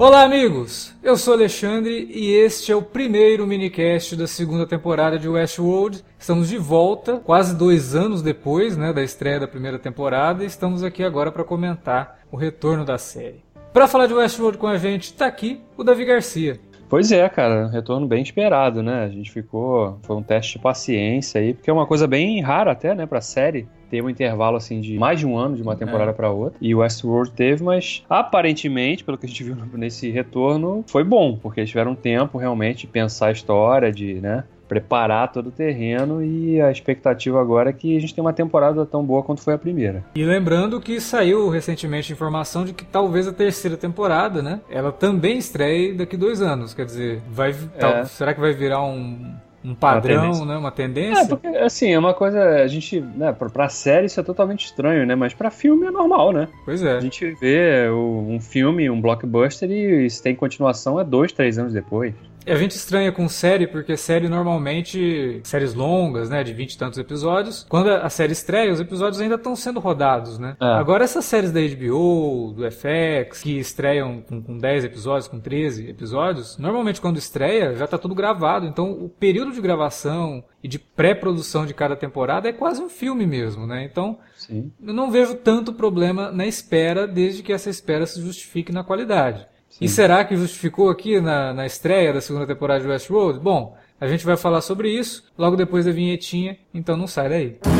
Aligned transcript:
Olá, 0.00 0.22
amigos! 0.22 0.94
Eu 1.02 1.14
sou 1.14 1.34
Alexandre 1.34 2.10
e 2.10 2.30
este 2.30 2.72
é 2.72 2.74
o 2.74 2.80
primeiro 2.80 3.46
minicast 3.46 4.16
da 4.16 4.26
segunda 4.26 4.66
temporada 4.66 5.18
de 5.18 5.28
Westworld. 5.28 6.02
Estamos 6.18 6.48
de 6.48 6.56
volta, 6.56 7.18
quase 7.18 7.54
dois 7.54 7.94
anos 7.94 8.22
depois 8.22 8.78
né, 8.78 8.94
da 8.94 9.02
estreia 9.02 9.38
da 9.38 9.46
primeira 9.46 9.78
temporada, 9.78 10.42
e 10.42 10.46
estamos 10.46 10.82
aqui 10.82 11.04
agora 11.04 11.30
para 11.30 11.44
comentar 11.44 12.20
o 12.32 12.36
retorno 12.38 12.82
da 12.82 12.96
série. 12.96 13.44
Para 13.74 13.86
falar 13.86 14.06
de 14.06 14.14
Westworld 14.14 14.56
com 14.56 14.66
a 14.66 14.78
gente, 14.78 15.02
está 15.02 15.26
aqui 15.26 15.60
o 15.76 15.84
Davi 15.84 16.06
Garcia. 16.06 16.58
Pois 16.90 17.12
é, 17.12 17.28
cara, 17.28 17.66
um 17.66 17.70
retorno 17.70 18.04
bem 18.04 18.20
esperado, 18.20 18.82
né? 18.82 19.04
A 19.04 19.08
gente 19.08 19.30
ficou. 19.30 19.96
Foi 20.02 20.16
um 20.16 20.22
teste 20.24 20.54
de 20.54 20.58
paciência 20.58 21.40
aí, 21.40 21.54
porque 21.54 21.70
é 21.70 21.72
uma 21.72 21.86
coisa 21.86 22.04
bem 22.04 22.40
rara 22.40 22.72
até, 22.72 22.96
né, 22.96 23.06
pra 23.06 23.20
série 23.20 23.68
ter 23.88 24.02
um 24.02 24.10
intervalo 24.10 24.56
assim 24.56 24.80
de 24.80 24.98
mais 24.98 25.20
de 25.20 25.26
um 25.26 25.36
ano 25.36 25.54
de 25.54 25.62
uma 25.62 25.76
temporada 25.76 26.10
é. 26.10 26.14
para 26.14 26.30
outra. 26.30 26.58
E 26.60 26.74
o 26.74 26.78
Westworld 26.78 27.30
teve, 27.30 27.62
mas 27.62 28.04
aparentemente, 28.10 29.04
pelo 29.04 29.16
que 29.16 29.26
a 29.26 29.28
gente 29.28 29.44
viu 29.44 29.54
nesse 29.74 30.10
retorno, 30.10 30.84
foi 30.88 31.04
bom, 31.04 31.38
porque 31.40 31.60
eles 31.60 31.70
tiveram 31.70 31.94
tempo 31.94 32.38
realmente 32.38 32.80
de 32.80 32.88
pensar 32.88 33.28
a 33.28 33.32
história, 33.32 33.92
de, 33.92 34.14
né, 34.14 34.42
preparar 34.70 35.32
todo 35.32 35.48
o 35.48 35.50
terreno 35.50 36.22
e 36.22 36.60
a 36.60 36.70
expectativa 36.70 37.40
agora 37.40 37.70
é 37.70 37.72
que 37.72 37.96
a 37.96 38.00
gente 38.00 38.14
tenha 38.14 38.24
uma 38.24 38.32
temporada 38.32 38.86
tão 38.86 39.04
boa 39.04 39.20
quanto 39.20 39.42
foi 39.42 39.52
a 39.52 39.58
primeira. 39.58 40.04
E 40.14 40.24
lembrando 40.24 40.80
que 40.80 41.00
saiu 41.00 41.48
recentemente 41.48 42.12
informação 42.12 42.64
de 42.64 42.72
que 42.72 42.84
talvez 42.84 43.26
a 43.26 43.32
terceira 43.32 43.76
temporada, 43.76 44.40
né, 44.40 44.60
ela 44.70 44.92
também 44.92 45.38
estreie 45.38 45.92
daqui 45.92 46.16
dois 46.16 46.40
anos, 46.40 46.72
quer 46.72 46.86
dizer, 46.86 47.20
vai, 47.28 47.50
é. 47.50 47.78
tal, 47.80 48.06
será 48.06 48.32
que 48.32 48.38
vai 48.38 48.52
virar 48.52 48.80
um 48.84 49.34
um 49.62 49.74
padrão, 49.74 50.32
uma 50.32 50.46
né? 50.46 50.56
Uma 50.56 50.70
tendência. 50.70 51.22
É, 51.22 51.26
porque, 51.26 51.46
assim, 51.48 51.92
é 51.92 51.98
uma 51.98 52.14
coisa. 52.14 52.42
A 52.62 52.66
gente, 52.66 52.98
né, 52.98 53.30
pra, 53.30 53.50
pra 53.50 53.68
série 53.68 54.06
isso 54.06 54.18
é 54.18 54.22
totalmente 54.22 54.64
estranho, 54.64 55.04
né? 55.04 55.14
Mas 55.14 55.34
pra 55.34 55.50
filme 55.50 55.86
é 55.86 55.90
normal, 55.90 56.32
né? 56.32 56.48
Pois 56.64 56.82
é. 56.82 56.96
A 56.96 57.00
gente 57.00 57.30
vê 57.38 57.86
o, 57.90 58.24
um 58.26 58.40
filme, 58.40 58.88
um 58.88 59.00
blockbuster, 59.00 59.70
e 59.70 60.08
se 60.08 60.22
tem 60.22 60.34
continuação 60.34 60.98
é 60.98 61.04
dois, 61.04 61.30
três 61.30 61.58
anos 61.58 61.74
depois. 61.74 62.14
A 62.46 62.54
gente 62.54 62.72
estranha 62.72 63.12
com 63.12 63.28
série, 63.28 63.66
porque 63.66 63.96
série 63.96 64.28
normalmente, 64.28 65.40
séries 65.44 65.74
longas, 65.74 66.30
né, 66.30 66.42
de 66.42 66.52
20 66.52 66.72
e 66.72 66.78
tantos 66.78 66.98
episódios, 66.98 67.66
quando 67.68 67.90
a 67.90 68.08
série 68.08 68.32
estreia, 68.32 68.72
os 68.72 68.80
episódios 68.80 69.20
ainda 69.20 69.34
estão 69.34 69.54
sendo 69.54 69.80
rodados, 69.80 70.38
né? 70.38 70.56
É. 70.60 70.64
Agora 70.64 71.04
essas 71.04 71.24
séries 71.24 71.52
da 71.52 71.60
HBO, 71.60 72.52
do 72.56 72.70
FX, 72.70 73.42
que 73.42 73.58
estreiam 73.58 74.22
com, 74.22 74.42
com 74.42 74.58
10 74.58 74.84
episódios, 74.84 75.28
com 75.28 75.38
13 75.38 75.88
episódios, 75.88 76.56
normalmente 76.58 77.00
quando 77.00 77.18
estreia 77.18 77.74
já 77.74 77.84
está 77.84 77.98
tudo 77.98 78.14
gravado, 78.14 78.66
então 78.66 78.90
o 78.90 79.08
período 79.08 79.52
de 79.52 79.60
gravação 79.60 80.42
e 80.62 80.68
de 80.68 80.78
pré-produção 80.78 81.64
de 81.64 81.74
cada 81.74 81.96
temporada 81.96 82.48
é 82.48 82.52
quase 82.52 82.82
um 82.82 82.88
filme 82.88 83.26
mesmo, 83.26 83.66
né? 83.66 83.84
Então, 83.84 84.18
Sim. 84.36 84.70
eu 84.82 84.92
não 84.92 85.10
vejo 85.10 85.34
tanto 85.34 85.72
problema 85.72 86.30
na 86.30 86.46
espera, 86.46 87.06
desde 87.06 87.42
que 87.42 87.52
essa 87.52 87.70
espera 87.70 88.06
se 88.06 88.20
justifique 88.20 88.72
na 88.72 88.84
qualidade. 88.84 89.46
E 89.80 89.88
será 89.88 90.22
que 90.24 90.36
justificou 90.36 90.90
aqui 90.90 91.20
na, 91.22 91.54
na 91.54 91.64
estreia 91.64 92.12
da 92.12 92.20
segunda 92.20 92.46
temporada 92.46 92.82
de 92.82 92.86
Westworld? 92.86 93.40
Bom, 93.40 93.76
a 93.98 94.06
gente 94.06 94.26
vai 94.26 94.36
falar 94.36 94.60
sobre 94.60 94.90
isso 94.90 95.24
logo 95.38 95.56
depois 95.56 95.86
da 95.86 95.90
vinhetinha, 95.90 96.58
então 96.74 96.98
não 96.98 97.06
sai 97.06 97.28
daí. 97.30 97.79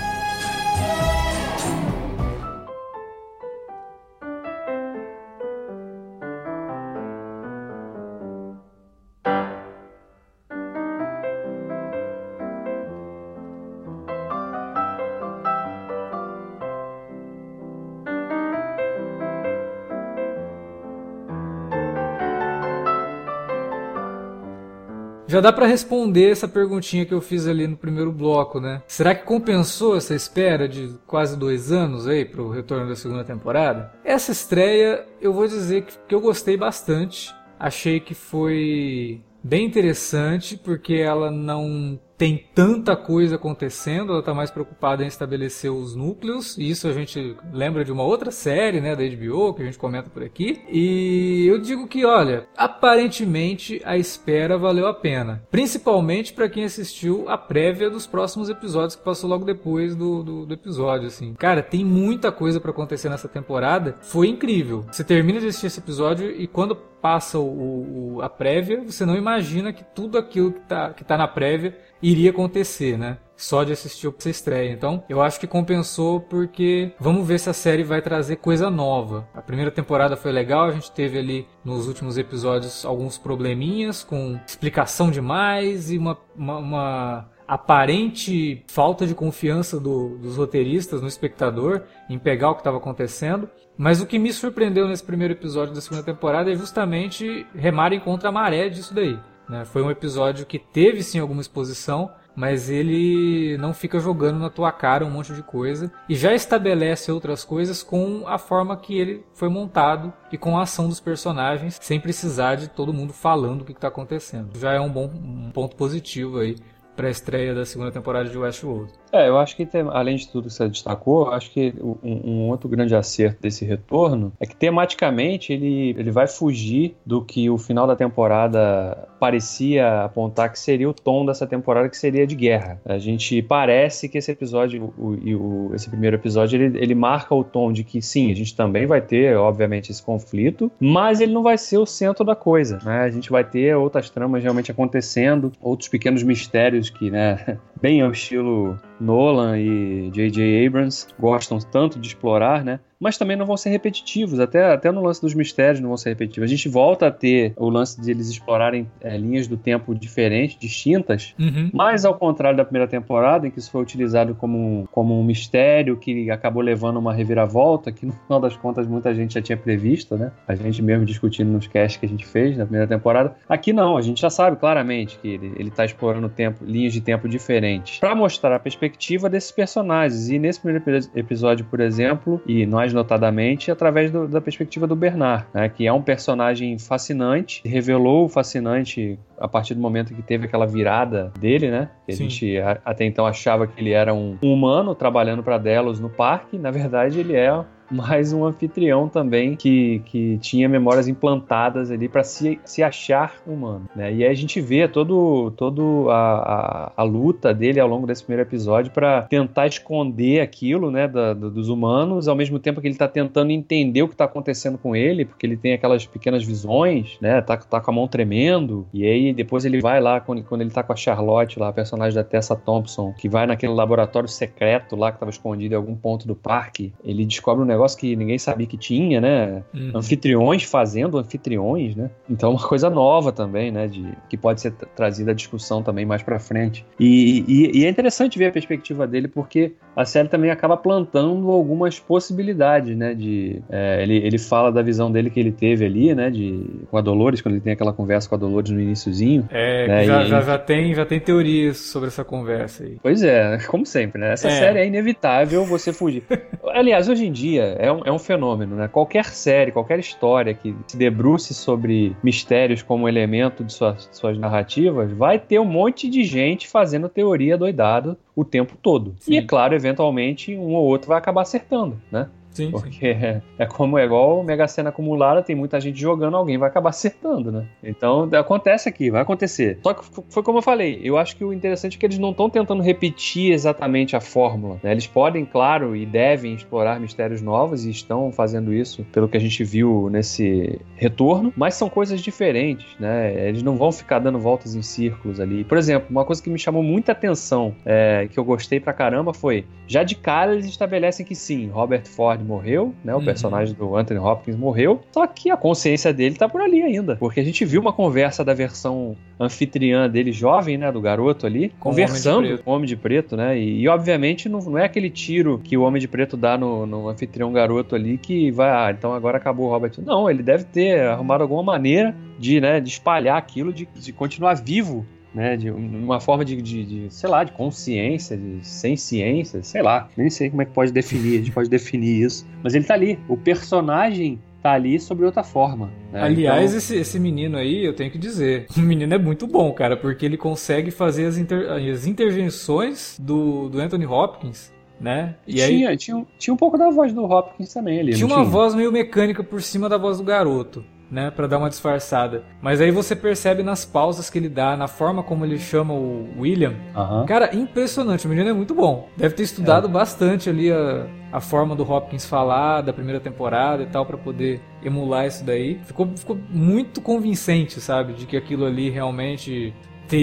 Já 25.31 25.39
dá 25.39 25.53
para 25.53 25.65
responder 25.65 26.29
essa 26.29 26.45
perguntinha 26.45 27.05
que 27.05 27.13
eu 27.13 27.21
fiz 27.21 27.47
ali 27.47 27.65
no 27.65 27.77
primeiro 27.77 28.11
bloco, 28.11 28.59
né? 28.59 28.83
Será 28.85 29.15
que 29.15 29.23
compensou 29.23 29.95
essa 29.95 30.13
espera 30.13 30.67
de 30.67 30.93
quase 31.07 31.37
dois 31.39 31.71
anos 31.71 32.05
aí 32.05 32.25
pro 32.25 32.49
retorno 32.49 32.89
da 32.89 32.97
segunda 32.97 33.23
temporada? 33.23 33.93
Essa 34.03 34.33
estreia, 34.33 35.05
eu 35.21 35.31
vou 35.31 35.47
dizer 35.47 35.83
que, 35.83 35.93
que 36.05 36.13
eu 36.13 36.19
gostei 36.19 36.57
bastante. 36.57 37.33
Achei 37.57 38.01
que 38.01 38.13
foi 38.13 39.21
bem 39.41 39.65
interessante 39.65 40.57
porque 40.57 40.95
ela 40.95 41.31
não 41.31 41.97
tem 42.21 42.45
tanta 42.53 42.95
coisa 42.95 43.33
acontecendo, 43.33 44.11
ela 44.11 44.19
está 44.19 44.31
mais 44.31 44.51
preocupada 44.51 45.03
em 45.03 45.07
estabelecer 45.07 45.71
os 45.71 45.95
núcleos, 45.95 46.55
e 46.55 46.69
isso 46.69 46.87
a 46.87 46.93
gente 46.93 47.35
lembra 47.51 47.83
de 47.83 47.91
uma 47.91 48.03
outra 48.03 48.29
série, 48.29 48.79
né, 48.79 48.95
da 48.95 49.01
HBO, 49.01 49.55
que 49.55 49.63
a 49.63 49.65
gente 49.65 49.79
comenta 49.79 50.07
por 50.07 50.21
aqui. 50.21 50.61
E 50.69 51.47
eu 51.47 51.57
digo 51.57 51.87
que, 51.87 52.05
olha, 52.05 52.47
aparentemente 52.55 53.81
a 53.83 53.97
espera 53.97 54.55
valeu 54.55 54.85
a 54.85 54.93
pena, 54.93 55.41
principalmente 55.49 56.31
para 56.31 56.47
quem 56.47 56.63
assistiu 56.63 57.27
a 57.27 57.39
prévia 57.39 57.89
dos 57.89 58.05
próximos 58.05 58.49
episódios 58.49 58.95
que 58.95 59.03
passou 59.03 59.27
logo 59.27 59.43
depois 59.43 59.95
do, 59.95 60.21
do, 60.21 60.45
do 60.45 60.53
episódio, 60.53 61.07
assim. 61.07 61.33
Cara, 61.33 61.63
tem 61.63 61.83
muita 61.83 62.31
coisa 62.31 62.59
para 62.59 62.69
acontecer 62.69 63.09
nessa 63.09 63.27
temporada, 63.27 63.97
foi 63.99 64.27
incrível. 64.27 64.85
Você 64.91 65.03
termina 65.03 65.39
de 65.39 65.47
assistir 65.47 65.65
esse 65.65 65.79
episódio 65.79 66.29
e 66.29 66.45
quando 66.45 66.75
passa 67.01 67.39
o, 67.39 68.17
o, 68.17 68.21
a 68.21 68.29
prévia, 68.29 68.83
você 68.83 69.05
não 69.05 69.15
imagina 69.15 69.73
que 69.73 69.83
tudo 69.83 70.19
aquilo 70.19 70.51
que 70.51 70.59
está 70.59 70.93
que 70.93 71.03
tá 71.03 71.17
na 71.17 71.27
prévia 71.27 71.75
iria 72.01 72.31
acontecer, 72.31 72.97
né? 72.97 73.17
Só 73.35 73.63
de 73.63 73.71
assistir 73.71 74.13
essa 74.17 74.29
estreia. 74.29 74.71
Então, 74.71 75.03
eu 75.09 75.21
acho 75.21 75.39
que 75.39 75.47
compensou 75.47 76.19
porque 76.19 76.93
vamos 76.99 77.27
ver 77.27 77.39
se 77.39 77.49
a 77.49 77.53
série 77.53 77.83
vai 77.83 78.01
trazer 78.01 78.35
coisa 78.35 78.69
nova. 78.69 79.27
A 79.33 79.41
primeira 79.41 79.71
temporada 79.71 80.15
foi 80.15 80.31
legal, 80.31 80.65
a 80.65 80.71
gente 80.71 80.91
teve 80.91 81.17
ali 81.17 81.47
nos 81.65 81.87
últimos 81.87 82.17
episódios 82.17 82.85
alguns 82.85 83.17
probleminhas 83.17 84.03
com 84.03 84.39
explicação 84.45 85.09
demais 85.09 85.91
e 85.91 85.97
uma, 85.97 86.17
uma, 86.35 86.57
uma 86.57 87.29
aparente 87.47 88.63
falta 88.67 89.05
de 89.05 89.15
confiança 89.15 89.79
do, 89.79 90.17
dos 90.19 90.37
roteiristas 90.37 91.01
no 91.01 91.07
espectador 91.07 91.81
em 92.09 92.17
pegar 92.17 92.51
o 92.51 92.53
que 92.53 92.61
estava 92.61 92.77
acontecendo. 92.77 93.49
Mas 93.75 93.99
o 93.99 94.05
que 94.05 94.19
me 94.19 94.31
surpreendeu 94.31 94.87
nesse 94.87 95.03
primeiro 95.03 95.33
episódio 95.33 95.73
da 95.73 95.81
segunda 95.81 96.03
temporada 96.03 96.51
é 96.51 96.55
justamente 96.55 97.45
remarem 97.55 97.99
contra 97.99 98.29
a 98.29 98.31
maré 98.31 98.69
disso 98.69 98.93
daí. 98.93 99.19
Né? 99.51 99.65
Foi 99.65 99.81
um 99.83 99.91
episódio 99.91 100.45
que 100.45 100.57
teve 100.57 101.03
sim 101.03 101.19
alguma 101.19 101.41
exposição, 101.41 102.09
mas 102.33 102.69
ele 102.69 103.57
não 103.57 103.73
fica 103.73 103.99
jogando 103.99 104.39
na 104.39 104.49
tua 104.49 104.71
cara 104.71 105.05
um 105.05 105.09
monte 105.09 105.33
de 105.33 105.43
coisa 105.43 105.91
e 106.07 106.15
já 106.15 106.33
estabelece 106.33 107.11
outras 107.11 107.43
coisas 107.43 107.83
com 107.83 108.23
a 108.25 108.37
forma 108.37 108.77
que 108.77 108.97
ele 108.97 109.25
foi 109.33 109.49
montado 109.49 110.13
e 110.31 110.37
com 110.37 110.57
a 110.57 110.61
ação 110.61 110.87
dos 110.87 111.01
personagens, 111.01 111.77
sem 111.81 111.99
precisar 111.99 112.55
de 112.55 112.69
todo 112.69 112.93
mundo 112.93 113.11
falando 113.11 113.63
o 113.63 113.65
que 113.65 113.73
está 113.73 113.89
acontecendo. 113.89 114.57
Já 114.57 114.71
é 114.71 114.79
um 114.79 114.89
bom 114.89 115.11
um 115.13 115.51
ponto 115.51 115.75
positivo 115.75 116.39
aí 116.39 116.55
para 116.95 117.09
a 117.09 117.11
estreia 117.11 117.53
da 117.53 117.65
segunda 117.65 117.91
temporada 117.91 118.29
de 118.29 118.37
Westworld. 118.37 118.93
É, 119.11 119.27
eu 119.27 119.37
acho 119.37 119.55
que 119.55 119.65
tem, 119.65 119.81
além 119.89 120.15
de 120.15 120.27
tudo 120.27 120.47
que 120.47 120.53
você 120.53 120.67
destacou, 120.69 121.29
acho 121.31 121.51
que 121.51 121.73
um, 121.81 121.97
um, 122.03 122.49
outro 122.49 122.69
grande 122.69 122.95
acerto 122.95 123.41
desse 123.41 123.65
retorno 123.65 124.31
é 124.39 124.45
que 124.45 124.55
tematicamente 124.55 125.51
ele, 125.51 125.95
ele 125.97 126.11
vai 126.11 126.27
fugir 126.27 126.95
do 127.05 127.21
que 127.21 127.49
o 127.49 127.57
final 127.57 127.85
da 127.85 127.95
temporada 127.95 129.09
parecia 129.19 130.05
apontar 130.05 130.51
que 130.51 130.57
seria 130.57 130.89
o 130.89 130.93
tom 130.93 131.25
dessa 131.25 131.45
temporada, 131.45 131.89
que 131.89 131.97
seria 131.97 132.25
de 132.25 132.35
guerra. 132.35 132.81
A 132.85 132.97
gente 132.97 133.41
parece 133.41 134.07
que 134.07 134.17
esse 134.17 134.31
episódio, 134.31 134.93
o, 134.97 135.09
o, 135.09 135.75
esse 135.75 135.89
primeiro 135.89 136.15
episódio, 136.15 136.61
ele, 136.61 136.77
ele 136.79 136.95
marca 136.95 137.35
o 137.35 137.43
tom 137.43 137.71
de 137.71 137.83
que 137.83 138.01
sim, 138.01 138.31
a 138.31 138.35
gente 138.35 138.55
também 138.55 138.85
vai 138.85 139.01
ter, 139.01 139.37
obviamente, 139.37 139.91
esse 139.91 140.01
conflito, 140.01 140.71
mas 140.79 141.19
ele 141.21 141.33
não 141.33 141.43
vai 141.43 141.57
ser 141.57 141.77
o 141.77 141.85
centro 141.85 142.23
da 142.23 142.35
coisa. 142.35 142.79
Né? 142.83 143.01
A 143.01 143.09
gente 143.09 143.29
vai 143.29 143.43
ter 143.43 143.75
outras 143.75 144.09
tramas 144.09 144.41
realmente 144.41 144.71
acontecendo, 144.71 145.51
outros 145.61 145.89
pequenos 145.89 146.23
mistérios 146.23 146.89
que, 146.89 147.11
né, 147.11 147.59
bem 147.81 148.01
ao 148.01 148.11
estilo 148.11 148.79
Nolan 149.01 149.57
e 149.57 150.11
J.J. 150.11 150.67
Abrams 150.67 151.07
gostam 151.19 151.57
tanto 151.59 151.99
de 151.99 152.07
explorar, 152.07 152.63
né? 152.63 152.79
Mas 153.01 153.17
também 153.17 153.35
não 153.35 153.47
vão 153.47 153.57
ser 153.57 153.71
repetitivos. 153.71 154.39
Até, 154.39 154.71
até 154.71 154.91
no 154.91 155.01
lance 155.01 155.19
dos 155.19 155.33
mistérios 155.33 155.79
não 155.79 155.89
vão 155.89 155.97
ser 155.97 156.09
repetitivos. 156.09 156.47
A 156.47 156.53
gente 156.53 156.69
volta 156.69 157.07
a 157.07 157.11
ter 157.11 157.53
o 157.57 157.67
lance 157.67 157.99
de 157.99 158.11
eles 158.11 158.29
explorarem 158.29 158.87
é, 159.01 159.17
linhas 159.17 159.47
do 159.47 159.57
tempo 159.57 159.95
diferentes, 159.95 160.57
distintas, 160.59 161.33
uhum. 161.39 161.71
mas 161.73 162.05
ao 162.05 162.13
contrário 162.13 162.55
da 162.55 162.63
primeira 162.63 162.87
temporada, 162.87 163.47
em 163.47 163.51
que 163.51 163.57
isso 163.57 163.71
foi 163.71 163.81
utilizado 163.81 164.35
como 164.35 164.57
um, 164.57 164.85
como 164.91 165.19
um 165.19 165.23
mistério 165.23 165.97
que 165.97 166.29
acabou 166.29 166.61
levando 166.61 166.97
uma 166.97 167.11
reviravolta, 167.11 167.91
que 167.91 168.05
no 168.05 168.13
final 168.13 168.39
das 168.39 168.55
contas 168.55 168.85
muita 168.85 169.15
gente 169.15 169.33
já 169.33 169.41
tinha 169.41 169.57
previsto, 169.57 170.15
né? 170.15 170.31
A 170.47 170.53
gente 170.53 170.81
mesmo 170.81 171.03
discutindo 171.03 171.51
nos 171.51 171.65
casts 171.65 171.99
que 171.99 172.05
a 172.05 172.09
gente 172.09 172.25
fez 172.25 172.55
na 172.55 172.65
primeira 172.65 172.87
temporada. 172.87 173.35
Aqui 173.49 173.73
não, 173.73 173.97
a 173.97 174.01
gente 174.01 174.21
já 174.21 174.29
sabe 174.29 174.57
claramente 174.57 175.17
que 175.19 175.27
ele, 175.27 175.53
ele 175.57 175.71
tá 175.71 175.85
explorando 175.85 176.29
tempo, 176.29 176.63
linhas 176.63 176.93
de 176.93 177.01
tempo 177.01 177.27
diferentes 177.27 177.99
para 177.99 178.13
mostrar 178.13 178.55
a 178.55 178.59
perspectiva 178.59 179.27
desses 179.27 179.51
personagens. 179.51 180.29
E 180.29 180.37
nesse 180.37 180.59
primeiro 180.59 180.83
episódio, 181.15 181.65
por 181.65 181.79
exemplo, 181.79 182.41
e 182.45 182.65
mais 182.91 182.93
notadamente, 182.93 183.71
através 183.71 184.11
do, 184.11 184.27
da 184.27 184.41
perspectiva 184.41 184.85
do 184.85 184.95
Bernard, 184.95 185.45
né? 185.53 185.69
Que 185.69 185.87
é 185.87 185.93
um 185.93 186.01
personagem 186.01 186.77
fascinante, 186.77 187.61
revelou 187.65 188.25
o 188.25 188.29
fascinante 188.29 189.17
a 189.39 189.47
partir 189.47 189.73
do 189.73 189.81
momento 189.81 190.13
que 190.13 190.21
teve 190.21 190.45
aquela 190.45 190.67
virada 190.67 191.31
dele, 191.39 191.71
né? 191.71 191.89
Que 192.05 192.11
a 192.11 192.15
Sim. 192.15 192.29
gente 192.29 192.57
até 192.85 193.05
então 193.05 193.25
achava 193.25 193.65
que 193.65 193.79
ele 193.81 193.91
era 193.91 194.13
um 194.13 194.37
humano 194.41 194.93
trabalhando 194.93 195.41
para 195.41 195.57
Delos 195.57 195.99
no 195.99 196.09
parque. 196.09 196.57
Na 196.57 196.69
verdade, 196.69 197.19
ele 197.19 197.35
é 197.35 197.51
mais 197.91 198.31
um 198.31 198.45
anfitrião 198.45 199.09
também 199.09 199.55
que, 199.55 200.01
que 200.05 200.37
tinha 200.37 200.69
memórias 200.69 201.07
implantadas 201.07 201.91
ali 201.91 202.07
para 202.07 202.23
se, 202.23 202.59
se 202.63 202.81
achar 202.81 203.35
humano. 203.45 203.89
Né? 203.95 204.13
E 204.13 204.23
aí 204.23 204.29
a 204.29 204.33
gente 204.33 204.61
vê 204.61 204.87
todo, 204.87 205.51
todo 205.57 206.09
a, 206.09 206.15
a, 206.15 206.91
a 206.97 207.03
luta 207.03 207.53
dele 207.53 207.79
ao 207.79 207.87
longo 207.87 208.07
desse 208.07 208.23
primeiro 208.23 208.47
episódio 208.47 208.91
para 208.91 209.23
tentar 209.23 209.67
esconder 209.67 210.41
aquilo 210.41 210.89
né, 210.89 211.07
da, 211.07 211.33
dos 211.33 211.69
humanos, 211.69 212.27
ao 212.27 212.35
mesmo 212.35 212.59
tempo 212.59 212.79
que 212.79 212.87
ele 212.87 212.95
está 212.95 213.07
tentando 213.07 213.51
entender 213.51 214.01
o 214.03 214.07
que 214.07 214.13
está 214.13 214.25
acontecendo 214.25 214.77
com 214.77 214.95
ele, 214.95 215.25
porque 215.25 215.45
ele 215.45 215.57
tem 215.57 215.73
aquelas 215.73 216.05
pequenas 216.05 216.43
visões, 216.43 217.17
né? 217.19 217.41
Tá, 217.41 217.57
tá 217.57 217.81
com 217.81 217.91
a 217.91 217.93
mão 217.93 218.07
tremendo, 218.07 218.87
e 218.93 219.05
aí 219.05 219.33
depois 219.33 219.65
ele 219.65 219.81
vai 219.81 219.99
lá, 219.99 220.19
quando, 220.19 220.43
quando 220.43 220.61
ele 220.61 220.71
tá 220.71 220.83
com 220.83 220.93
a 220.93 220.95
Charlotte, 220.95 221.59
lá, 221.59 221.69
a 221.69 221.73
personagem 221.73 222.15
da 222.15 222.23
Tessa 222.23 222.55
Thompson, 222.55 223.13
que 223.13 223.27
vai 223.27 223.45
naquele 223.45 223.73
laboratório 223.73 224.29
secreto 224.29 224.95
lá 224.95 225.11
que 225.11 225.17
estava 225.17 225.31
escondido 225.31 225.73
em 225.73 225.77
algum 225.77 225.95
ponto 225.95 226.27
do 226.27 226.35
parque, 226.35 226.93
ele 227.03 227.25
descobre 227.25 227.63
um 227.63 227.67
negócio 227.67 227.80
negócio 227.81 227.97
que 227.97 228.15
ninguém 228.15 228.37
sabia 228.37 228.67
que 228.67 228.77
tinha, 228.77 229.19
né? 229.19 229.63
Uhum. 229.73 229.91
Anfitriões 229.95 230.63
fazendo 230.63 231.17
anfitriões, 231.17 231.95
né? 231.95 232.09
Então 232.29 232.51
é 232.51 232.53
uma 232.53 232.67
coisa 232.67 232.89
nova 232.89 233.31
também, 233.31 233.71
né? 233.71 233.87
De, 233.87 234.05
que 234.29 234.37
pode 234.37 234.61
ser 234.61 234.71
trazida 234.95 235.31
à 235.31 235.33
discussão 235.33 235.81
também 235.81 236.05
mais 236.05 236.21
para 236.21 236.39
frente. 236.39 236.85
E, 236.99 237.43
e, 237.47 237.79
e, 237.79 237.85
é 237.85 237.89
interessante 237.89 238.37
ver 238.37 238.47
a 238.47 238.51
perspectiva 238.51 239.07
dele 239.07 239.27
porque 239.27 239.73
a 239.95 240.05
série 240.05 240.29
também 240.29 240.51
acaba 240.51 240.77
plantando 240.77 241.49
algumas 241.49 241.99
possibilidades, 241.99 242.95
né? 242.95 243.13
De, 243.13 243.61
é, 243.69 244.03
ele, 244.03 244.17
ele 244.17 244.37
fala 244.37 244.71
da 244.71 244.81
visão 244.81 245.11
dele 245.11 245.29
que 245.29 245.39
ele 245.39 245.51
teve 245.51 245.85
ali, 245.85 246.13
né? 246.13 246.29
De, 246.29 246.63
com 246.89 246.97
a 246.97 247.01
Dolores, 247.01 247.41
quando 247.41 247.55
ele 247.55 247.63
tem 247.63 247.73
aquela 247.73 247.93
conversa 247.93 248.29
com 248.29 248.35
a 248.35 248.37
Dolores 248.37 248.69
no 248.69 248.79
iníciozinho. 248.79 249.47
É, 249.51 249.87
né? 249.87 250.05
já, 250.05 250.23
e, 250.23 250.27
já, 250.27 250.41
já, 250.41 250.57
tem, 250.57 250.93
já 250.93 251.05
tem 251.05 251.19
teorias 251.19 251.77
sobre 251.77 252.07
essa 252.07 252.23
conversa 252.23 252.83
aí. 252.83 252.97
Pois 253.01 253.23
é, 253.23 253.57
como 253.67 253.85
sempre, 253.85 254.21
né? 254.21 254.33
Essa 254.33 254.47
é. 254.47 254.51
série 254.51 254.79
é 254.79 254.85
inevitável 254.85 255.65
você 255.65 255.91
fugir. 255.91 256.23
Aliás, 256.73 257.09
hoje 257.09 257.25
em 257.25 257.31
dia, 257.31 257.70
é 257.79 257.91
um, 257.91 258.01
é 258.05 258.11
um 258.11 258.19
fenômeno, 258.19 258.75
né? 258.75 258.87
Qualquer 258.87 259.25
série, 259.25 259.71
qualquer 259.71 259.99
história 259.99 260.53
que 260.53 260.75
se 260.87 260.97
debruce 260.97 261.53
sobre 261.53 262.15
mistérios 262.23 262.81
como 262.81 263.07
elemento 263.07 263.63
de 263.63 263.73
suas, 263.73 264.09
de 264.09 264.17
suas 264.17 264.37
narrativas, 264.37 265.11
vai 265.11 265.39
ter 265.39 265.59
um 265.59 265.65
monte 265.65 266.09
de 266.09 266.23
gente 266.23 266.67
fazendo 266.67 267.09
teoria 267.09 267.57
doidado 267.57 268.17
o 268.35 268.43
tempo 268.43 268.75
todo. 268.81 269.15
Sim. 269.19 269.33
E 269.33 269.37
é 269.37 269.41
claro, 269.41 269.75
eventualmente, 269.75 270.55
um 270.55 270.73
ou 270.73 270.85
outro 270.85 271.09
vai 271.09 271.17
acabar 271.17 271.41
acertando, 271.41 271.99
né? 272.11 272.27
Sim, 272.51 272.71
Porque 272.71 272.91
sim. 272.91 273.21
É, 273.21 273.41
é 273.59 273.65
como 273.65 273.97
é 273.97 274.05
igual 274.05 274.43
Mega 274.43 274.67
Sena 274.67 274.89
acumulada, 274.89 275.43
tem 275.43 275.55
muita 275.55 275.79
gente 275.79 275.99
jogando, 275.99 276.35
alguém 276.35 276.57
vai 276.57 276.69
acabar 276.69 276.89
acertando, 276.89 277.51
né? 277.51 277.65
Então 277.83 278.29
acontece 278.33 278.89
aqui, 278.89 279.11
vai 279.11 279.21
acontecer. 279.21 279.79
Só 279.83 279.93
que 279.93 280.03
foi 280.29 280.41
como 280.43 280.57
eu 280.57 280.61
falei, 280.61 280.99
eu 281.03 281.17
acho 281.17 281.35
que 281.35 281.43
o 281.43 281.53
interessante 281.53 281.97
é 281.97 281.99
que 281.99 282.05
eles 282.05 282.17
não 282.17 282.31
estão 282.31 282.49
tentando 282.49 282.81
repetir 282.81 283.51
exatamente 283.51 284.15
a 284.15 284.21
fórmula. 284.21 284.79
Né? 284.81 284.91
Eles 284.91 285.07
podem, 285.07 285.45
claro, 285.45 285.95
e 285.95 286.05
devem 286.05 286.53
explorar 286.53 286.99
mistérios 286.99 287.41
novos 287.41 287.85
e 287.85 287.91
estão 287.91 288.31
fazendo 288.31 288.73
isso 288.73 289.05
pelo 289.11 289.27
que 289.27 289.37
a 289.37 289.39
gente 289.39 289.63
viu 289.63 290.09
nesse 290.09 290.79
retorno, 290.95 291.53
mas 291.55 291.75
são 291.75 291.89
coisas 291.89 292.21
diferentes, 292.21 292.87
né? 292.99 293.47
Eles 293.47 293.63
não 293.63 293.75
vão 293.75 293.91
ficar 293.91 294.19
dando 294.19 294.39
voltas 294.39 294.75
em 294.75 294.81
círculos 294.81 295.39
ali. 295.39 295.63
Por 295.63 295.77
exemplo, 295.77 296.07
uma 296.09 296.25
coisa 296.25 296.41
que 296.41 296.49
me 296.49 296.59
chamou 296.59 296.83
muita 296.83 297.11
atenção, 297.11 297.75
é, 297.85 298.27
que 298.29 298.39
eu 298.39 298.43
gostei 298.43 298.79
pra 298.79 298.93
caramba, 298.93 299.33
foi 299.33 299.65
já 299.87 300.03
de 300.03 300.15
cara 300.15 300.53
eles 300.53 300.65
estabelecem 300.65 301.25
que 301.25 301.35
sim, 301.35 301.67
Robert 301.67 302.05
Ford 302.05 302.40
morreu, 302.43 302.93
né? 303.03 303.13
O 303.13 303.19
uhum. 303.19 303.25
personagem 303.25 303.75
do 303.75 303.95
Anthony 303.95 304.19
Hopkins 304.19 304.55
morreu. 304.55 305.01
Só 305.11 305.25
que 305.27 305.49
a 305.49 305.57
consciência 305.57 306.13
dele 306.13 306.35
tá 306.35 306.47
por 306.47 306.61
ali 306.61 306.81
ainda. 306.81 307.15
Porque 307.15 307.39
a 307.39 307.43
gente 307.43 307.63
viu 307.65 307.81
uma 307.81 307.93
conversa 307.93 308.43
da 308.43 308.53
versão 308.53 309.15
anfitriã 309.39 310.09
dele 310.09 310.31
jovem, 310.31 310.77
né? 310.77 310.91
Do 310.91 311.01
garoto 311.01 311.45
ali, 311.45 311.69
com 311.79 311.91
conversando 311.91 312.57
com 312.59 312.71
o 312.71 312.73
Homem 312.73 312.87
de 312.87 312.95
Preto, 312.95 313.35
né? 313.35 313.57
E, 313.57 313.81
e 313.81 313.87
obviamente 313.87 314.47
não, 314.47 314.59
não, 314.59 314.77
é 314.77 314.85
aquele 314.85 315.09
tiro 315.09 315.59
que 315.63 315.77
o 315.77 315.83
Homem 315.83 315.99
de 315.99 316.07
Preto 316.07 316.37
dá 316.37 316.57
no, 316.57 316.85
no 316.85 317.09
anfitrião 317.09 317.51
garoto 317.51 317.95
ali 317.95 318.17
que 318.17 318.51
vai, 318.51 318.69
ah, 318.69 318.91
então 318.91 319.13
agora 319.13 319.37
acabou 319.37 319.67
o 319.67 319.69
Robert. 319.69 319.93
Não, 319.99 320.29
ele 320.29 320.43
deve 320.43 320.63
ter 320.63 321.01
arrumado 321.01 321.41
alguma 321.41 321.63
maneira 321.63 322.15
de, 322.39 322.59
né, 322.59 322.79
de 322.79 322.89
espalhar 322.89 323.37
aquilo, 323.37 323.71
de, 323.73 323.87
de 323.95 324.11
continuar 324.11 324.55
vivo 324.55 325.05
né, 325.33 325.55
de 325.55 325.71
uma 325.71 326.19
forma 326.19 326.43
de, 326.43 326.61
de, 326.61 326.83
de, 326.83 327.13
sei 327.13 327.29
lá, 327.29 327.43
de 327.43 327.51
consciência, 327.51 328.37
de 328.37 328.59
sem 328.65 328.95
ciência, 328.95 329.63
sei 329.63 329.81
lá, 329.81 330.09
nem 330.15 330.29
sei 330.29 330.49
como 330.49 330.61
é 330.61 330.65
que 330.65 330.71
pode 330.71 330.91
definir, 330.91 331.35
a 331.35 331.37
gente 331.39 331.51
pode 331.51 331.69
definir 331.69 332.23
isso, 332.23 332.45
mas 332.63 332.75
ele 332.75 332.83
tá 332.83 332.93
ali, 332.93 333.19
o 333.27 333.37
personagem 333.37 334.39
tá 334.61 334.73
ali 334.73 334.99
sobre 334.99 335.25
outra 335.25 335.43
forma. 335.43 335.91
Né? 336.11 336.21
Aliás, 336.21 336.65
então... 336.65 336.77
esse, 336.77 336.95
esse 336.97 337.19
menino 337.19 337.57
aí, 337.57 337.83
eu 337.83 337.93
tenho 337.93 338.11
que 338.11 338.17
dizer, 338.17 338.67
o 338.77 338.79
menino 338.81 339.13
é 339.13 339.17
muito 339.17 339.47
bom, 339.47 339.71
cara, 339.71 339.97
porque 339.97 340.25
ele 340.25 340.37
consegue 340.37 340.91
fazer 340.91 341.25
as, 341.25 341.37
inter, 341.37 341.71
as 341.71 342.05
intervenções 342.05 343.17
do, 343.19 343.69
do 343.69 343.79
Anthony 343.79 344.05
Hopkins 344.05 344.71
né? 344.99 345.33
E, 345.47 345.53
e 345.53 345.65
tinha, 345.65 345.89
aí, 345.89 345.97
tinha, 345.97 346.25
tinha 346.37 346.53
um 346.53 346.57
pouco 346.57 346.77
da 346.77 346.91
voz 346.91 347.11
do 347.11 347.23
Hopkins 347.23 347.73
também 347.73 347.99
ali. 347.99 348.13
Tinha 348.13 348.27
uma 348.27 348.35
tinha? 348.35 348.47
voz 348.47 348.75
meio 348.75 348.91
mecânica 348.91 349.43
por 349.43 349.59
cima 349.59 349.89
da 349.89 349.97
voz 349.97 350.19
do 350.19 350.23
garoto 350.23 350.85
né, 351.11 351.29
para 351.29 351.45
dar 351.45 351.57
uma 351.57 351.69
disfarçada. 351.69 352.43
Mas 352.61 352.79
aí 352.79 352.89
você 352.89 353.15
percebe 353.15 353.61
nas 353.61 353.83
pausas 353.83 354.29
que 354.29 354.39
ele 354.39 354.47
dá, 354.47 354.77
na 354.77 354.87
forma 354.87 355.21
como 355.21 355.45
ele 355.45 355.59
chama 355.59 355.93
o 355.93 356.29
William. 356.39 356.73
Uhum. 356.95 357.25
Cara, 357.25 357.53
impressionante. 357.53 358.25
O 358.25 358.29
menino 358.29 358.49
é 358.49 358.53
muito 358.53 358.73
bom. 358.73 359.09
Deve 359.17 359.35
ter 359.35 359.43
estudado 359.43 359.87
é. 359.87 359.91
bastante 359.91 360.49
ali 360.49 360.71
a, 360.71 361.05
a 361.33 361.41
forma 361.41 361.75
do 361.75 361.83
Hopkins 361.83 362.25
falar 362.25 362.81
da 362.81 362.93
primeira 362.93 363.19
temporada 363.19 363.83
e 363.83 363.87
tal 363.87 364.05
para 364.05 364.17
poder 364.17 364.61
emular 364.81 365.27
isso 365.27 365.43
daí. 365.43 365.79
Ficou, 365.83 366.07
ficou 366.15 366.39
muito 366.49 367.01
convincente, 367.01 367.81
sabe, 367.81 368.13
de 368.13 368.25
que 368.25 368.37
aquilo 368.37 368.65
ali 368.65 368.89
realmente 368.89 369.73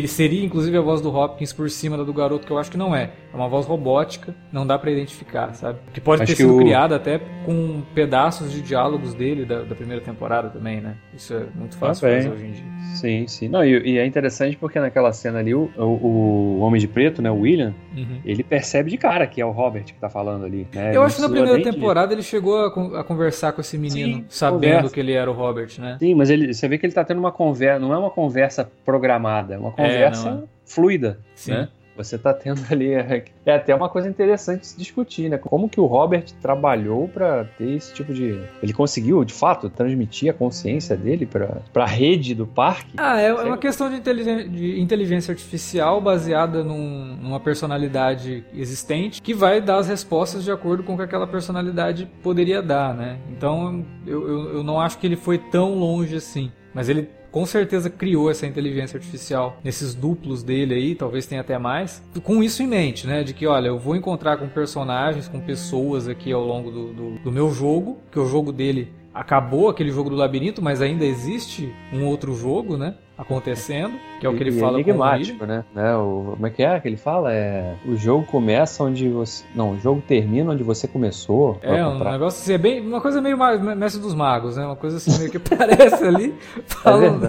seria 0.06 0.44
inclusive 0.44 0.76
a 0.76 0.80
voz 0.80 1.00
do 1.00 1.14
Hopkins 1.14 1.52
por 1.52 1.70
cima 1.70 1.96
da 1.96 2.04
do 2.08 2.12
garoto, 2.12 2.46
que 2.46 2.52
eu 2.52 2.58
acho 2.58 2.70
que 2.70 2.76
não 2.76 2.94
é. 2.94 3.10
É 3.32 3.36
uma 3.36 3.48
voz 3.48 3.66
robótica, 3.66 4.34
não 4.50 4.66
dá 4.66 4.78
para 4.78 4.90
identificar, 4.90 5.54
sabe? 5.54 5.78
Que 5.92 6.00
pode 6.00 6.22
acho 6.22 6.32
ter 6.32 6.36
sido 6.36 6.56
o... 6.56 6.58
criada 6.58 6.96
até 6.96 7.20
com 7.44 7.82
pedaços 7.94 8.50
de 8.52 8.62
diálogos 8.62 9.14
dele 9.14 9.44
da, 9.44 9.62
da, 9.62 9.74
primeira 9.74 10.02
temporada 10.02 10.48
também, 10.48 10.80
né? 10.80 10.96
Isso 11.14 11.34
é 11.34 11.46
muito 11.54 11.76
fácil 11.76 12.08
ah, 12.08 12.12
fazer 12.12 12.30
hoje 12.30 12.46
em 12.46 12.52
dia. 12.52 12.64
Sim, 12.94 13.26
sim. 13.26 13.48
Não, 13.48 13.64
e, 13.64 13.92
e, 13.92 13.98
é 13.98 14.06
interessante 14.06 14.56
porque 14.56 14.80
naquela 14.80 15.12
cena 15.12 15.38
ali, 15.38 15.54
o, 15.54 15.70
o, 15.76 15.82
o 15.82 16.60
Homem 16.60 16.80
de 16.80 16.88
Preto, 16.88 17.20
né, 17.20 17.30
o 17.30 17.40
William, 17.40 17.74
uhum. 17.98 18.20
ele 18.24 18.42
percebe 18.42 18.90
de 18.90 18.96
cara 18.96 19.26
que 19.26 19.40
é 19.40 19.44
o 19.44 19.50
Robert 19.50 19.84
que 19.84 19.94
tá 19.94 20.08
falando 20.08 20.44
ali. 20.44 20.66
Né? 20.74 20.94
Eu 20.94 21.02
acho 21.02 21.16
que 21.16 21.22
na 21.22 21.28
primeira 21.28 21.62
temporada 21.62 22.08
de... 22.08 22.14
ele 22.14 22.22
chegou 22.22 22.56
a, 22.58 23.00
a, 23.00 23.04
conversar 23.04 23.52
com 23.52 23.60
esse 23.60 23.76
menino, 23.76 24.18
sim, 24.18 24.24
sabendo 24.28 24.60
conversa. 24.60 24.94
que 24.94 25.00
ele 25.00 25.12
era 25.12 25.30
o 25.30 25.34
Robert, 25.34 25.70
né? 25.78 25.96
Sim, 25.98 26.14
mas 26.14 26.30
ele, 26.30 26.52
você 26.52 26.68
vê 26.68 26.78
que 26.78 26.86
ele 26.86 26.92
tá 26.92 27.04
tendo 27.04 27.18
uma 27.18 27.32
conversa, 27.32 27.78
não 27.78 27.92
é 27.92 27.98
uma 27.98 28.10
conversa 28.10 28.70
programada, 28.84 29.54
é 29.54 29.58
uma 29.58 29.72
conversa 29.72 30.28
é, 30.28 30.32
é. 30.32 30.42
fluida, 30.64 31.18
sim. 31.34 31.52
né? 31.52 31.68
Você 31.98 32.16
está 32.16 32.32
tendo 32.32 32.60
ali. 32.70 32.94
É, 32.94 33.24
é, 33.44 33.54
até 33.54 33.74
uma 33.74 33.88
coisa 33.88 34.08
interessante 34.08 34.66
se 34.66 34.78
discutir, 34.78 35.28
né? 35.28 35.36
Como 35.36 35.68
que 35.68 35.80
o 35.80 35.86
Robert 35.86 36.24
trabalhou 36.40 37.08
para 37.08 37.44
ter 37.44 37.72
esse 37.72 37.92
tipo 37.92 38.14
de. 38.14 38.40
Ele 38.62 38.72
conseguiu, 38.72 39.24
de 39.24 39.34
fato, 39.34 39.68
transmitir 39.68 40.30
a 40.30 40.32
consciência 40.32 40.96
dele 40.96 41.26
para 41.26 41.60
a 41.74 41.86
rede 41.86 42.34
do 42.34 42.46
parque? 42.46 42.92
Ah, 42.96 43.20
é, 43.20 43.32
uma 43.32 43.58
questão 43.58 43.90
de 43.90 43.96
inteligência, 43.96 44.48
de 44.48 44.80
inteligência 44.80 45.32
artificial 45.32 46.00
baseada 46.00 46.62
num, 46.62 47.16
numa 47.20 47.40
personalidade 47.40 48.44
existente 48.54 49.20
que 49.20 49.34
vai 49.34 49.60
dar 49.60 49.78
as 49.78 49.88
respostas 49.88 50.44
de 50.44 50.50
acordo 50.50 50.82
com 50.82 50.94
o 50.94 50.96
que 50.96 51.02
aquela 51.02 51.26
personalidade 51.26 52.08
poderia 52.22 52.62
dar, 52.62 52.94
né? 52.94 53.18
Então 53.30 53.84
eu, 54.06 54.28
eu, 54.28 54.54
eu 54.56 54.62
não 54.62 54.80
acho 54.80 54.98
que 54.98 55.06
ele 55.06 55.16
foi 55.16 55.38
tão 55.38 55.74
longe 55.74 56.16
assim. 56.16 56.52
Mas 56.74 56.88
ele 56.88 57.08
com 57.30 57.44
certeza 57.46 57.90
criou 57.90 58.30
essa 58.30 58.46
inteligência 58.46 58.96
artificial 58.96 59.58
nesses 59.62 59.94
duplos 59.94 60.42
dele 60.42 60.74
aí, 60.74 60.94
talvez 60.94 61.26
tenha 61.26 61.40
até 61.40 61.58
mais, 61.58 62.02
com 62.22 62.42
isso 62.42 62.62
em 62.62 62.66
mente, 62.66 63.06
né? 63.06 63.22
De 63.22 63.32
que, 63.32 63.46
olha, 63.46 63.68
eu 63.68 63.78
vou 63.78 63.96
encontrar 63.96 64.36
com 64.36 64.48
personagens, 64.48 65.28
com 65.28 65.40
pessoas 65.40 66.08
aqui 66.08 66.32
ao 66.32 66.44
longo 66.44 66.70
do, 66.70 66.92
do, 66.92 67.18
do 67.18 67.32
meu 67.32 67.50
jogo, 67.50 67.98
que 68.10 68.18
o 68.18 68.26
jogo 68.26 68.52
dele 68.52 68.92
acabou 69.12 69.68
aquele 69.68 69.90
jogo 69.90 70.10
do 70.10 70.16
labirinto, 70.16 70.62
mas 70.62 70.80
ainda 70.80 71.04
existe 71.04 71.74
um 71.92 72.06
outro 72.06 72.34
jogo, 72.34 72.76
né? 72.76 72.94
Acontecendo, 73.16 73.98
que 74.20 74.26
é 74.26 74.28
o 74.28 74.36
que 74.36 74.44
ele 74.44 74.50
e 74.56 74.60
fala 74.60 74.80
enigmático, 74.80 75.44
né? 75.44 75.64
né? 75.74 75.96
O, 75.96 76.34
como 76.34 76.46
é 76.46 76.50
que 76.50 76.62
é 76.62 76.78
que 76.78 76.86
ele 76.86 76.96
fala? 76.96 77.32
É, 77.32 77.74
o 77.84 77.96
jogo 77.96 78.24
começa 78.24 78.84
onde 78.84 79.08
você. 79.08 79.44
Não, 79.56 79.72
o 79.72 79.80
jogo 79.80 80.00
termina 80.06 80.52
onde 80.52 80.62
você 80.62 80.86
começou. 80.86 81.58
É, 81.60 81.84
um 81.84 81.98
negócio 81.98 82.40
assim, 82.40 82.52
é 82.52 82.58
bem. 82.58 82.80
Uma 82.80 83.00
coisa 83.00 83.20
meio 83.20 83.36
Mestre 83.76 84.00
dos 84.00 84.14
Magos, 84.14 84.56
né? 84.56 84.64
Uma 84.64 84.76
coisa 84.76 84.98
assim 84.98 85.18
meio 85.18 85.32
que 85.32 85.38
parece 85.56 86.04
ali. 86.04 86.32
Falando... 86.66 87.24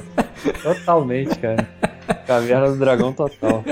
É 0.45 0.51
Totalmente, 0.51 1.39
cara. 1.39 1.67
Caverna 2.27 2.71
do 2.71 2.77
Dragão 2.77 3.13
total. 3.13 3.63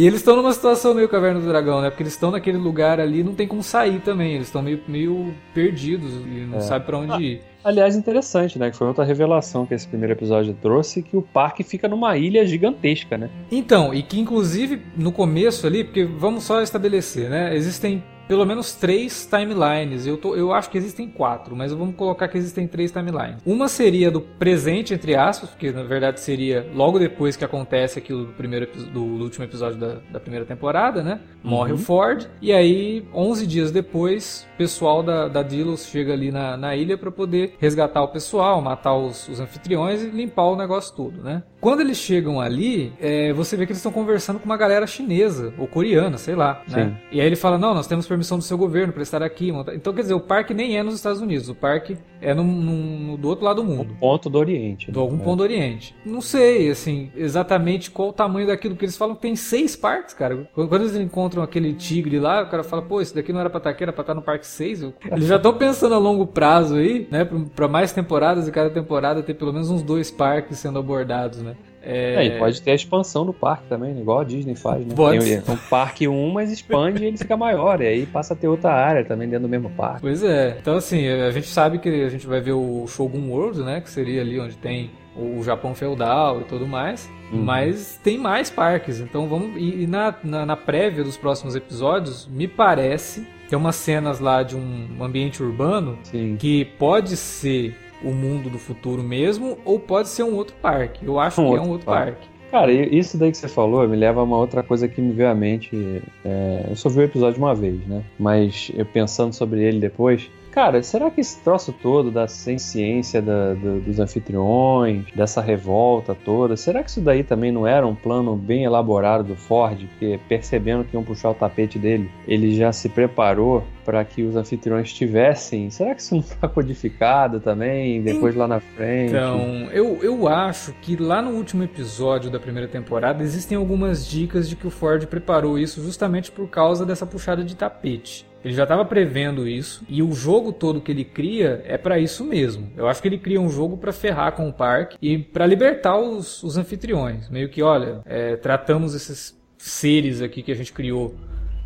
E 0.00 0.06
eles 0.06 0.20
estão 0.20 0.34
numa 0.34 0.50
situação 0.54 0.94
meio 0.94 1.10
Caverna 1.10 1.40
do 1.40 1.46
Dragão, 1.46 1.82
né? 1.82 1.90
Porque 1.90 2.02
eles 2.02 2.14
estão 2.14 2.30
naquele 2.30 2.56
lugar 2.56 2.98
ali 2.98 3.22
não 3.22 3.34
tem 3.34 3.46
como 3.46 3.62
sair 3.62 4.00
também. 4.00 4.32
Eles 4.32 4.46
estão 4.46 4.62
meio, 4.62 4.80
meio 4.88 5.34
perdidos 5.52 6.10
e 6.24 6.46
não 6.50 6.56
é. 6.56 6.60
sabem 6.62 6.86
para 6.86 6.96
onde 6.96 7.12
ah, 7.12 7.20
ir. 7.20 7.42
Aliás, 7.62 7.94
interessante, 7.94 8.58
né? 8.58 8.70
Que 8.70 8.78
foi 8.78 8.86
outra 8.86 9.04
revelação 9.04 9.66
que 9.66 9.74
esse 9.74 9.86
primeiro 9.86 10.14
episódio 10.14 10.56
trouxe, 10.62 11.02
que 11.02 11.18
o 11.18 11.20
parque 11.20 11.62
fica 11.62 11.86
numa 11.86 12.16
ilha 12.16 12.46
gigantesca, 12.46 13.18
né? 13.18 13.28
Então, 13.52 13.92
e 13.92 14.02
que 14.02 14.18
inclusive 14.18 14.80
no 14.96 15.12
começo 15.12 15.66
ali, 15.66 15.84
porque 15.84 16.06
vamos 16.06 16.44
só 16.44 16.62
estabelecer, 16.62 17.28
né? 17.28 17.54
Existem 17.54 18.02
pelo 18.30 18.46
menos 18.46 18.76
três 18.76 19.26
timelines. 19.26 20.06
Eu, 20.06 20.16
tô, 20.16 20.36
eu 20.36 20.52
acho 20.52 20.70
que 20.70 20.78
existem 20.78 21.08
quatro, 21.08 21.56
mas 21.56 21.72
vamos 21.72 21.96
colocar 21.96 22.28
que 22.28 22.38
existem 22.38 22.64
três 22.64 22.92
timelines. 22.92 23.42
Uma 23.44 23.66
seria 23.66 24.08
do 24.08 24.20
presente, 24.20 24.94
entre 24.94 25.16
aspas, 25.16 25.50
porque 25.50 25.72
na 25.72 25.82
verdade 25.82 26.20
seria 26.20 26.64
logo 26.72 26.96
depois 26.96 27.34
que 27.34 27.44
acontece 27.44 27.98
aquilo 27.98 28.26
do, 28.26 28.32
primeiro, 28.32 28.68
do, 28.92 29.02
último 29.02 29.44
episódio 29.44 29.80
da, 29.80 29.96
da, 30.12 30.20
primeira 30.20 30.46
temporada, 30.46 31.02
né? 31.02 31.18
Morre 31.42 31.72
uhum. 31.72 31.78
o 31.78 31.80
Ford, 31.80 32.28
e 32.40 32.52
aí, 32.52 33.04
11 33.12 33.46
dias 33.48 33.72
depois, 33.72 34.46
o 34.54 34.58
pessoal 34.58 35.02
da, 35.02 35.26
da 35.26 35.42
Delos 35.42 35.86
chega 35.86 36.12
ali 36.12 36.30
na, 36.30 36.56
na 36.56 36.76
ilha 36.76 36.96
para 36.96 37.10
poder 37.10 37.56
resgatar 37.58 38.00
o 38.00 38.08
pessoal, 38.08 38.62
matar 38.62 38.94
os, 38.94 39.26
os 39.28 39.40
anfitriões 39.40 40.04
e 40.04 40.06
limpar 40.06 40.44
o 40.44 40.54
negócio 40.54 40.94
todo, 40.94 41.20
né? 41.20 41.42
Quando 41.60 41.80
eles 41.80 41.98
chegam 41.98 42.40
ali, 42.40 42.92
é, 42.98 43.32
você 43.34 43.54
vê 43.54 43.66
que 43.66 43.72
eles 43.72 43.78
estão 43.78 43.92
conversando 43.92 44.38
com 44.38 44.46
uma 44.46 44.56
galera 44.56 44.86
chinesa 44.86 45.52
ou 45.58 45.66
coreana, 45.66 46.16
sei 46.16 46.34
lá, 46.34 46.62
né? 46.66 46.96
E 47.12 47.20
aí 47.20 47.26
ele 47.26 47.36
fala: 47.36 47.58
Não, 47.58 47.74
nós 47.74 47.86
temos 47.86 48.06
permissão 48.06 48.19
do 48.38 48.44
seu 48.44 48.58
governo 48.58 48.92
para 48.92 49.02
estar 49.02 49.22
aqui. 49.22 49.50
Então, 49.74 49.92
quer 49.92 50.02
dizer, 50.02 50.14
o 50.14 50.20
parque 50.20 50.54
nem 50.54 50.76
é 50.78 50.82
nos 50.82 50.94
Estados 50.94 51.20
Unidos, 51.20 51.48
o 51.48 51.54
parque 51.54 51.96
é 52.20 52.34
no, 52.34 52.44
no, 52.44 53.16
do 53.16 53.28
outro 53.28 53.44
lado 53.44 53.62
do 53.62 53.64
mundo. 53.64 53.92
Um 53.92 53.96
ponto 53.96 54.28
do 54.28 54.38
Oriente. 54.38 54.90
Do 54.90 55.00
algum 55.00 55.18
ponto 55.18 55.38
do 55.38 55.42
Oriente. 55.42 55.94
Não 56.04 56.20
sei, 56.20 56.70
assim, 56.70 57.10
exatamente 57.16 57.90
qual 57.90 58.10
o 58.10 58.12
tamanho 58.12 58.46
daquilo 58.46 58.76
que 58.76 58.84
eles 58.84 58.96
falam. 58.96 59.14
Tem 59.14 59.34
seis 59.34 59.74
parques, 59.74 60.14
cara. 60.14 60.48
Quando 60.54 60.76
eles 60.76 60.94
encontram 60.96 61.42
aquele 61.42 61.72
tigre 61.72 62.18
lá, 62.18 62.42
o 62.42 62.48
cara 62.48 62.62
fala: 62.62 62.82
Pô, 62.82 63.00
esse 63.00 63.14
daqui 63.14 63.32
não 63.32 63.40
era 63.40 63.50
pra 63.50 63.58
estar 63.58 63.70
aqui, 63.70 63.82
era 63.82 63.92
pra 63.92 64.02
estar 64.02 64.14
no 64.14 64.22
parque 64.22 64.46
6. 64.46 64.82
Eles 65.10 65.26
já 65.26 65.36
estão 65.36 65.54
pensando 65.54 65.94
a 65.94 65.98
longo 65.98 66.26
prazo 66.26 66.76
aí, 66.76 67.08
né? 67.10 67.28
Para 67.54 67.68
mais 67.68 67.92
temporadas 67.92 68.46
e 68.46 68.52
cada 68.52 68.70
temporada 68.70 69.22
ter 69.22 69.34
pelo 69.34 69.52
menos 69.52 69.70
uns 69.70 69.82
dois 69.82 70.10
parques 70.10 70.58
sendo 70.58 70.78
abordados, 70.78 71.42
né? 71.42 71.56
É... 71.82 72.14
é... 72.14 72.24
e 72.26 72.38
pode 72.38 72.60
ter 72.62 72.72
a 72.72 72.74
expansão 72.74 73.24
do 73.24 73.32
parque 73.32 73.64
também, 73.68 73.94
né? 73.94 74.00
igual 74.00 74.20
a 74.20 74.24
Disney 74.24 74.54
faz, 74.54 74.84
né? 74.84 74.94
Pode 74.94 75.40
Tem 75.40 75.54
um 75.54 75.58
parque 75.68 76.08
1, 76.08 76.30
mas 76.30 76.50
expande 76.50 77.02
e 77.02 77.06
ele 77.06 77.18
fica 77.18 77.36
maior, 77.36 77.80
e 77.80 77.86
aí 77.86 78.06
passa 78.06 78.34
a 78.34 78.36
ter 78.36 78.48
outra 78.48 78.72
área 78.72 79.04
também 79.04 79.28
dentro 79.28 79.46
do 79.46 79.50
mesmo 79.50 79.70
parque. 79.70 80.00
Pois 80.02 80.22
é. 80.22 80.56
Então, 80.60 80.76
assim, 80.76 81.08
a 81.08 81.30
gente 81.30 81.48
sabe 81.48 81.78
que 81.78 81.88
a 81.88 82.08
gente 82.08 82.26
vai 82.26 82.40
ver 82.40 82.52
o 82.52 82.86
Shogun 82.86 83.30
World, 83.30 83.62
né? 83.62 83.80
Que 83.80 83.90
seria 83.90 84.20
ali 84.20 84.38
onde 84.38 84.56
tem 84.56 84.90
o 85.16 85.42
Japão 85.42 85.74
feudal 85.74 86.40
e 86.40 86.44
tudo 86.44 86.66
mais. 86.66 87.10
Uhum. 87.32 87.42
Mas 87.42 87.98
tem 88.02 88.18
mais 88.18 88.50
parques, 88.50 89.00
então 89.00 89.28
vamos. 89.28 89.56
E, 89.56 89.82
e 89.82 89.86
na, 89.86 90.14
na, 90.22 90.46
na, 90.46 90.56
prévia 90.56 91.04
dos 91.04 91.16
próximos 91.16 91.54
episódios, 91.54 92.26
me 92.26 92.48
parece. 92.48 93.26
Tem 93.48 93.58
umas 93.58 93.76
cenas 93.76 94.20
lá 94.20 94.42
de 94.42 94.56
um 94.56 95.02
ambiente 95.02 95.42
urbano 95.42 95.98
Sim. 96.04 96.36
que 96.38 96.64
pode 96.78 97.16
ser 97.16 97.74
o 98.02 98.10
mundo 98.10 98.50
do 98.50 98.58
futuro 98.58 99.02
mesmo, 99.02 99.58
ou 99.64 99.78
pode 99.78 100.08
ser 100.08 100.22
um 100.22 100.34
outro 100.34 100.54
parque. 100.60 101.04
Eu 101.04 101.18
acho 101.18 101.40
um 101.40 101.50
que 101.50 101.56
é 101.56 101.60
um 101.60 101.70
outro 101.70 101.86
parque. 101.86 102.12
parque. 102.12 102.30
Cara, 102.50 102.72
isso 102.72 103.16
daí 103.16 103.30
que 103.30 103.36
você 103.36 103.46
falou 103.46 103.86
me 103.86 103.96
leva 103.96 104.20
a 104.20 104.24
uma 104.24 104.36
outra 104.36 104.60
coisa 104.62 104.88
que 104.88 105.00
me 105.00 105.12
veio 105.12 105.30
à 105.30 105.34
mente. 105.34 106.02
É, 106.24 106.66
eu 106.68 106.74
só 106.74 106.88
vi 106.88 106.98
o 106.98 107.02
episódio 107.02 107.38
uma 107.38 107.54
vez, 107.54 107.80
né? 107.86 108.02
Mas 108.18 108.72
eu 108.74 108.84
pensando 108.84 109.32
sobre 109.32 109.62
ele 109.62 109.78
depois, 109.78 110.28
Cara, 110.50 110.82
será 110.82 111.08
que 111.10 111.20
esse 111.20 111.38
troço 111.42 111.72
todo 111.72 112.10
da 112.10 112.26
ciência 112.26 113.22
da, 113.22 113.54
do, 113.54 113.80
dos 113.80 114.00
anfitriões, 114.00 115.04
dessa 115.14 115.40
revolta 115.40 116.12
toda, 116.12 116.56
será 116.56 116.82
que 116.82 116.90
isso 116.90 117.00
daí 117.00 117.22
também 117.22 117.52
não 117.52 117.66
era 117.66 117.86
um 117.86 117.94
plano 117.94 118.34
bem 118.34 118.64
elaborado 118.64 119.22
do 119.22 119.36
Ford? 119.36 119.78
Porque 119.86 120.18
percebendo 120.28 120.82
que 120.82 120.96
iam 120.96 121.04
puxar 121.04 121.30
o 121.30 121.34
tapete 121.34 121.78
dele, 121.78 122.10
ele 122.26 122.52
já 122.56 122.72
se 122.72 122.88
preparou 122.88 123.62
para 123.84 124.04
que 124.04 124.22
os 124.22 124.36
anfitriões 124.36 124.92
tivessem. 124.92 125.70
Será 125.70 125.94
que 125.94 126.02
isso 126.02 126.14
não 126.14 126.20
está 126.20 126.48
codificado 126.48 127.40
também, 127.40 128.02
depois 128.02 128.34
lá 128.34 128.46
na 128.46 128.60
frente? 128.60 129.10
Então, 129.10 129.68
eu, 129.72 129.98
eu 130.02 130.28
acho 130.28 130.72
que 130.80 130.96
lá 130.96 131.20
no 131.20 131.30
último 131.30 131.62
episódio 131.62 132.30
da 132.30 132.38
primeira 132.38 132.68
temporada 132.68 133.22
existem 133.22 133.56
algumas 133.56 134.06
dicas 134.06 134.48
de 134.48 134.56
que 134.56 134.66
o 134.66 134.70
Ford 134.70 135.06
preparou 135.06 135.58
isso 135.58 135.82
justamente 135.82 136.30
por 136.30 136.48
causa 136.48 136.84
dessa 136.84 137.06
puxada 137.06 137.44
de 137.44 137.56
tapete. 137.56 138.30
Ele 138.44 138.54
já 138.54 138.62
estava 138.62 138.84
prevendo 138.84 139.46
isso 139.46 139.84
e 139.88 140.02
o 140.02 140.12
jogo 140.12 140.52
todo 140.52 140.80
que 140.80 140.90
ele 140.90 141.04
cria 141.04 141.62
é 141.66 141.76
para 141.76 141.98
isso 141.98 142.24
mesmo. 142.24 142.70
Eu 142.76 142.88
acho 142.88 143.02
que 143.02 143.08
ele 143.08 143.18
cria 143.18 143.40
um 143.40 143.50
jogo 143.50 143.76
para 143.76 143.92
ferrar 143.92 144.32
com 144.32 144.48
o 144.48 144.52
parque 144.52 144.96
e 145.00 145.18
para 145.18 145.46
libertar 145.46 145.98
os, 145.98 146.42
os, 146.42 146.56
anfitriões. 146.56 147.28
Meio 147.28 147.50
que, 147.50 147.62
olha, 147.62 148.00
é, 148.06 148.36
tratamos 148.36 148.94
esses 148.94 149.38
seres 149.58 150.22
aqui 150.22 150.42
que 150.42 150.50
a 150.50 150.54
gente 150.54 150.72
criou 150.72 151.14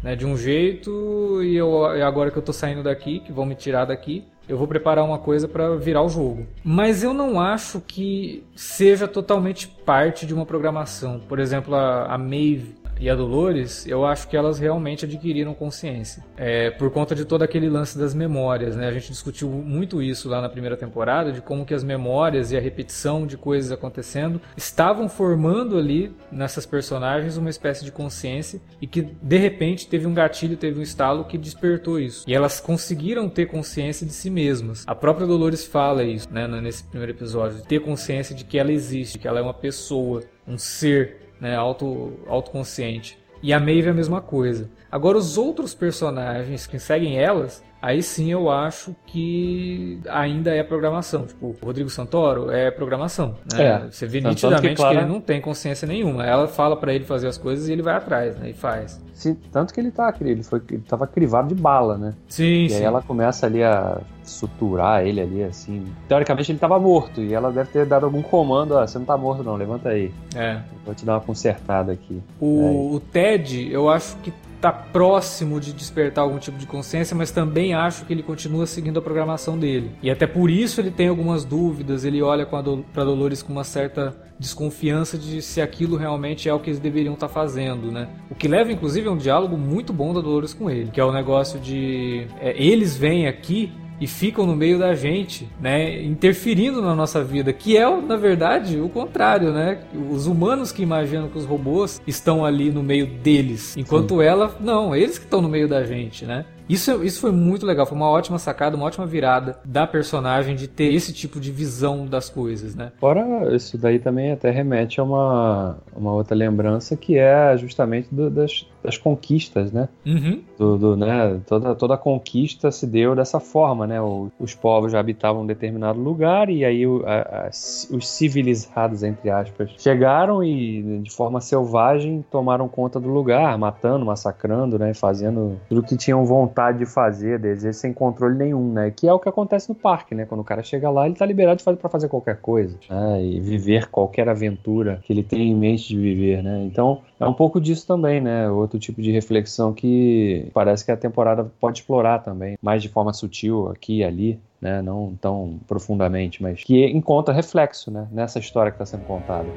né, 0.04 0.14
de 0.14 0.26
um 0.26 0.36
jeito 0.36 1.42
e 1.42 1.56
eu, 1.56 1.86
agora 1.86 2.30
que 2.30 2.36
eu 2.36 2.42
tô 2.42 2.52
saindo 2.52 2.82
daqui, 2.82 3.20
que 3.20 3.32
vão 3.32 3.46
me 3.46 3.54
tirar 3.54 3.86
daqui, 3.86 4.22
eu 4.46 4.58
vou 4.58 4.68
preparar 4.68 5.02
uma 5.02 5.18
coisa 5.18 5.48
para 5.48 5.74
virar 5.76 6.02
o 6.02 6.10
jogo. 6.10 6.46
Mas 6.62 7.02
eu 7.02 7.14
não 7.14 7.40
acho 7.40 7.80
que 7.80 8.44
seja 8.54 9.08
totalmente 9.08 9.66
parte 9.66 10.26
de 10.26 10.34
uma 10.34 10.44
programação. 10.44 11.20
Por 11.26 11.38
exemplo, 11.38 11.74
a, 11.74 12.04
a 12.12 12.18
Maeve 12.18 12.74
e 13.00 13.10
a 13.10 13.14
Dolores, 13.14 13.86
eu 13.86 14.04
acho 14.04 14.28
que 14.28 14.36
elas 14.36 14.58
realmente 14.58 15.04
adquiriram 15.04 15.54
consciência. 15.54 16.24
É, 16.36 16.70
por 16.70 16.90
conta 16.90 17.14
de 17.14 17.24
todo 17.24 17.42
aquele 17.42 17.68
lance 17.68 17.98
das 17.98 18.14
memórias, 18.14 18.76
né? 18.76 18.88
A 18.88 18.92
gente 18.92 19.10
discutiu 19.10 19.48
muito 19.48 20.02
isso 20.02 20.28
lá 20.28 20.40
na 20.40 20.48
primeira 20.48 20.76
temporada, 20.76 21.32
de 21.32 21.40
como 21.40 21.64
que 21.64 21.74
as 21.74 21.84
memórias 21.84 22.52
e 22.52 22.56
a 22.56 22.60
repetição 22.60 23.26
de 23.26 23.36
coisas 23.36 23.72
acontecendo 23.72 24.40
estavam 24.56 25.08
formando 25.08 25.78
ali 25.78 26.14
nessas 26.30 26.66
personagens 26.66 27.36
uma 27.36 27.50
espécie 27.50 27.84
de 27.84 27.92
consciência 27.92 28.60
e 28.80 28.86
que 28.86 29.02
de 29.02 29.36
repente 29.36 29.86
teve 29.86 30.06
um 30.06 30.14
gatilho, 30.14 30.56
teve 30.56 30.78
um 30.78 30.82
estalo 30.82 31.24
que 31.24 31.36
despertou 31.36 31.98
isso. 31.98 32.24
E 32.26 32.34
elas 32.34 32.60
conseguiram 32.60 33.28
ter 33.28 33.46
consciência 33.46 34.06
de 34.06 34.12
si 34.12 34.30
mesmas. 34.30 34.84
A 34.86 34.94
própria 34.94 35.26
Dolores 35.26 35.64
fala 35.64 36.04
isso, 36.04 36.28
né, 36.32 36.46
nesse 36.46 36.84
primeiro 36.84 37.12
episódio, 37.12 37.62
ter 37.62 37.80
consciência 37.80 38.34
de 38.34 38.44
que 38.44 38.58
ela 38.58 38.72
existe, 38.72 39.18
que 39.18 39.28
ela 39.28 39.38
é 39.38 39.42
uma 39.42 39.54
pessoa, 39.54 40.22
um 40.46 40.58
ser 40.58 41.23
né, 41.44 41.54
auto, 41.54 42.14
autoconsciente. 42.26 43.18
E 43.42 43.52
a 43.52 43.60
Maeve 43.60 43.88
é 43.88 43.90
a 43.90 43.94
mesma 43.94 44.22
coisa. 44.22 44.70
Agora, 44.90 45.18
os 45.18 45.36
outros 45.36 45.74
personagens 45.74 46.66
que 46.66 46.78
seguem 46.78 47.18
elas, 47.18 47.62
aí 47.84 48.02
sim 48.02 48.32
eu 48.32 48.50
acho 48.50 48.96
que 49.06 50.00
ainda 50.08 50.54
é 50.54 50.62
programação. 50.62 51.26
Tipo, 51.26 51.48
o 51.48 51.56
Rodrigo 51.62 51.90
Santoro 51.90 52.50
é 52.50 52.70
programação. 52.70 53.34
Né? 53.52 53.66
É, 53.66 53.78
Você 53.90 54.06
vê 54.06 54.22
nitidamente 54.22 54.76
que, 54.76 54.88
que, 54.88 54.96
ele 54.96 55.04
não 55.04 55.20
tem 55.20 55.40
consciência 55.40 55.86
nenhuma. 55.86 56.24
Ela 56.24 56.48
fala 56.48 56.76
para 56.76 56.94
ele 56.94 57.04
fazer 57.04 57.28
as 57.28 57.36
coisas 57.36 57.68
e 57.68 57.72
ele 57.72 57.82
vai 57.82 57.94
atrás, 57.94 58.36
né? 58.36 58.50
E 58.50 58.52
faz. 58.54 59.02
Sim, 59.12 59.36
tanto 59.52 59.72
que 59.72 59.80
ele 59.80 59.90
tá, 59.90 60.12
ele 60.20 60.42
foi, 60.42 60.60
ele 60.70 60.82
tava 60.82 61.06
crivado 61.06 61.54
de 61.54 61.60
bala, 61.60 61.96
né? 61.96 62.14
Sim, 62.26 62.64
e 62.64 62.70
sim. 62.70 62.76
aí 62.76 62.82
ela 62.82 63.02
começa 63.02 63.46
ali 63.46 63.62
a 63.62 64.00
suturar 64.24 65.06
ele 65.06 65.20
ali, 65.20 65.44
assim. 65.44 65.86
Teoricamente 66.08 66.50
ele 66.50 66.58
tava 66.58 66.78
morto 66.78 67.20
e 67.20 67.34
ela 67.34 67.52
deve 67.52 67.70
ter 67.70 67.86
dado 67.86 68.06
algum 68.06 68.22
comando, 68.22 68.76
ah, 68.76 68.86
você 68.86 68.98
não 68.98 69.04
tá 69.04 69.16
morto 69.16 69.44
não, 69.44 69.56
levanta 69.56 69.90
aí. 69.90 70.12
É. 70.34 70.60
Vou 70.84 70.94
te 70.94 71.04
dar 71.04 71.14
uma 71.14 71.20
consertada 71.20 71.92
aqui. 71.92 72.20
O, 72.40 72.94
o 72.94 73.00
Ted, 73.00 73.70
eu 73.70 73.88
acho 73.88 74.16
que 74.16 74.32
está 74.64 74.72
próximo 74.72 75.60
de 75.60 75.74
despertar 75.74 76.22
algum 76.22 76.38
tipo 76.38 76.56
de 76.56 76.66
consciência, 76.66 77.14
mas 77.14 77.30
também 77.30 77.74
acho 77.74 78.06
que 78.06 78.12
ele 78.14 78.22
continua 78.22 78.66
seguindo 78.66 78.98
a 78.98 79.02
programação 79.02 79.58
dele. 79.58 79.90
E 80.02 80.10
até 80.10 80.26
por 80.26 80.50
isso 80.50 80.80
ele 80.80 80.90
tem 80.90 81.08
algumas 81.08 81.44
dúvidas, 81.44 82.02
ele 82.02 82.22
olha 82.22 82.46
para 82.46 82.62
Do 82.62 82.84
Dolores 82.94 83.42
com 83.42 83.52
uma 83.52 83.64
certa 83.64 84.16
desconfiança 84.38 85.18
de 85.18 85.42
se 85.42 85.60
aquilo 85.60 85.96
realmente 85.96 86.48
é 86.48 86.54
o 86.54 86.58
que 86.58 86.70
eles 86.70 86.80
deveriam 86.80 87.12
estar 87.12 87.28
tá 87.28 87.32
fazendo, 87.32 87.92
né? 87.92 88.08
O 88.30 88.34
que 88.34 88.48
leva 88.48 88.72
inclusive 88.72 89.06
a 89.06 89.10
um 89.10 89.18
diálogo 89.18 89.56
muito 89.56 89.92
bom 89.92 90.14
da 90.14 90.20
Dolores 90.22 90.54
com 90.54 90.70
ele, 90.70 90.90
que 90.90 90.98
é 90.98 91.04
o 91.04 91.12
negócio 91.12 91.60
de 91.60 92.26
é, 92.40 92.54
eles 92.56 92.96
vêm 92.96 93.28
aqui 93.28 93.70
e 94.00 94.06
ficam 94.06 94.46
no 94.46 94.56
meio 94.56 94.78
da 94.78 94.94
gente, 94.94 95.48
né, 95.60 96.02
interferindo 96.02 96.82
na 96.82 96.94
nossa 96.94 97.22
vida, 97.22 97.52
que 97.52 97.76
é, 97.76 98.00
na 98.00 98.16
verdade, 98.16 98.80
o 98.80 98.88
contrário, 98.88 99.52
né? 99.52 99.80
Os 100.10 100.26
humanos 100.26 100.72
que 100.72 100.82
imaginam 100.82 101.28
que 101.28 101.38
os 101.38 101.44
robôs 101.44 102.00
estão 102.06 102.44
ali 102.44 102.70
no 102.70 102.82
meio 102.82 103.06
deles, 103.06 103.76
enquanto 103.76 104.16
Sim. 104.16 104.22
ela, 104.22 104.56
não, 104.60 104.94
eles 104.94 105.18
que 105.18 105.24
estão 105.24 105.40
no 105.40 105.48
meio 105.48 105.68
da 105.68 105.84
gente, 105.84 106.24
né? 106.24 106.44
Isso, 106.68 107.04
isso 107.04 107.20
foi 107.20 107.30
muito 107.30 107.66
legal, 107.66 107.86
foi 107.86 107.96
uma 107.96 108.08
ótima 108.08 108.38
sacada, 108.38 108.76
uma 108.76 108.86
ótima 108.86 109.06
virada 109.06 109.58
da 109.64 109.86
personagem 109.86 110.56
de 110.56 110.66
ter 110.66 110.92
esse 110.94 111.12
tipo 111.12 111.38
de 111.38 111.50
visão 111.50 112.06
das 112.06 112.30
coisas, 112.30 112.74
né? 112.74 112.92
Fora 112.98 113.54
isso 113.54 113.76
daí 113.76 113.98
também 113.98 114.32
até 114.32 114.50
remete 114.50 115.00
a 115.00 115.04
uma, 115.04 115.76
uma 115.94 116.12
outra 116.12 116.34
lembrança 116.34 116.96
que 116.96 117.18
é 117.18 117.56
justamente 117.56 118.08
do, 118.10 118.30
das, 118.30 118.66
das 118.82 118.96
conquistas, 118.96 119.72
né? 119.72 119.88
Uhum. 120.06 120.42
Do, 120.58 120.78
do, 120.78 120.96
né? 120.96 121.40
Toda, 121.46 121.74
toda 121.74 121.94
a 121.94 121.98
conquista 121.98 122.70
se 122.70 122.86
deu 122.86 123.14
dessa 123.14 123.38
forma, 123.38 123.86
né? 123.86 124.00
O, 124.00 124.30
os 124.38 124.54
povos 124.54 124.92
já 124.92 125.00
habitavam 125.00 125.42
um 125.42 125.46
determinado 125.46 126.00
lugar 126.00 126.48
e 126.48 126.64
aí 126.64 126.86
o, 126.86 127.04
a, 127.06 127.46
a, 127.46 127.48
os 127.50 128.08
civilizados, 128.08 129.02
entre 129.02 129.30
aspas, 129.30 129.70
chegaram 129.78 130.42
e 130.42 131.00
de 131.02 131.10
forma 131.10 131.40
selvagem 131.40 132.24
tomaram 132.30 132.68
conta 132.68 132.98
do 132.98 133.08
lugar, 133.08 133.56
matando, 133.58 134.06
massacrando, 134.06 134.78
né? 134.78 134.94
Fazendo 134.94 135.60
tudo 135.68 135.82
que 135.82 135.96
tinham 135.96 136.24
vontade 136.24 136.53
de 136.72 136.86
fazer, 136.86 137.38
deles, 137.38 137.76
sem 137.76 137.92
controle 137.92 138.36
nenhum, 138.36 138.72
né? 138.72 138.90
Que 138.90 139.08
é 139.08 139.12
o 139.12 139.18
que 139.18 139.28
acontece 139.28 139.68
no 139.68 139.74
parque, 139.74 140.14
né? 140.14 140.24
Quando 140.24 140.40
o 140.40 140.44
cara 140.44 140.62
chega 140.62 140.90
lá, 140.90 141.06
ele 141.06 141.14
tá 141.14 141.26
liberado 141.26 141.62
pra 141.76 141.88
fazer 141.88 142.08
qualquer 142.08 142.40
coisa, 142.40 142.78
né? 142.88 143.22
E 143.22 143.40
viver 143.40 143.88
qualquer 143.90 144.28
aventura 144.28 145.00
que 145.04 145.12
ele 145.12 145.22
tem 145.22 145.50
em 145.50 145.54
mente 145.54 145.88
de 145.88 145.98
viver, 145.98 146.42
né? 146.42 146.62
Então, 146.64 147.02
é 147.18 147.26
um 147.26 147.32
pouco 147.32 147.60
disso 147.60 147.86
também, 147.86 148.20
né? 148.20 148.50
Outro 148.50 148.78
tipo 148.78 149.02
de 149.02 149.10
reflexão 149.10 149.72
que 149.72 150.48
parece 150.52 150.84
que 150.84 150.92
a 150.92 150.96
temporada 150.96 151.50
pode 151.60 151.78
explorar 151.78 152.20
também, 152.20 152.56
mais 152.62 152.82
de 152.82 152.88
forma 152.88 153.12
sutil 153.12 153.68
aqui 153.68 153.98
e 153.98 154.04
ali, 154.04 154.40
né? 154.60 154.80
Não 154.82 155.14
tão 155.20 155.58
profundamente, 155.66 156.42
mas 156.42 156.62
que 156.62 156.86
encontra 156.86 157.34
reflexo, 157.34 157.90
né? 157.90 158.08
Nessa 158.10 158.38
história 158.38 158.70
que 158.70 158.76
está 158.76 158.86
sendo 158.86 159.04
contada. 159.04 159.48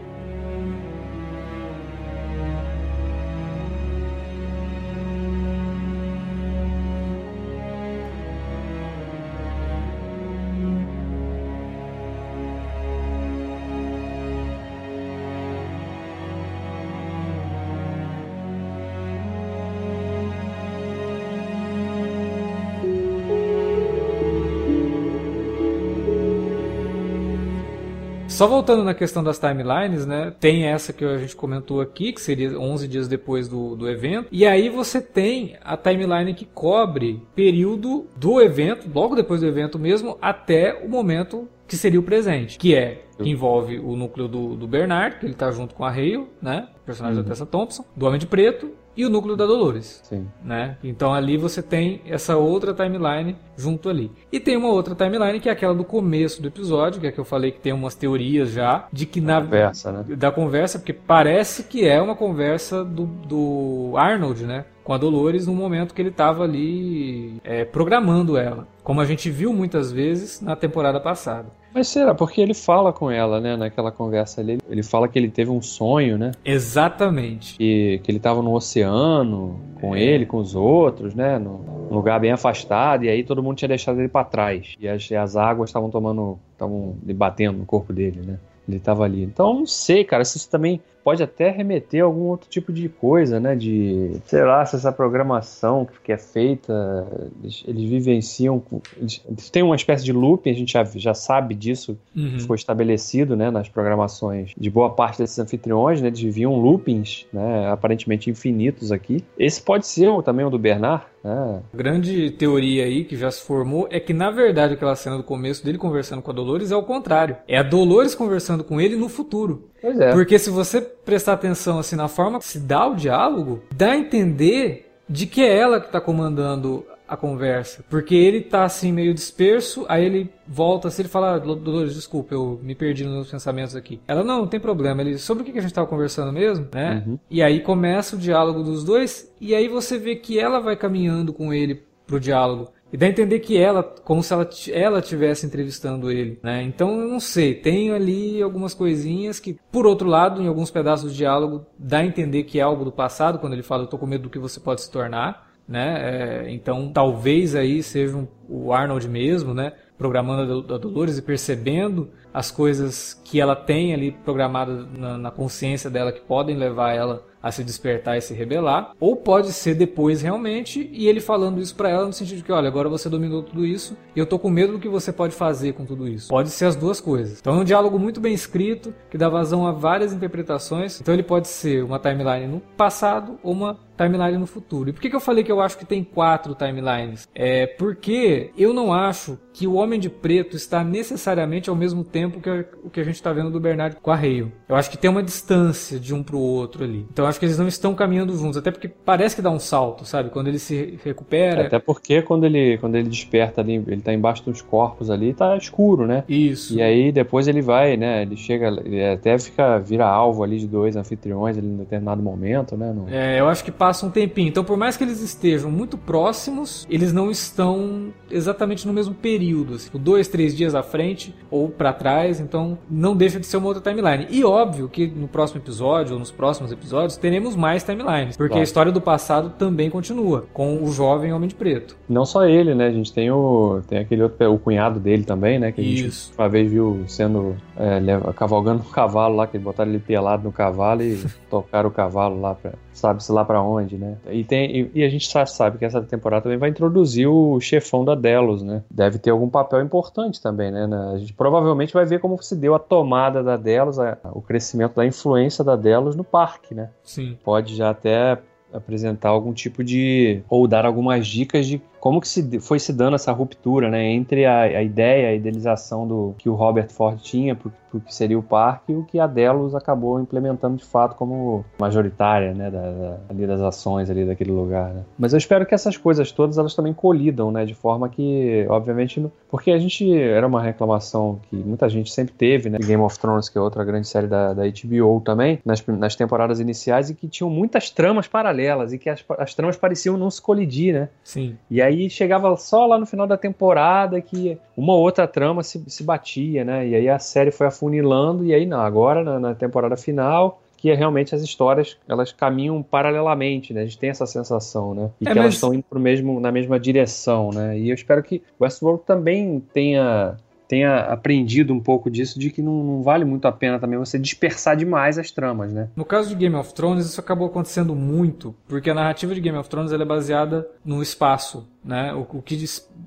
Só 28.28 28.46
voltando 28.46 28.84
na 28.84 28.94
questão 28.94 29.24
das 29.24 29.40
timelines, 29.40 30.06
né? 30.06 30.34
Tem 30.40 30.66
essa 30.66 30.94
que 30.94 31.04
a 31.04 31.18
gente 31.18 31.36
comentou 31.36 31.82
aqui, 31.82 32.12
que 32.12 32.22
seria 32.22 32.60
11 32.60 32.88
dias 32.88 33.08
depois 33.08 33.48
do, 33.48 33.76
do 33.76 33.90
evento. 33.90 34.28
E 34.32 34.46
aí 34.46 34.70
você 34.70 35.02
tem 35.02 35.56
a 35.64 35.76
timeline 35.76 36.34
que 36.34 36.46
cobre 36.46 37.22
período 37.34 38.06
do 38.16 38.42
evento, 38.42 38.88
logo 38.94 39.16
depois 39.16 39.42
do 39.42 39.48
evento 39.48 39.80
mesmo, 39.80 40.18
até 40.22 40.74
o 40.84 40.90
momento 40.90 41.48
que 41.68 41.76
seria 41.76 42.00
o 42.00 42.04
presente, 42.04 42.58
que 42.58 42.76
é 42.76 43.04
que 43.18 43.30
envolve 43.30 43.80
o 43.80 43.96
núcleo 43.96 44.28
do, 44.28 44.56
do 44.56 44.68
Bernard, 44.68 45.18
que 45.18 45.26
ele 45.26 45.34
tá 45.34 45.52
junto 45.52 45.74
com 45.74 45.84
a 45.84 45.90
Hale, 45.90 46.28
né? 46.42 46.68
Personagem 46.86 47.18
uhum. 47.18 47.24
da 47.24 47.30
Tessa 47.30 47.46
Thompson, 47.46 47.84
do 47.96 48.06
Homem 48.06 48.20
de 48.20 48.28
Preto 48.28 48.72
e 48.98 49.06
o 49.06 49.10
núcleo 49.10 49.36
da 49.36 49.46
Dolores. 49.46 50.02
Sim. 50.04 50.28
Né? 50.44 50.78
Então 50.84 51.14
ali 51.14 51.38
você 51.38 51.62
tem 51.62 52.02
essa 52.06 52.36
outra 52.36 52.74
timeline 52.74 53.36
junto 53.56 53.90
ali. 53.90 54.12
E 54.32 54.40
tem 54.40 54.58
uma 54.58 54.70
outra 54.70 54.96
timeline 54.96 55.40
que 55.40 55.48
é 55.48 55.52
aquela 55.52 55.76
do 55.76 55.84
começo 55.84 56.42
do 56.42 56.48
episódio, 56.48 57.00
que 57.00 57.08
é 57.08 57.12
que 57.12 57.20
eu 57.20 57.26
falei 57.26 57.52
que 57.52 57.60
tem 57.60 57.72
umas 57.72 57.94
teorias 57.94 58.50
já 58.50 58.88
de 58.92 59.06
que 59.06 59.22
na 59.22 59.42
conversa, 59.42 59.92
né? 59.92 60.16
da 60.16 60.32
conversa, 60.32 60.80
porque 60.80 60.94
parece 60.94 61.64
que 61.64 61.88
é 61.88 62.02
uma 62.02 62.16
conversa 62.16 62.84
do, 62.84 63.06
do 63.06 63.94
Arnold, 63.96 64.46
né? 64.46 64.66
Com 64.88 64.94
a 64.94 64.98
Dolores 64.98 65.46
no 65.46 65.54
momento 65.54 65.94
que 65.94 66.02
ele 66.02 66.08
estava 66.08 66.46
ali 66.46 67.42
é, 67.44 67.66
programando 67.66 68.38
ela, 68.38 68.66
como 68.86 69.02
a 69.02 69.06
gente 69.06 69.30
viu 69.30 69.52
muitas 69.52 69.92
vezes 69.92 70.40
na 70.40 70.56
temporada 70.56 70.98
passada. 70.98 71.50
Mas 71.74 71.90
será? 71.90 72.16
Porque 72.16 72.40
ele 72.40 72.54
fala 72.54 72.94
com 72.94 73.12
ela, 73.12 73.42
né? 73.42 73.58
Naquela 73.58 73.92
conversa 73.92 74.40
ali. 74.40 74.58
Ele 74.70 74.82
fala 74.82 75.10
que 75.10 75.20
ele 75.20 75.30
teve 75.30 75.52
um 75.52 75.62
sonho, 75.62 76.18
né? 76.18 76.32
Exatamente. 76.46 77.58
Que, 77.58 78.00
que 78.02 78.10
ele 78.10 78.18
estava 78.18 78.42
no 78.42 78.54
oceano 78.54 79.60
com 79.82 79.94
é. 79.94 80.02
ele, 80.02 80.26
com 80.26 80.38
os 80.38 80.56
outros, 80.56 81.14
né? 81.14 81.38
Num 81.38 81.90
lugar 81.92 82.18
bem 82.22 82.32
afastado. 82.32 83.04
E 83.04 83.10
aí 83.10 83.26
todo 83.26 83.44
mundo 83.44 83.58
tinha 83.58 83.68
deixado 83.68 84.00
ele 84.00 84.08
para 84.08 84.24
trás. 84.24 84.74
E 84.80 84.88
as, 84.88 85.12
as 85.12 85.36
águas 85.36 85.70
estavam 85.70 85.90
tomando. 85.90 86.40
estavam 86.54 86.96
batendo 87.14 87.58
no 87.58 87.66
corpo 87.66 87.92
dele, 87.92 88.22
né? 88.26 88.40
Ele 88.66 88.78
estava 88.78 89.04
ali. 89.04 89.22
Então, 89.22 89.54
não 89.54 89.66
sei, 89.66 90.06
cara, 90.06 90.24
se 90.24 90.38
isso 90.38 90.50
também 90.50 90.80
pode 91.08 91.24
até 91.24 91.50
remeter 91.50 92.04
a 92.04 92.06
algum 92.06 92.24
outro 92.24 92.50
tipo 92.50 92.74
de 92.74 92.90
coisa, 92.90 93.40
né? 93.40 93.56
De, 93.56 94.20
sei 94.26 94.44
lá, 94.44 94.66
se 94.66 94.76
essa 94.76 94.92
programação 94.92 95.88
que 96.04 96.12
é 96.12 96.18
feita, 96.18 97.08
eles, 97.42 97.64
eles 97.66 97.90
vivenciam, 97.90 98.62
eles, 98.98 99.24
eles 99.26 99.50
têm 99.50 99.64
uma 99.64 99.78
espécie 99.78 100.04
de 100.04 100.12
loop, 100.12 100.50
a 100.50 100.54
gente 100.54 100.74
já, 100.74 100.84
já 100.84 101.14
sabe 101.14 101.56
disso, 101.56 101.98
uhum. 102.14 102.42
foi 102.42 102.58
estabelecido, 102.58 103.38
né, 103.38 103.50
nas 103.50 103.70
programações 103.70 104.52
de 104.58 104.70
boa 104.70 104.90
parte 104.90 105.20
desses 105.20 105.40
anfitriões, 105.40 106.02
né? 106.02 106.10
Eles 106.10 106.20
viviam 106.20 106.60
loopings, 106.60 107.26
né, 107.32 107.72
aparentemente 107.72 108.30
infinitos 108.30 108.92
aqui. 108.92 109.24
Esse 109.40 109.62
pode 109.62 109.88
ser 109.88 110.10
também 110.24 110.46
o 110.46 110.50
do 110.50 110.60
Bernard, 110.60 111.06
né? 111.24 111.62
Grande 111.74 112.32
teoria 112.32 112.84
aí 112.84 113.04
que 113.04 113.16
já 113.16 113.32
se 113.32 113.42
formou 113.42 113.88
é 113.90 114.00
que 114.00 114.14
na 114.14 114.30
verdade 114.30 114.74
aquela 114.74 114.96
cena 114.96 115.18
do 115.18 115.24
começo 115.24 115.64
dele 115.64 115.78
conversando 115.78 116.22
com 116.22 116.32
a 116.32 116.34
Dolores 116.34 116.72
é 116.72 116.76
o 116.76 116.84
contrário. 116.84 117.38
É 117.48 117.58
a 117.58 117.64
Dolores 117.64 118.16
conversando 118.16 118.64
com 118.64 118.80
ele 118.80 118.96
no 118.96 119.10
futuro. 119.10 119.70
Pois 119.82 120.00
é. 120.00 120.12
Porque 120.12 120.40
se 120.40 120.50
você 120.50 120.82
prestar 120.82 121.34
atenção 121.34 121.80
assim 121.80 121.96
na 121.96 122.08
forma 122.08 122.40
que 122.40 122.46
se 122.46 122.60
dá 122.60 122.88
o 122.88 122.96
diálogo, 122.96 123.64
dá 123.74 123.92
a 123.92 123.98
entender 123.98 124.92
de 125.10 125.26
que 125.26 125.42
é 125.42 125.58
ela 125.58 125.80
que 125.80 125.88
está 125.88 126.02
comandando 126.02 126.86
a 127.08 127.16
conversa. 127.16 127.84
Porque 127.90 128.14
ele 128.14 128.42
tá 128.42 128.66
assim 128.66 128.92
meio 128.92 129.14
disperso, 129.14 129.86
aí 129.88 130.04
ele 130.06 130.30
volta 130.46 130.90
assim, 130.90 131.04
ele 131.04 131.10
fala, 131.10 131.36
ah, 131.36 131.40
Dolores, 131.40 131.96
desculpa, 131.96 132.36
eu 132.36 132.60
me 132.62 132.76
perdi 132.76 133.06
nos 133.06 133.14
meus 133.14 133.32
pensamentos 133.32 133.76
aqui. 133.76 134.02
Ela, 134.08 134.24
não, 134.24 134.40
não 134.40 134.48
tem 134.48 134.60
problema. 134.60 135.02
Ele, 135.02 135.18
sobre 135.18 135.44
o 135.44 135.46
que 135.46 135.58
a 135.58 135.62
gente 135.62 135.74
tava 135.74 135.88
conversando 135.88 136.34
mesmo, 136.34 136.68
né? 136.74 137.04
Uhum. 137.08 137.18
E 137.30 137.42
aí 137.42 137.62
começa 137.62 138.16
o 138.16 138.20
diálogo 138.20 138.62
dos 138.62 138.84
dois, 138.84 139.34
e 139.40 139.56
aí 139.56 139.68
você 139.70 139.98
vê 139.98 140.16
que 140.16 140.38
ela 140.38 140.60
vai 140.60 140.76
caminhando 140.76 141.32
com 141.32 141.54
ele 141.54 141.84
pro 142.06 142.20
diálogo. 142.20 142.72
E 142.98 143.00
dá 143.00 143.06
a 143.06 143.10
entender 143.10 143.42
que 143.42 143.56
ela, 143.56 143.84
como 143.84 144.24
se 144.24 144.34
ela 144.34 144.50
ela 144.74 145.00
estivesse 145.02 145.46
entrevistando 145.46 146.10
ele, 146.10 146.40
né? 146.42 146.64
Então 146.64 147.00
eu 147.00 147.08
não 147.08 147.20
sei, 147.20 147.54
tem 147.54 147.92
ali 147.92 148.42
algumas 148.42 148.74
coisinhas 148.74 149.40
que, 149.40 149.56
por 149.72 149.86
outro 149.86 150.10
lado, 150.10 150.42
em 150.42 150.48
alguns 150.48 150.72
pedaços 150.72 151.12
de 151.12 151.20
diálogo, 151.20 151.64
dá 151.78 152.00
a 152.00 152.06
entender 152.06 152.46
que 152.46 152.58
é 152.58 152.64
algo 152.64 152.84
do 152.84 152.92
passado, 152.92 153.38
quando 153.38 153.54
ele 153.54 153.62
fala, 153.62 153.84
eu 153.84 153.88
tô 153.88 154.00
com 154.00 154.08
medo 154.08 154.24
do 154.24 154.30
que 154.32 154.40
você 154.40 154.60
pode 154.60 154.82
se 154.82 154.90
tornar, 154.90 155.48
né? 155.68 156.46
É, 156.48 156.52
então 156.52 156.92
talvez 156.92 157.54
aí 157.54 157.84
seja 157.84 158.18
um, 158.18 158.28
o 158.50 158.74
Arnold 158.74 159.08
mesmo, 159.08 159.54
né? 159.54 159.74
Programando 159.96 160.74
a, 160.74 160.78
Dolores 160.80 161.20
e 161.20 161.22
percebendo 161.22 162.10
as 162.34 162.50
coisas 162.50 163.14
que 163.24 163.40
ela 163.40 163.56
tem 163.56 163.94
ali 163.94 164.12
programadas 164.12 164.88
na, 164.98 165.20
na 165.20 165.30
consciência 165.30 165.88
dela 165.88 166.12
que 166.12 166.22
podem 166.22 166.58
levar 166.58 166.96
ela 166.96 167.24
a 167.48 167.52
se 167.52 167.64
despertar 167.64 168.18
e 168.18 168.22
se 168.22 168.34
rebelar, 168.34 168.92
ou 169.00 169.16
pode 169.16 169.52
ser 169.54 169.76
depois 169.76 170.22
realmente 170.22 170.90
e 170.92 171.08
ele 171.08 171.20
falando 171.20 171.62
isso 171.62 171.76
para 171.76 171.90
ela 171.90 172.06
no 172.06 172.14
sentido 172.14 172.38
de 172.38 172.44
que, 172.44 172.52
olha, 172.52 172.68
agora 172.68 172.90
você 172.90 173.10
dominou 173.10 173.44
tudo 173.44 173.66
isso 173.66 173.98
e 174.16 174.20
eu 174.20 174.26
tô 174.26 174.38
com 174.38 174.50
medo 174.50 174.74
do 174.74 174.80
que 174.80 174.90
você 174.90 175.12
pode 175.12 175.34
fazer 175.34 175.74
com 175.74 175.86
tudo 175.86 176.08
isso. 176.08 176.30
Pode 176.30 176.50
ser 176.50 176.66
as 176.66 176.76
duas 176.76 177.00
coisas. 177.00 177.40
Então 177.40 177.56
é 177.56 177.60
um 177.60 177.64
diálogo 177.64 177.98
muito 177.98 178.20
bem 178.20 178.34
escrito 178.34 178.94
que 179.10 179.18
dá 179.18 179.30
vazão 179.30 179.66
a 179.66 179.72
várias 179.72 180.14
interpretações. 180.14 181.00
Então 181.02 181.14
ele 181.14 181.24
pode 181.24 181.48
ser 181.48 181.84
uma 181.84 182.00
timeline 182.00 182.48
no 182.48 182.60
passado 182.60 183.40
ou 183.44 183.54
uma 183.54 183.87
timeline 183.98 184.38
no 184.38 184.48
futuro. 184.48 184.90
E 184.90 184.94
por 184.94 185.02
que, 185.02 185.10
que 185.10 185.16
eu 185.16 185.20
falei 185.20 185.44
que 185.44 185.52
eu 185.52 185.60
acho 185.60 185.78
que 185.78 185.86
tem 185.86 186.04
quatro 186.04 186.54
timelines? 186.56 187.28
É 187.34 187.66
porque 187.66 188.52
eu 188.58 188.74
não 188.74 188.94
acho 188.94 189.38
que 189.54 189.66
o 189.66 189.74
Homem 189.74 190.00
de 190.00 190.10
Preto 190.10 190.56
está 190.56 190.84
necessariamente 190.84 191.70
ao 191.70 191.76
mesmo 191.76 192.04
tempo 192.04 192.40
que 192.40 192.50
o 192.84 192.90
que 192.90 193.00
a 193.00 193.04
gente 193.04 193.16
está 193.16 193.34
vendo 193.34 193.50
do 193.50 193.60
Bernard 193.60 193.98
com 194.02 194.12
a 194.12 194.16
Hale. 194.16 194.52
Eu 194.70 194.76
acho 194.76 194.90
que 194.90 194.98
tem 194.98 195.10
uma 195.10 195.24
distância 195.24 196.00
de 196.00 196.14
um 196.14 196.22
para 196.22 196.36
o 196.36 196.40
outro 196.40 196.84
ali. 196.84 197.08
Então 197.12 197.26
eu 197.26 197.30
acho 197.30 197.40
que 197.40 197.46
eles 197.46 197.58
não 197.58 197.68
estão 197.68 197.96
caminhando 197.96 198.36
juntos, 198.38 198.58
até 198.58 198.70
porque 198.70 198.88
parece 198.88 199.36
que 199.36 199.42
dá 199.42 199.50
um 199.50 199.60
salto, 199.60 200.06
sabe? 200.06 200.30
Quando 200.30 200.48
ele 200.48 200.60
se 200.60 201.00
recupera. 201.04 201.66
Até 201.66 201.80
porque 201.80 202.22
quando 202.22 202.46
ele, 202.46 202.78
quando 202.78 202.96
ele 202.96 203.10
desperta 203.10 203.62
ali, 203.62 203.76
ele 203.88 204.02
tá 204.02 204.14
embaixo 204.14 204.46
dos 204.46 204.62
corpos 204.62 205.10
ali, 205.10 205.34
tá 205.34 205.58
escuro, 205.58 206.06
né? 206.06 206.24
Isso. 206.30 206.76
E 206.76 206.82
aí 206.82 207.12
depois 207.12 207.48
ele 207.48 207.62
vai, 207.62 207.98
né? 207.98 208.22
Ele 208.22 208.38
chega, 208.38 208.68
ele 208.68 209.04
até 209.04 209.38
fica, 209.40 209.80
vira 209.80 210.06
alvo 210.06 210.44
ali 210.44 210.60
de 210.60 210.68
dois 210.68 210.96
anfitriões 210.96 211.58
ali 211.58 211.68
em 211.68 211.78
determinado 211.78 212.22
momento, 212.22 212.78
né? 212.78 212.92
No... 212.94 213.10
É, 213.10 213.40
eu 213.40 213.48
acho 213.48 213.64
que 213.64 213.72
passa 213.88 214.06
um 214.06 214.10
tempinho. 214.10 214.50
Então, 214.50 214.66
por 214.66 214.76
mais 214.76 214.98
que 214.98 215.04
eles 215.06 215.22
estejam 215.22 215.72
muito 215.72 215.98
próximos, 215.98 216.86
eles 216.90 217.14
não 217.14 217.32
estão 217.32 218.14
exatamente 218.30 218.86
no 218.86 218.92
mesmo 218.92 219.14
período, 219.14 219.76
assim, 219.76 219.86
tipo, 219.86 219.98
dois, 219.98 220.28
três 220.28 220.56
dias 220.56 220.76
à 220.76 220.84
frente 220.84 221.34
ou 221.50 221.70
para 221.70 221.94
trás. 221.94 222.42
Então, 222.42 222.78
não 222.90 223.16
deixa 223.16 223.40
de 223.40 223.46
ser 223.46 223.56
uma 223.56 223.68
outra 223.68 223.82
timeline. 223.82 224.28
E 224.30 224.44
óbvio 224.44 224.90
que 224.90 225.08
no 225.08 225.30
próximo 225.30 225.62
episódio 225.62 226.14
ou 226.14 226.20
nos 226.20 226.32
próximos 226.32 226.70
episódios 226.70 227.16
teremos 227.16 227.56
mais 227.56 227.82
timelines, 227.82 228.36
porque 228.36 228.50
claro. 228.50 228.60
a 228.60 228.64
história 228.64 228.92
do 228.92 229.00
passado 229.00 229.54
também 229.58 229.90
continua 229.90 230.46
com 230.52 230.84
o 230.84 230.92
jovem 230.92 231.32
homem 231.32 231.48
de 231.48 231.56
preto. 231.56 231.96
Não 232.10 232.26
só 232.26 232.46
ele, 232.46 232.76
né? 232.76 232.88
A 232.88 232.92
gente 232.92 233.14
tem 233.14 233.32
o 233.32 233.80
tem 233.88 234.00
aquele 234.00 234.24
outro 234.24 234.52
o 234.52 234.60
cunhado 234.60 235.00
dele 235.00 235.24
também, 235.24 235.60
né? 235.60 235.72
Que 235.72 235.80
a 235.80 235.84
gente 235.84 236.08
Isso. 236.08 236.34
uma 236.38 236.50
vez 236.50 236.70
viu 236.70 237.06
sendo 237.08 237.56
é, 237.78 238.02
cavalgando 238.36 238.82
um 238.82 238.92
cavalo 238.92 239.38
lá, 239.38 239.48
que 239.48 239.58
botaram 239.58 239.92
ele 239.92 240.00
pelado 240.00 240.44
no 240.44 240.52
cavalo 240.52 241.02
e 241.02 241.24
tocaram 241.50 241.88
o 241.88 241.92
cavalo 241.92 242.42
lá 242.42 242.54
pra 242.54 242.74
sabe-se 242.98 243.32
lá 243.32 243.46
para 243.46 243.62
onde, 243.62 243.98
né? 243.98 244.18
E, 244.30 244.44
tem, 244.44 244.70
e, 244.72 244.92
e, 244.96 245.04
a 245.04 245.10
gente 245.10 245.30
sabe 245.48 245.78
que 245.78 245.86
essa 245.86 246.02
temporada 246.02 246.44
também 246.44 246.58
vai 246.58 246.70
introduzir 246.70 247.28
o 247.28 247.60
chefão 247.60 248.04
da 248.04 248.16
Delos, 248.16 248.64
né? 248.64 248.84
Deve 248.90 249.20
ter 249.20 249.30
algum 249.30 249.50
papel 249.50 249.82
importante 249.82 250.42
também, 250.42 250.72
né? 250.72 250.88
A 251.14 251.18
gente 251.18 251.34
provavelmente 251.34 251.94
vai 251.94 252.06
ver 252.06 252.20
como 252.20 252.42
se 252.42 252.56
deu 252.56 252.74
a 252.76 252.80
tomada 252.80 253.44
da 253.44 253.56
Delos, 253.56 254.00
a, 254.00 254.18
o 254.34 254.42
crescimento 254.42 254.96
da 254.96 255.06
influência 255.06 255.64
da 255.64 255.76
Delos 255.76 256.16
no 256.16 256.24
parque, 256.24 256.74
né? 256.74 256.90
Sim. 257.04 257.38
Pode 257.44 257.76
já 257.76 257.90
até 257.90 258.38
apresentar 258.74 259.30
algum 259.30 259.54
tipo 259.54 259.84
de 259.84 260.42
ou 260.50 260.68
dar 260.68 260.86
algumas 260.86 261.26
dicas 261.26 261.66
de 261.66 261.82
como 262.08 262.22
que 262.22 262.28
se, 262.30 262.62
foi 262.62 262.80
se 262.80 262.94
dando 262.94 263.16
essa 263.16 263.34
ruptura 263.34 263.90
né, 263.90 264.02
entre 264.06 264.46
a, 264.46 264.62
a 264.62 264.82
ideia, 264.82 265.28
a 265.28 265.34
idealização 265.34 266.08
do 266.08 266.34
que 266.38 266.48
o 266.48 266.54
Robert 266.54 266.88
Ford 266.90 267.20
tinha 267.22 267.54
para 267.54 267.70
o 267.94 268.00
que 268.00 268.16
seria 268.16 268.40
o 268.40 268.44
parque 268.44 268.94
e 268.94 268.96
o 268.96 269.04
que 269.04 269.20
a 269.20 269.28
Delos 269.28 269.76
acabou 269.76 270.20
implementando 270.20 270.78
de 270.78 270.86
fato 270.86 271.16
como 271.16 271.66
majoritária 271.78 272.54
né, 272.54 272.72
da, 272.72 272.92
da, 272.92 273.18
ali 273.30 273.46
das 273.46 273.60
ações 273.60 274.10
ali 274.10 274.26
daquele 274.26 274.52
lugar. 274.52 274.94
Né. 274.94 275.04
Mas 275.20 275.34
eu 275.34 275.38
espero 275.38 275.66
que 275.66 275.76
essas 275.76 275.98
coisas 275.98 276.32
todas 276.32 276.58
elas 276.58 276.74
também 276.74 276.94
colidam, 276.94 277.52
né, 277.52 277.66
de 277.66 277.74
forma 277.74 278.08
que, 278.08 278.66
obviamente, 278.70 279.26
porque 279.50 279.72
a 279.72 279.78
gente 279.78 280.18
era 280.18 280.48
uma 280.48 280.62
reclamação 280.62 281.42
que 281.50 281.58
muita 281.58 281.90
gente 281.90 282.10
sempre 282.10 282.34
teve, 282.34 282.70
né, 282.70 282.78
Game 282.80 283.04
of 283.04 283.20
Thrones, 283.20 283.50
que 283.50 283.58
é 283.58 283.62
outra 283.62 283.84
grande 283.84 284.08
série 284.08 284.28
da, 284.28 284.54
da 284.54 284.64
HBO 284.64 285.20
também, 285.20 285.60
nas, 285.66 285.86
nas 285.86 286.16
temporadas 286.16 286.62
iniciais 286.62 287.10
e 287.10 287.16
que 287.16 287.28
tinham 287.28 287.50
muitas 287.50 287.90
tramas 287.90 288.28
paralelas 288.28 288.94
e 288.94 288.98
que 288.98 289.10
as, 289.10 289.26
as 289.38 289.54
tramas 289.54 289.76
pareciam 289.76 290.16
não 290.16 290.30
se 290.30 290.42
colidir, 290.42 290.94
né? 290.94 291.10
Sim. 291.24 291.58
E 291.70 291.82
aí 291.82 291.97
chegava 292.10 292.56
só 292.58 292.86
lá 292.86 292.98
no 292.98 293.06
final 293.06 293.26
da 293.26 293.38
temporada 293.38 294.22
que 294.22 294.58
uma 294.76 294.94
outra 294.94 295.28
trama 295.28 295.64
se, 295.64 295.84
se 295.88 296.04
batia, 296.04 296.64
né? 296.64 296.88
E 296.88 296.96
aí 296.96 297.10
a 297.10 297.20
série 297.20 297.52
foi 297.52 297.68
afunilando, 297.68 298.46
e 298.46 298.54
aí 298.54 298.66
não, 298.66 298.82
agora 298.82 299.24
na, 299.24 299.40
na 299.40 299.56
temporada 299.56 299.96
final 299.96 300.62
que 300.78 300.92
é 300.92 300.94
realmente 300.94 301.34
as 301.34 301.42
histórias 301.42 301.98
elas 302.08 302.32
caminham 302.32 302.82
paralelamente, 302.84 303.74
né? 303.74 303.82
A 303.82 303.86
gente 303.86 303.98
tem 303.98 304.12
essa 304.12 304.28
sensação, 304.28 304.94
né? 304.94 305.10
E 305.20 305.28
é, 305.28 305.32
que 305.32 305.36
mas... 305.36 305.38
elas 305.38 305.54
estão 305.56 305.74
indo 305.74 305.84
pro 305.84 306.00
mesmo, 306.00 306.40
na 306.40 306.52
mesma 306.52 306.80
direção, 306.80 307.50
né? 307.52 307.78
E 307.78 307.90
eu 307.90 307.96
espero 307.96 308.22
que 308.22 308.44
Westworld 308.62 309.04
também 309.04 309.60
tenha 309.74 310.38
tenha 310.68 311.00
aprendido 311.00 311.74
um 311.74 311.80
pouco 311.80 312.12
disso, 312.12 312.38
de 312.38 312.50
que 312.50 312.62
não, 312.62 312.84
não, 312.84 313.02
vale 313.02 313.24
muito 313.24 313.48
a 313.48 313.52
pena 313.52 313.80
também 313.80 313.98
você 313.98 314.20
dispersar 314.20 314.76
demais 314.76 315.18
as 315.18 315.32
tramas, 315.32 315.72
né? 315.72 315.88
No 315.96 316.04
caso 316.04 316.30
de 316.30 316.36
Game 316.36 316.56
of 316.56 316.74
Thrones, 316.74 317.06
isso 317.06 317.22
acabou 317.22 317.48
acontecendo 317.48 317.96
muito, 317.96 318.54
porque 318.68 318.90
a 318.90 318.94
narrativa 318.94 319.34
de 319.34 319.40
Game 319.40 319.58
of 319.58 319.70
Thrones 319.70 319.94
é 319.94 320.06
baseada 320.06 320.68
no 320.84 321.02
espaço, 321.02 321.68
né? 321.88 322.14
O, 322.14 322.38
o 322.38 322.42
que 322.42 322.64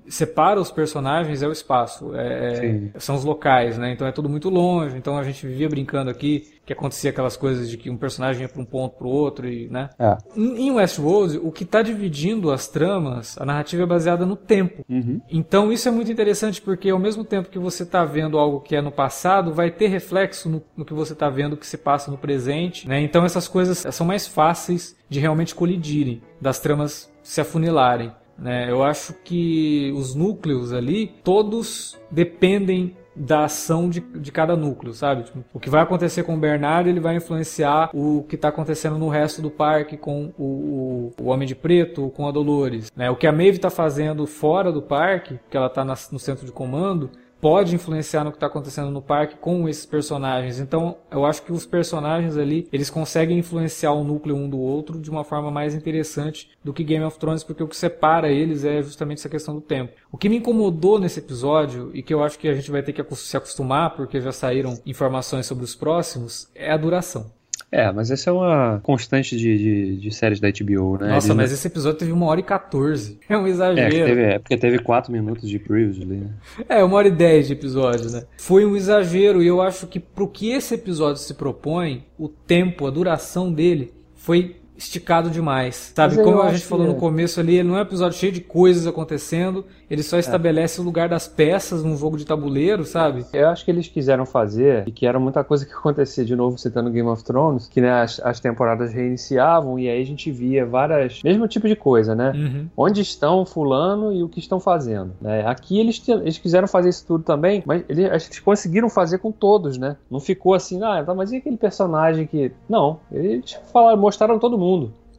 separa 0.09 0.59
os 0.59 0.71
personagens 0.71 1.43
é 1.43 1.47
o 1.47 1.53
espaço, 1.53 2.15
é, 2.15 2.91
é 2.95 2.99
são 2.99 3.15
os 3.15 3.25
locais, 3.25 3.77
né? 3.77 3.93
Então 3.93 4.07
é 4.07 4.13
tudo 4.13 4.29
muito 4.29 4.49
longe, 4.49 4.97
então 4.97 5.19
a 5.19 5.23
gente 5.23 5.47
vivia 5.47 5.69
brincando 5.69 6.11
aqui 6.11 6.49
que 6.65 6.73
acontecia 6.73 7.11
aquelas 7.11 7.37
coisas 7.37 7.69
de 7.69 7.77
que 7.77 7.91
um 7.91 7.97
personagem 7.97 8.43
ia 8.43 8.49
para 8.49 8.63
um 8.63 8.65
ponto 8.65 8.97
para 8.97 9.07
o 9.07 9.11
outro 9.11 9.49
e, 9.49 9.69
né? 9.69 9.91
É. 9.99 10.17
Em 10.37 10.71
Westworld, 10.71 11.39
o 11.43 11.51
que 11.51 11.65
está 11.65 11.83
dividindo 11.83 12.51
as 12.51 12.69
tramas, 12.69 13.37
a 13.39 13.45
narrativa 13.45 13.83
é 13.83 13.87
baseada 13.87 14.25
no 14.25 14.37
tempo. 14.37 14.85
Uhum. 14.89 15.21
Então 15.29 15.73
isso 15.73 15.89
é 15.89 15.91
muito 15.91 16.11
interessante 16.11 16.63
porque 16.63 16.89
ao 16.89 16.99
mesmo 16.99 17.25
tempo 17.25 17.51
que 17.51 17.59
você 17.59 17.83
está 17.83 18.05
vendo 18.05 18.39
algo 18.39 18.61
que 18.61 18.77
é 18.77 18.81
no 18.81 18.93
passado, 18.93 19.53
vai 19.53 19.71
ter 19.71 19.89
reflexo 19.89 20.49
no, 20.49 20.63
no 20.77 20.85
que 20.85 20.95
você 20.95 21.13
está 21.13 21.29
vendo 21.29 21.57
que 21.57 21.67
se 21.67 21.77
passa 21.77 22.11
no 22.11 22.17
presente, 22.17 22.89
né? 22.89 23.01
Então 23.01 23.25
essas 23.25 23.47
coisas 23.47 23.85
são 23.93 24.07
mais 24.07 24.27
fáceis 24.27 24.97
de 25.09 25.21
realmente 25.21 25.55
colidirem, 25.55 26.23
das 26.41 26.61
tramas 26.61 27.11
se 27.23 27.41
afunilarem. 27.41 28.13
Né? 28.41 28.71
Eu 28.71 28.83
acho 28.83 29.13
que 29.23 29.93
os 29.95 30.15
núcleos 30.15 30.73
ali, 30.73 31.13
todos 31.23 31.99
dependem 32.11 32.97
da 33.15 33.45
ação 33.45 33.91
de, 33.91 34.01
de 34.01 34.33
cada 34.33 34.57
núcleo, 34.57 34.95
sabe? 34.95 35.25
Tipo, 35.25 35.45
o 35.53 35.61
que 35.61 35.69
vai 35.69 35.83
acontecer 35.83 36.23
com 36.23 36.35
o 36.35 36.39
Bernardo, 36.39 36.89
ele 36.89 37.01
vai 37.01 37.17
influenciar 37.17 37.91
o 37.93 38.25
que 38.27 38.37
está 38.37 38.49
acontecendo 38.49 38.99
no 38.99 39.09
resto 39.09 39.43
do 39.43 39.51
parque 39.51 39.97
com 39.97 40.33
o, 40.39 40.45
o, 40.45 41.13
o, 41.21 41.29
Homem 41.29 41.47
de 41.47 41.55
Preto, 41.55 42.11
com 42.17 42.27
a 42.27 42.31
Dolores. 42.31 42.91
Né? 42.97 43.11
O 43.11 43.17
que 43.17 43.27
a 43.27 43.33
Maeve 43.33 43.57
está 43.57 43.69
fazendo 43.69 44.27
fora 44.27 44.73
do 44.73 44.81
parque, 44.81 45.39
que 45.51 45.57
ela 45.57 45.67
está 45.67 45.85
no 45.85 46.19
centro 46.19 46.47
de 46.47 46.53
comando, 46.53 47.11
pode 47.41 47.75
influenciar 47.75 48.25
no 48.25 48.31
que 48.31 48.37
está 48.37 48.47
acontecendo 48.47 48.91
no 48.91 49.01
parque 49.01 49.37
com 49.37 49.69
esses 49.69 49.87
personagens. 49.87 50.61
Então, 50.61 50.97
eu 51.11 51.25
acho 51.25 51.43
que 51.43 51.53
os 51.53 51.65
personagens 51.65 52.37
ali, 52.37 52.69
eles 52.73 52.91
conseguem 52.91 53.39
influenciar 53.39 53.93
o 53.93 54.05
núcleo 54.05 54.37
um 54.37 54.49
do 54.49 54.59
outro 54.59 55.01
de 55.01 55.11
uma 55.11 55.25
forma 55.25 55.51
mais 55.51 55.75
interessante 55.75 56.51
do 56.63 56.73
que 56.73 56.85
Game 56.85 57.05
of 57.05 57.19
Thrones, 57.19 57.43
porque 57.43 57.63
o 57.63 57.69
que 57.69 57.77
separa 57.77 58.31
eles 58.31 58.65
é 58.65 58.83
justamente 58.83 59.19
essa 59.19 59.29
questão 59.29 59.55
do 59.55 59.61
tempo. 59.61 59.93
O 60.13 60.19
que 60.19 60.29
me 60.29 60.37
incomodou 60.37 60.99
nesse 60.99 61.21
episódio, 61.21 61.91
e 61.95 62.03
que 62.03 62.13
eu 62.13 62.23
acho 62.23 62.39
que 62.39 62.49
a 62.49 62.55
gente 62.55 62.71
vai 62.71 62.83
ter 62.83 62.93
que 62.93 63.17
se 63.17 63.37
acostumar, 63.37 63.97
porque 63.97 64.21
já 64.21 64.33
saíram 64.33 64.79
informações 64.85 65.47
sobre 65.47 65.65
os 65.65 65.75
próximos, 65.75 66.49
é 66.55 66.71
a 66.71 66.77
duração. 66.77 67.40
É, 67.73 67.91
mas 67.93 68.11
essa 68.11 68.31
é 68.31 68.33
uma 68.33 68.81
constante 68.83 69.37
de, 69.37 69.59
de, 69.59 69.97
de 69.99 70.11
séries 70.11 70.41
da 70.41 70.49
HBO, 70.51 70.99
né? 70.99 71.09
Nossa, 71.09 71.29
Eles 71.29 71.37
mas 71.37 71.53
esse 71.53 71.67
episódio 71.69 72.01
teve 72.01 72.11
uma 72.13 72.27
hora 72.27 72.41
e 72.41 72.43
14. 72.43 73.21
É 73.29 73.37
um 73.37 73.47
exagero. 73.47 73.97
É, 73.97 74.05
teve, 74.05 74.23
é 74.23 74.39
porque 74.39 74.57
teve 74.57 74.79
4 74.81 75.13
minutos 75.13 75.49
de 75.49 75.59
previews 75.59 76.01
ali, 76.01 76.17
né? 76.17 76.31
É, 76.69 76.83
uma 76.83 76.97
hora 76.97 77.09
e 77.09 77.13
10 77.13 77.47
de 77.47 77.53
episódio, 77.53 78.11
né? 78.11 78.25
Foi 78.37 78.65
um 78.65 78.77
exagero 78.77 79.43
e 79.43 79.47
eu 79.47 79.63
acho 79.63 79.87
que 79.87 80.01
pro 80.01 80.27
que 80.27 80.51
esse 80.51 80.75
episódio 80.75 81.23
se 81.23 81.35
propõe, 81.35 82.05
o 82.19 82.29
tempo, 82.29 82.87
a 82.87 82.91
duração 82.91 83.53
dele 83.53 83.93
foi 84.17 84.60
esticado 84.81 85.31
demais. 85.31 85.93
Sabe? 85.95 86.17
Como 86.17 86.43
a 86.43 86.53
gente 86.53 86.65
falou 86.65 86.87
no 86.87 86.95
começo 86.95 87.39
ali, 87.39 87.57
ele 87.57 87.69
não 87.69 87.77
é 87.77 87.81
um 87.81 87.83
episódio 87.83 88.19
cheio 88.19 88.33
de 88.33 88.41
coisas 88.41 88.87
acontecendo, 88.87 89.65
ele 89.91 90.03
só 90.03 90.17
é. 90.17 90.21
estabelece 90.21 90.79
é. 90.79 90.83
o 90.83 90.85
lugar 90.85 91.09
das 91.09 91.29
peças 91.29 91.85
num 91.85 91.97
jogo 91.97 92.17
de 92.17 92.25
tabuleiro, 92.25 92.85
sabe? 92.85 93.25
Eu 93.33 93.49
acho 93.49 93.65
que 93.65 93.71
eles 93.71 93.89
quiseram 93.89 94.25
fazer, 94.25 94.85
e 94.87 94.91
que 94.91 95.07
era 95.07 95.21
muita 95.21 95.45
coisa 95.45 95.67
que 95.67 95.73
acontecia, 95.75 96.25
de 96.25 96.35
novo 96.35 96.59
citando 96.59 96.91
Game 96.91 97.09
of 97.09 97.23
Thrones, 97.23 97.69
que 97.69 97.81
né, 97.81 97.91
as, 97.91 98.21
as 98.21 98.41
temporadas 98.41 98.93
reiniciavam 98.93 99.79
e 99.79 99.89
aí 99.89 100.01
a 100.01 100.07
gente 100.07 100.31
via 100.31 100.65
várias. 100.65 101.23
mesmo 101.23 101.47
tipo 101.47 101.69
de 101.69 101.77
coisa, 101.77 102.15
né? 102.15 102.33
Uhum. 102.35 102.69
Onde 102.77 103.01
estão 103.01 103.45
Fulano 103.45 104.13
e 104.13 104.23
o 104.23 104.29
que 104.29 104.39
estão 104.39 104.59
fazendo. 104.59 105.13
Né? 105.21 105.47
Aqui 105.47 105.79
eles, 105.79 106.03
eles 106.09 106.39
quiseram 106.39 106.67
fazer 106.67 106.89
isso 106.89 107.05
tudo 107.07 107.25
também, 107.25 107.63
mas 107.67 107.85
eles, 107.89 108.07
eles 108.07 108.41
conseguiram 108.41 108.89
fazer 108.89 109.19
com 109.19 109.31
todos, 109.31 109.77
né? 109.77 109.97
Não 110.11 110.21
ficou 110.21 110.55
assim, 110.55 110.83
ah, 110.83 111.03
tá, 111.05 111.15
mas 111.15 111.33
e 111.33 111.37
aquele 111.37 111.57
personagem 111.57 112.27
que. 112.27 112.53
Não, 112.69 113.01
eles 113.13 113.59
falaram, 113.73 113.99
mostraram 113.99 114.39
todo 114.39 114.57
mundo 114.57 114.70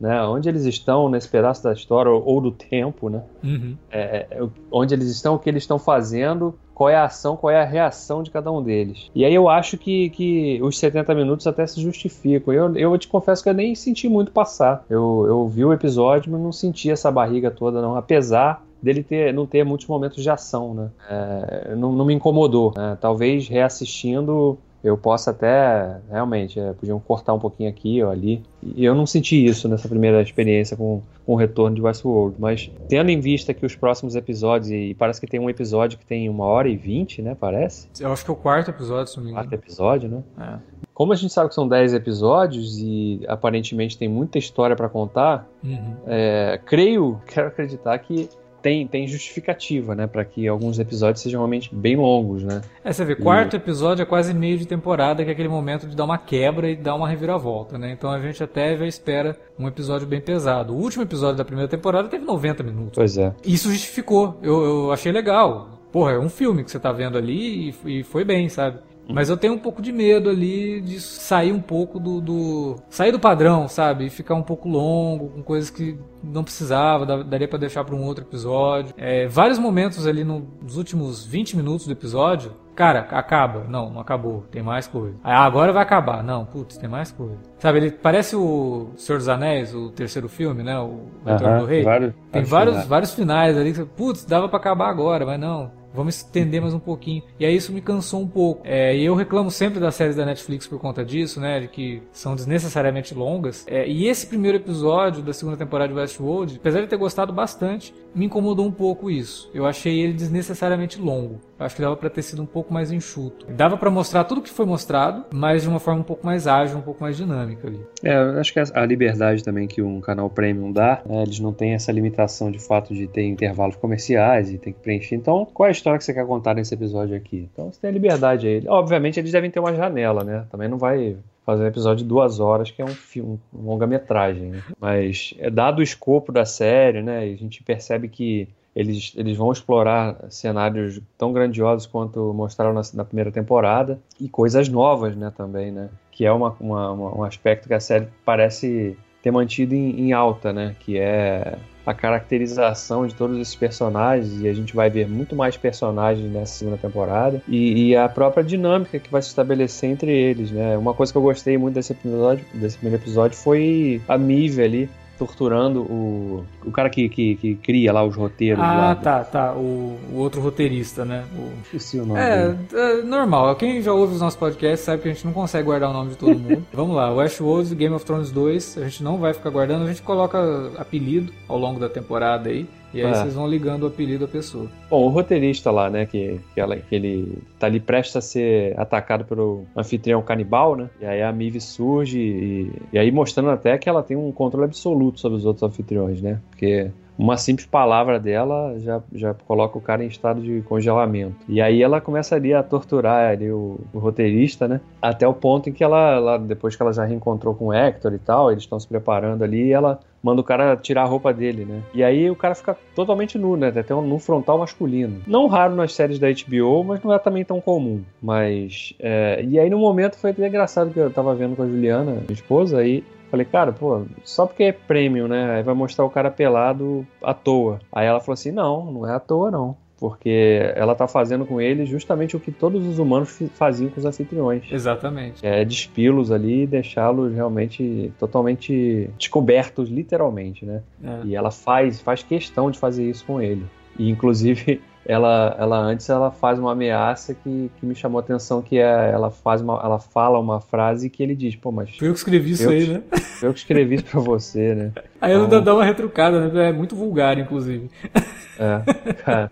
né? 0.01 0.19
Onde 0.23 0.49
eles 0.49 0.65
estão 0.65 1.07
nesse 1.07 1.29
pedaço 1.29 1.63
da 1.63 1.71
história 1.71 2.11
ou, 2.11 2.25
ou 2.25 2.41
do 2.41 2.51
tempo, 2.51 3.07
né? 3.07 3.21
Uhum. 3.43 3.77
É, 3.91 4.25
é, 4.31 4.47
onde 4.71 4.95
eles 4.95 5.07
estão, 5.07 5.35
o 5.35 5.39
que 5.39 5.47
eles 5.47 5.61
estão 5.61 5.77
fazendo, 5.77 6.55
qual 6.73 6.89
é 6.89 6.95
a 6.95 7.05
ação, 7.05 7.37
qual 7.37 7.51
é 7.51 7.61
a 7.61 7.65
reação 7.65 8.23
de 8.23 8.31
cada 8.31 8.51
um 8.51 8.63
deles. 8.63 9.11
E 9.13 9.23
aí 9.23 9.35
eu 9.35 9.47
acho 9.47 9.77
que, 9.77 10.09
que 10.09 10.59
os 10.63 10.79
70 10.79 11.13
minutos 11.13 11.45
até 11.45 11.67
se 11.67 11.79
justificam. 11.79 12.51
Eu, 12.51 12.75
eu 12.75 12.97
te 12.97 13.07
confesso 13.07 13.43
que 13.43 13.49
eu 13.49 13.53
nem 13.53 13.75
senti 13.75 14.09
muito 14.09 14.31
passar. 14.31 14.83
Eu, 14.89 15.25
eu 15.27 15.47
vi 15.47 15.63
o 15.63 15.71
episódio, 15.71 16.31
mas 16.31 16.41
não 16.41 16.51
senti 16.51 16.89
essa 16.89 17.11
barriga 17.11 17.51
toda, 17.51 17.79
não. 17.79 17.95
Apesar 17.95 18.65
dele 18.81 19.03
ter, 19.03 19.31
não 19.31 19.45
ter 19.45 19.63
muitos 19.63 19.85
momentos 19.85 20.23
de 20.23 20.29
ação, 20.31 20.73
né? 20.73 20.89
É, 21.07 21.75
não, 21.75 21.91
não, 21.91 22.03
me 22.03 22.15
incomodou. 22.15 22.73
Né? 22.75 22.97
Talvez 22.99 23.47
reassistindo 23.47 24.57
eu 24.83 24.97
posso 24.97 25.29
até, 25.29 25.99
realmente, 26.09 26.59
é, 26.59 26.73
podiam 26.73 26.99
cortar 26.99 27.33
um 27.33 27.39
pouquinho 27.39 27.69
aqui 27.69 28.01
ou 28.03 28.09
ali. 28.09 28.41
E 28.63 28.83
eu 28.83 28.95
não 28.95 29.05
senti 29.05 29.45
isso 29.45 29.67
nessa 29.69 29.87
primeira 29.87 30.21
experiência 30.21 30.75
com, 30.75 31.01
com 31.25 31.33
o 31.33 31.35
retorno 31.35 31.75
de 31.75 31.81
Westworld. 31.81 32.35
Mas 32.39 32.71
tendo 32.89 33.09
em 33.09 33.19
vista 33.19 33.53
que 33.53 33.65
os 33.65 33.75
próximos 33.75 34.15
episódios, 34.15 34.71
e 34.71 34.95
parece 34.95 35.21
que 35.21 35.27
tem 35.27 35.39
um 35.39 35.49
episódio 35.49 35.99
que 35.99 36.05
tem 36.05 36.27
uma 36.29 36.45
hora 36.45 36.67
e 36.67 36.75
vinte, 36.75 37.21
né? 37.21 37.37
Parece. 37.39 37.87
Eu 37.99 38.11
acho 38.11 38.25
que 38.25 38.31
é 38.31 38.33
o 38.33 38.37
quarto 38.37 38.69
episódio, 38.71 39.07
se 39.07 39.17
não 39.17 39.23
me 39.25 39.31
engano. 39.31 39.47
Quarto 39.47 39.61
episódio, 39.61 40.09
né? 40.09 40.23
É. 40.39 40.81
Como 40.93 41.13
a 41.13 41.15
gente 41.15 41.31
sabe 41.31 41.49
que 41.49 41.55
são 41.55 41.67
dez 41.67 41.93
episódios 41.93 42.77
e 42.79 43.21
aparentemente 43.27 43.97
tem 43.97 44.07
muita 44.09 44.37
história 44.37 44.75
para 44.75 44.89
contar, 44.89 45.47
uhum. 45.63 45.95
é, 46.07 46.59
creio, 46.65 47.21
quero 47.27 47.47
acreditar 47.47 47.97
que 47.99 48.29
tem, 48.61 48.87
tem 48.87 49.07
justificativa, 49.07 49.95
né? 49.95 50.07
para 50.07 50.23
que 50.23 50.47
alguns 50.47 50.79
episódios 50.79 51.21
sejam 51.21 51.39
realmente 51.39 51.73
bem 51.73 51.95
longos, 51.95 52.43
né? 52.43 52.61
É, 52.83 52.91
você 52.91 53.03
vê, 53.05 53.15
quarto 53.15 53.55
episódio 53.55 54.03
é 54.03 54.05
quase 54.05 54.33
meio 54.33 54.57
de 54.57 54.65
temporada, 54.65 55.23
que 55.23 55.29
é 55.29 55.33
aquele 55.33 55.49
momento 55.49 55.87
de 55.87 55.95
dar 55.95 56.05
uma 56.05 56.17
quebra 56.17 56.69
e 56.69 56.75
dar 56.75 56.95
uma 56.95 57.07
reviravolta, 57.07 57.77
né? 57.77 57.91
Então 57.91 58.11
a 58.11 58.19
gente 58.19 58.43
até 58.43 58.77
já 58.77 58.85
espera 58.85 59.37
um 59.57 59.67
episódio 59.67 60.07
bem 60.07 60.21
pesado. 60.21 60.73
O 60.73 60.77
último 60.77 61.03
episódio 61.03 61.37
da 61.37 61.45
primeira 61.45 61.69
temporada 61.69 62.07
teve 62.07 62.25
90 62.25 62.63
minutos. 62.63 62.95
Pois 62.95 63.17
é. 63.17 63.33
Isso 63.45 63.69
justificou. 63.69 64.37
Eu, 64.41 64.63
eu 64.63 64.91
achei 64.91 65.11
legal. 65.11 65.81
Porra, 65.91 66.13
é 66.13 66.19
um 66.19 66.29
filme 66.29 66.63
que 66.63 66.71
você 66.71 66.79
tá 66.79 66.91
vendo 66.91 67.17
ali 67.17 67.75
e, 67.85 67.99
e 67.99 68.03
foi 68.03 68.23
bem, 68.23 68.47
sabe? 68.47 68.79
Mas 69.13 69.29
eu 69.29 69.37
tenho 69.37 69.53
um 69.53 69.59
pouco 69.59 69.81
de 69.81 69.91
medo 69.91 70.29
ali 70.29 70.81
de 70.81 70.99
sair 70.99 71.51
um 71.51 71.61
pouco 71.61 71.99
do, 71.99 72.21
do, 72.21 72.75
sair 72.89 73.11
do 73.11 73.19
padrão, 73.19 73.67
sabe? 73.67 74.05
E 74.05 74.09
ficar 74.09 74.35
um 74.35 74.43
pouco 74.43 74.67
longo, 74.67 75.29
com 75.29 75.43
coisas 75.43 75.69
que 75.69 75.97
não 76.23 76.43
precisava, 76.43 77.23
daria 77.23 77.47
para 77.47 77.59
deixar 77.59 77.83
para 77.83 77.95
um 77.95 78.03
outro 78.03 78.23
episódio. 78.23 78.93
É, 78.97 79.27
vários 79.27 79.57
momentos 79.57 80.05
ali 80.05 80.23
nos 80.23 80.77
últimos 80.77 81.25
20 81.25 81.57
minutos 81.57 81.87
do 81.87 81.93
episódio, 81.93 82.53
cara, 82.75 83.07
acaba. 83.11 83.65
Não, 83.67 83.89
não 83.89 84.01
acabou, 84.01 84.45
tem 84.51 84.61
mais 84.61 84.87
coisa. 84.87 85.15
Ah, 85.23 85.43
agora 85.43 85.73
vai 85.73 85.83
acabar. 85.83 86.23
Não, 86.23 86.45
putz, 86.45 86.77
tem 86.77 86.89
mais 86.89 87.11
coisa. 87.11 87.37
Sabe, 87.57 87.79
ele 87.79 87.91
parece 87.91 88.35
o 88.35 88.91
Senhor 88.95 89.17
dos 89.17 89.29
Anéis, 89.29 89.73
o 89.73 89.89
terceiro 89.89 90.29
filme, 90.29 90.63
né? 90.63 90.77
O 90.79 91.07
Retorno 91.25 91.53
uh 91.53 91.57
-huh, 91.57 91.59
do 91.61 91.65
Rei. 91.65 91.83
Vários, 91.83 92.13
tem 92.31 92.43
vários, 92.43 92.85
vários 92.85 93.13
finais 93.13 93.57
ali. 93.57 93.73
Putz, 93.73 94.25
dava 94.25 94.47
para 94.47 94.57
acabar 94.57 94.89
agora, 94.89 95.25
mas 95.25 95.39
não 95.39 95.80
Vamos 95.93 96.17
estender 96.17 96.61
mais 96.61 96.73
um 96.73 96.79
pouquinho. 96.79 97.23
E 97.39 97.45
aí 97.45 97.55
isso 97.55 97.73
me 97.73 97.81
cansou 97.81 98.21
um 98.21 98.27
pouco. 98.27 98.61
É, 98.63 98.95
e 98.95 99.03
eu 99.03 99.15
reclamo 99.15 99.51
sempre 99.51 99.79
das 99.79 99.95
séries 99.95 100.15
da 100.15 100.25
Netflix 100.25 100.67
por 100.67 100.79
conta 100.79 101.03
disso, 101.03 101.39
né? 101.39 101.59
De 101.59 101.67
que 101.67 102.01
são 102.11 102.35
desnecessariamente 102.35 103.13
longas. 103.13 103.65
É, 103.67 103.87
e 103.87 104.07
esse 104.07 104.27
primeiro 104.27 104.57
episódio 104.57 105.21
da 105.21 105.33
segunda 105.33 105.57
temporada 105.57 105.91
de 105.91 105.99
Westworld, 105.99 106.57
apesar 106.57 106.81
de 106.81 106.87
ter 106.87 106.97
gostado 106.97 107.33
bastante, 107.33 107.93
me 108.15 108.25
incomodou 108.25 108.65
um 108.65 108.71
pouco 108.71 109.09
isso. 109.09 109.49
Eu 109.53 109.65
achei 109.65 109.99
ele 109.99 110.13
desnecessariamente 110.13 110.99
longo. 110.99 111.39
Eu 111.59 111.65
acho 111.65 111.75
que 111.75 111.81
dava 111.81 111.95
para 111.95 112.09
ter 112.09 112.23
sido 112.23 112.41
um 112.41 112.45
pouco 112.45 112.73
mais 112.73 112.91
enxuto. 112.91 113.45
Dava 113.51 113.77
para 113.77 113.91
mostrar 113.91 114.23
tudo 114.23 114.39
o 114.39 114.41
que 114.41 114.49
foi 114.49 114.65
mostrado, 114.65 115.25
mas 115.31 115.61
de 115.61 115.69
uma 115.69 115.79
forma 115.79 116.01
um 116.01 116.03
pouco 116.03 116.25
mais 116.25 116.47
ágil, 116.47 116.77
um 116.77 116.81
pouco 116.81 117.03
mais 117.03 117.15
dinâmica 117.15 117.67
ali. 117.67 117.79
É, 118.03 118.15
eu 118.15 118.39
acho 118.39 118.51
que 118.51 118.59
a 118.59 118.85
liberdade 118.85 119.43
também 119.43 119.67
que 119.67 119.81
um 119.81 120.01
canal 120.01 120.29
premium 120.29 120.71
dá, 120.71 121.01
né, 121.05 121.21
eles 121.21 121.39
não 121.39 121.53
têm 121.53 121.73
essa 121.73 121.91
limitação 121.91 122.49
de 122.49 122.59
fato 122.59 122.93
de 122.93 123.07
ter 123.07 123.23
intervalos 123.23 123.75
comerciais 123.75 124.51
e 124.51 124.57
tem 124.57 124.73
que 124.73 124.79
preencher. 124.79 125.15
Então, 125.15 125.47
qual 125.53 125.67
a 125.67 125.71
história 125.81 125.97
que 125.97 126.05
você 126.05 126.13
quer 126.13 126.25
contar 126.25 126.53
nesse 126.53 126.73
episódio 126.73 127.15
aqui? 127.15 127.49
Então, 127.51 127.71
você 127.71 127.81
tem 127.81 127.89
a 127.89 127.93
liberdade 127.93 128.47
aí. 128.47 128.63
Obviamente, 128.67 129.19
eles 129.19 129.31
devem 129.31 129.49
ter 129.49 129.59
uma 129.59 129.75
janela, 129.75 130.23
né? 130.23 130.45
Também 130.51 130.69
não 130.69 130.77
vai 130.77 131.17
fazer 131.45 131.63
um 131.63 131.67
episódio 131.67 132.03
de 132.03 132.09
duas 132.09 132.39
horas, 132.39 132.69
que 132.69 132.81
é 132.81 132.85
um 132.85 132.89
filme, 132.89 133.39
um 133.53 133.65
longa-metragem. 133.65 134.51
Né? 134.51 134.63
Mas, 134.79 135.33
é 135.39 135.49
dado 135.49 135.79
o 135.79 135.83
escopo 135.83 136.31
da 136.31 136.45
série, 136.45 137.01
né? 137.01 137.19
A 137.19 137.35
gente 137.35 137.63
percebe 137.63 138.07
que 138.07 138.47
eles, 138.75 139.13
eles 139.17 139.35
vão 139.35 139.51
explorar 139.51 140.15
cenários 140.29 141.01
tão 141.17 141.33
grandiosos 141.33 141.85
quanto 141.85 142.33
mostraram 142.33 142.73
na, 142.73 142.81
na 142.93 143.03
primeira 143.03 143.31
temporada 143.31 143.99
e 144.19 144.29
coisas 144.29 144.69
novas, 144.69 145.15
né, 145.15 145.31
também, 145.35 145.71
né? 145.71 145.89
Que 146.09 146.25
é 146.25 146.31
uma, 146.31 146.55
uma, 146.59 146.91
uma, 146.91 147.17
um 147.17 147.23
aspecto 147.23 147.67
que 147.67 147.73
a 147.73 147.79
série 147.79 148.07
parece 148.23 148.95
ter 149.21 149.31
mantido 149.31 149.75
em, 149.75 149.99
em 149.99 150.13
alta, 150.13 150.51
né? 150.51 150.75
Que 150.79 150.97
é 150.97 151.57
a 151.85 151.93
caracterização 151.93 153.07
de 153.07 153.15
todos 153.15 153.39
esses 153.39 153.55
personagens 153.55 154.39
e 154.39 154.47
a 154.47 154.53
gente 154.53 154.75
vai 154.75 154.89
ver 154.89 155.07
muito 155.07 155.35
mais 155.35 155.57
personagens 155.57 156.31
nessa 156.31 156.53
segunda 156.53 156.77
temporada 156.77 157.41
e, 157.47 157.89
e, 157.89 157.95
a 157.95 158.07
própria 158.07 158.43
dinâmica 158.43 158.99
que 158.99 159.09
vai 159.09 159.21
se 159.21 159.29
estabelecer 159.29 159.89
entre 159.89 160.11
eles, 160.11 160.51
né? 160.51 160.77
Uma 160.77 160.93
coisa 160.93 161.11
que 161.11 161.17
eu 161.17 161.21
gostei 161.23 161.57
muito 161.57 161.75
desse 161.75 161.93
episódio, 161.93 162.45
desse 162.53 162.77
primeiro 162.77 163.03
episódio 163.03 163.35
foi 163.37 164.01
a 164.07 164.17
Mive 164.17 164.61
ali 164.61 164.89
torturando 165.21 165.81
o, 165.83 166.43
o 166.65 166.71
cara 166.71 166.89
que, 166.89 167.07
que, 167.07 167.35
que 167.35 167.55
cria 167.57 167.93
lá 167.93 168.03
os 168.03 168.15
roteiros. 168.15 168.63
Ah, 168.63 168.73
lá, 168.73 168.95
tá, 168.95 169.23
tá. 169.23 169.53
O, 169.53 169.99
o, 170.11 170.17
outro 170.17 170.41
roteirista, 170.41 171.05
né? 171.05 171.25
O... 171.37 171.51
Esqueci 171.63 171.99
o 171.99 172.05
nome. 172.07 172.19
É, 172.19 172.55
é, 172.73 173.01
normal. 173.03 173.55
Quem 173.55 173.83
já 173.83 173.93
ouve 173.93 174.15
os 174.15 174.19
nossos 174.19 174.39
podcasts 174.39 174.83
sabe 174.83 175.03
que 175.03 175.09
a 175.09 175.13
gente 175.13 175.23
não 175.23 175.31
consegue 175.31 175.65
guardar 175.65 175.91
o 175.91 175.93
nome 175.93 176.09
de 176.09 176.17
todo 176.17 176.39
mundo. 176.39 176.65
Vamos 176.73 176.95
lá, 176.95 177.13
Westworld, 177.13 177.75
Game 177.75 177.93
of 177.93 178.03
Thrones 178.03 178.31
2, 178.31 178.79
a 178.79 178.83
gente 178.85 179.03
não 179.03 179.19
vai 179.19 179.31
ficar 179.31 179.51
guardando, 179.51 179.83
a 179.83 179.87
gente 179.89 180.01
coloca 180.01 180.71
apelido 180.79 181.31
ao 181.47 181.59
longo 181.59 181.79
da 181.79 181.87
temporada 181.87 182.49
aí. 182.49 182.67
E 182.93 183.01
aí 183.01 183.11
é. 183.11 183.13
vocês 183.13 183.33
vão 183.33 183.47
ligando 183.47 183.83
o 183.83 183.87
apelido 183.87 184.25
à 184.25 184.27
pessoa. 184.27 184.67
Bom, 184.89 185.05
o 185.05 185.09
roteirista 185.09 185.71
lá, 185.71 185.89
né, 185.89 186.05
que, 186.05 186.39
que, 186.53 186.59
ela, 186.59 186.75
que 186.75 186.95
ele 186.95 187.37
tá 187.59 187.67
ali 187.67 187.79
prestes 187.79 188.15
a 188.15 188.21
ser 188.21 188.79
atacado 188.79 189.25
pelo 189.25 189.65
anfitrião 189.75 190.21
canibal, 190.21 190.75
né? 190.75 190.89
E 190.99 191.05
aí 191.05 191.21
a 191.21 191.31
Mive 191.31 191.61
surge 191.61 192.19
e, 192.19 192.71
e 192.93 192.99
aí 192.99 193.11
mostrando 193.11 193.49
até 193.49 193.77
que 193.77 193.87
ela 193.87 194.03
tem 194.03 194.17
um 194.17 194.31
controle 194.31 194.65
absoluto 194.65 195.19
sobre 195.19 195.37
os 195.37 195.45
outros 195.45 195.63
anfitriões, 195.63 196.21
né? 196.21 196.39
Porque 196.49 196.91
uma 197.21 197.37
simples 197.37 197.67
palavra 197.67 198.19
dela 198.19 198.79
já, 198.79 198.99
já 199.13 199.33
coloca 199.33 199.77
o 199.77 199.81
cara 199.81 200.03
em 200.03 200.07
estado 200.07 200.41
de 200.41 200.61
congelamento. 200.63 201.35
E 201.47 201.61
aí 201.61 201.83
ela 201.83 202.01
começaria 202.01 202.57
a 202.57 202.63
torturar 202.63 203.29
ali 203.29 203.51
o, 203.51 203.79
o 203.93 203.99
roteirista, 203.99 204.67
né? 204.67 204.81
Até 204.99 205.27
o 205.27 205.33
ponto 205.33 205.69
em 205.69 205.73
que 205.73 205.83
ela, 205.83 206.15
ela, 206.15 206.37
depois 206.39 206.75
que 206.75 206.81
ela 206.81 206.91
já 206.91 207.05
reencontrou 207.05 207.53
com 207.53 207.67
o 207.67 207.73
Hector 207.73 208.13
e 208.13 208.17
tal, 208.17 208.51
eles 208.51 208.63
estão 208.63 208.79
se 208.79 208.87
preparando 208.87 209.43
ali, 209.43 209.67
e 209.67 209.71
ela 209.71 209.99
manda 210.21 210.41
o 210.41 210.43
cara 210.43 210.75
tirar 210.75 211.03
a 211.03 211.05
roupa 211.05 211.33
dele, 211.33 211.65
né? 211.65 211.81
E 211.93 212.03
aí 212.03 212.29
o 212.29 212.35
cara 212.35 212.55
fica 212.55 212.77
totalmente 212.95 213.37
nu, 213.37 213.55
né? 213.55 213.67
Até 213.69 213.93
um 213.93 214.01
nu 214.01 214.19
frontal 214.19 214.57
masculino. 214.57 215.21
Não 215.27 215.47
raro 215.47 215.75
nas 215.75 215.93
séries 215.93 216.19
da 216.19 216.27
HBO, 216.29 216.83
mas 216.83 217.03
não 217.03 217.13
é 217.13 217.19
também 217.19 217.43
tão 217.43 217.59
comum. 217.59 218.03
Mas. 218.21 218.93
É... 218.99 219.43
E 219.43 219.59
aí 219.59 219.69
no 219.69 219.79
momento 219.79 220.17
foi 220.17 220.31
até 220.31 220.47
engraçado 220.47 220.91
que 220.91 220.99
eu 220.99 221.11
tava 221.11 221.35
vendo 221.35 221.55
com 221.55 221.63
a 221.63 221.67
Juliana, 221.67 222.11
minha 222.11 222.33
esposa, 222.33 222.79
aí 222.79 223.03
Falei, 223.31 223.45
cara, 223.45 223.71
pô, 223.71 224.03
só 224.25 224.45
porque 224.45 224.63
é 224.63 224.71
premium, 224.73 225.25
né? 225.25 225.55
Aí 225.55 225.63
vai 225.63 225.73
mostrar 225.73 226.03
o 226.03 226.09
cara 226.09 226.29
pelado 226.29 227.07
à 227.23 227.33
toa. 227.33 227.79
Aí 227.89 228.05
ela 228.05 228.19
falou 228.19 228.33
assim: 228.33 228.51
não, 228.51 228.91
não 228.91 229.09
é 229.09 229.15
à 229.15 229.21
toa, 229.21 229.49
não 229.49 229.77
porque 230.01 230.73
ela 230.75 230.93
está 230.93 231.07
fazendo 231.07 231.45
com 231.45 231.61
ele 231.61 231.85
justamente 231.85 232.35
o 232.35 232.39
que 232.39 232.51
todos 232.51 232.87
os 232.87 232.97
humanos 232.97 233.39
faziam 233.53 233.87
com 233.87 233.99
os 233.99 234.05
anfitriões. 234.05 234.63
Exatamente. 234.71 235.45
É 235.45 235.63
despilos 235.63 236.31
ali 236.31 236.63
e 236.63 236.65
deixá-los 236.65 237.31
realmente 237.31 238.11
totalmente 238.17 239.11
descobertos, 239.15 239.89
literalmente, 239.89 240.65
né? 240.65 240.81
É. 241.03 241.19
E 241.25 241.35
ela 241.35 241.51
faz, 241.51 242.01
faz 242.01 242.23
questão 242.23 242.71
de 242.71 242.79
fazer 242.79 243.07
isso 243.07 243.23
com 243.25 243.39
ele. 243.39 243.63
E 243.95 244.09
inclusive 244.09 244.81
ela, 245.05 245.55
ela 245.59 245.77
antes 245.77 246.09
ela 246.09 246.31
faz 246.31 246.57
uma 246.57 246.71
ameaça 246.71 247.35
que, 247.35 247.69
que 247.79 247.85
me 247.85 247.93
chamou 247.93 248.17
a 248.17 248.23
atenção 248.23 248.59
que 248.59 248.79
é 248.79 249.11
ela 249.11 249.29
faz 249.29 249.61
uma, 249.61 249.79
ela 249.83 249.99
fala 249.99 250.39
uma 250.39 250.59
frase 250.59 251.11
que 251.11 251.21
ele 251.21 251.35
diz, 251.35 251.55
pô, 251.55 251.71
mas 251.71 251.95
foi 251.95 252.07
eu 252.07 252.13
que 252.13 252.17
escrevi 252.17 252.51
isso 252.53 252.67
aí, 252.67 252.87
né? 252.87 253.03
Eu 253.41 253.53
que 253.53 253.59
escrevi 253.59 253.95
isso 253.95 254.05
para 254.05 254.19
você, 254.19 254.75
né? 254.75 254.91
Aí 255.19 255.33
ela 255.33 255.47
então, 255.47 255.63
dá 255.63 255.73
uma 255.73 255.83
retrucada, 255.83 256.47
né? 256.47 256.69
É 256.69 256.71
muito 256.71 256.95
vulgar, 256.95 257.39
inclusive. 257.39 257.89
É, 258.61 259.13
cara. 259.13 259.51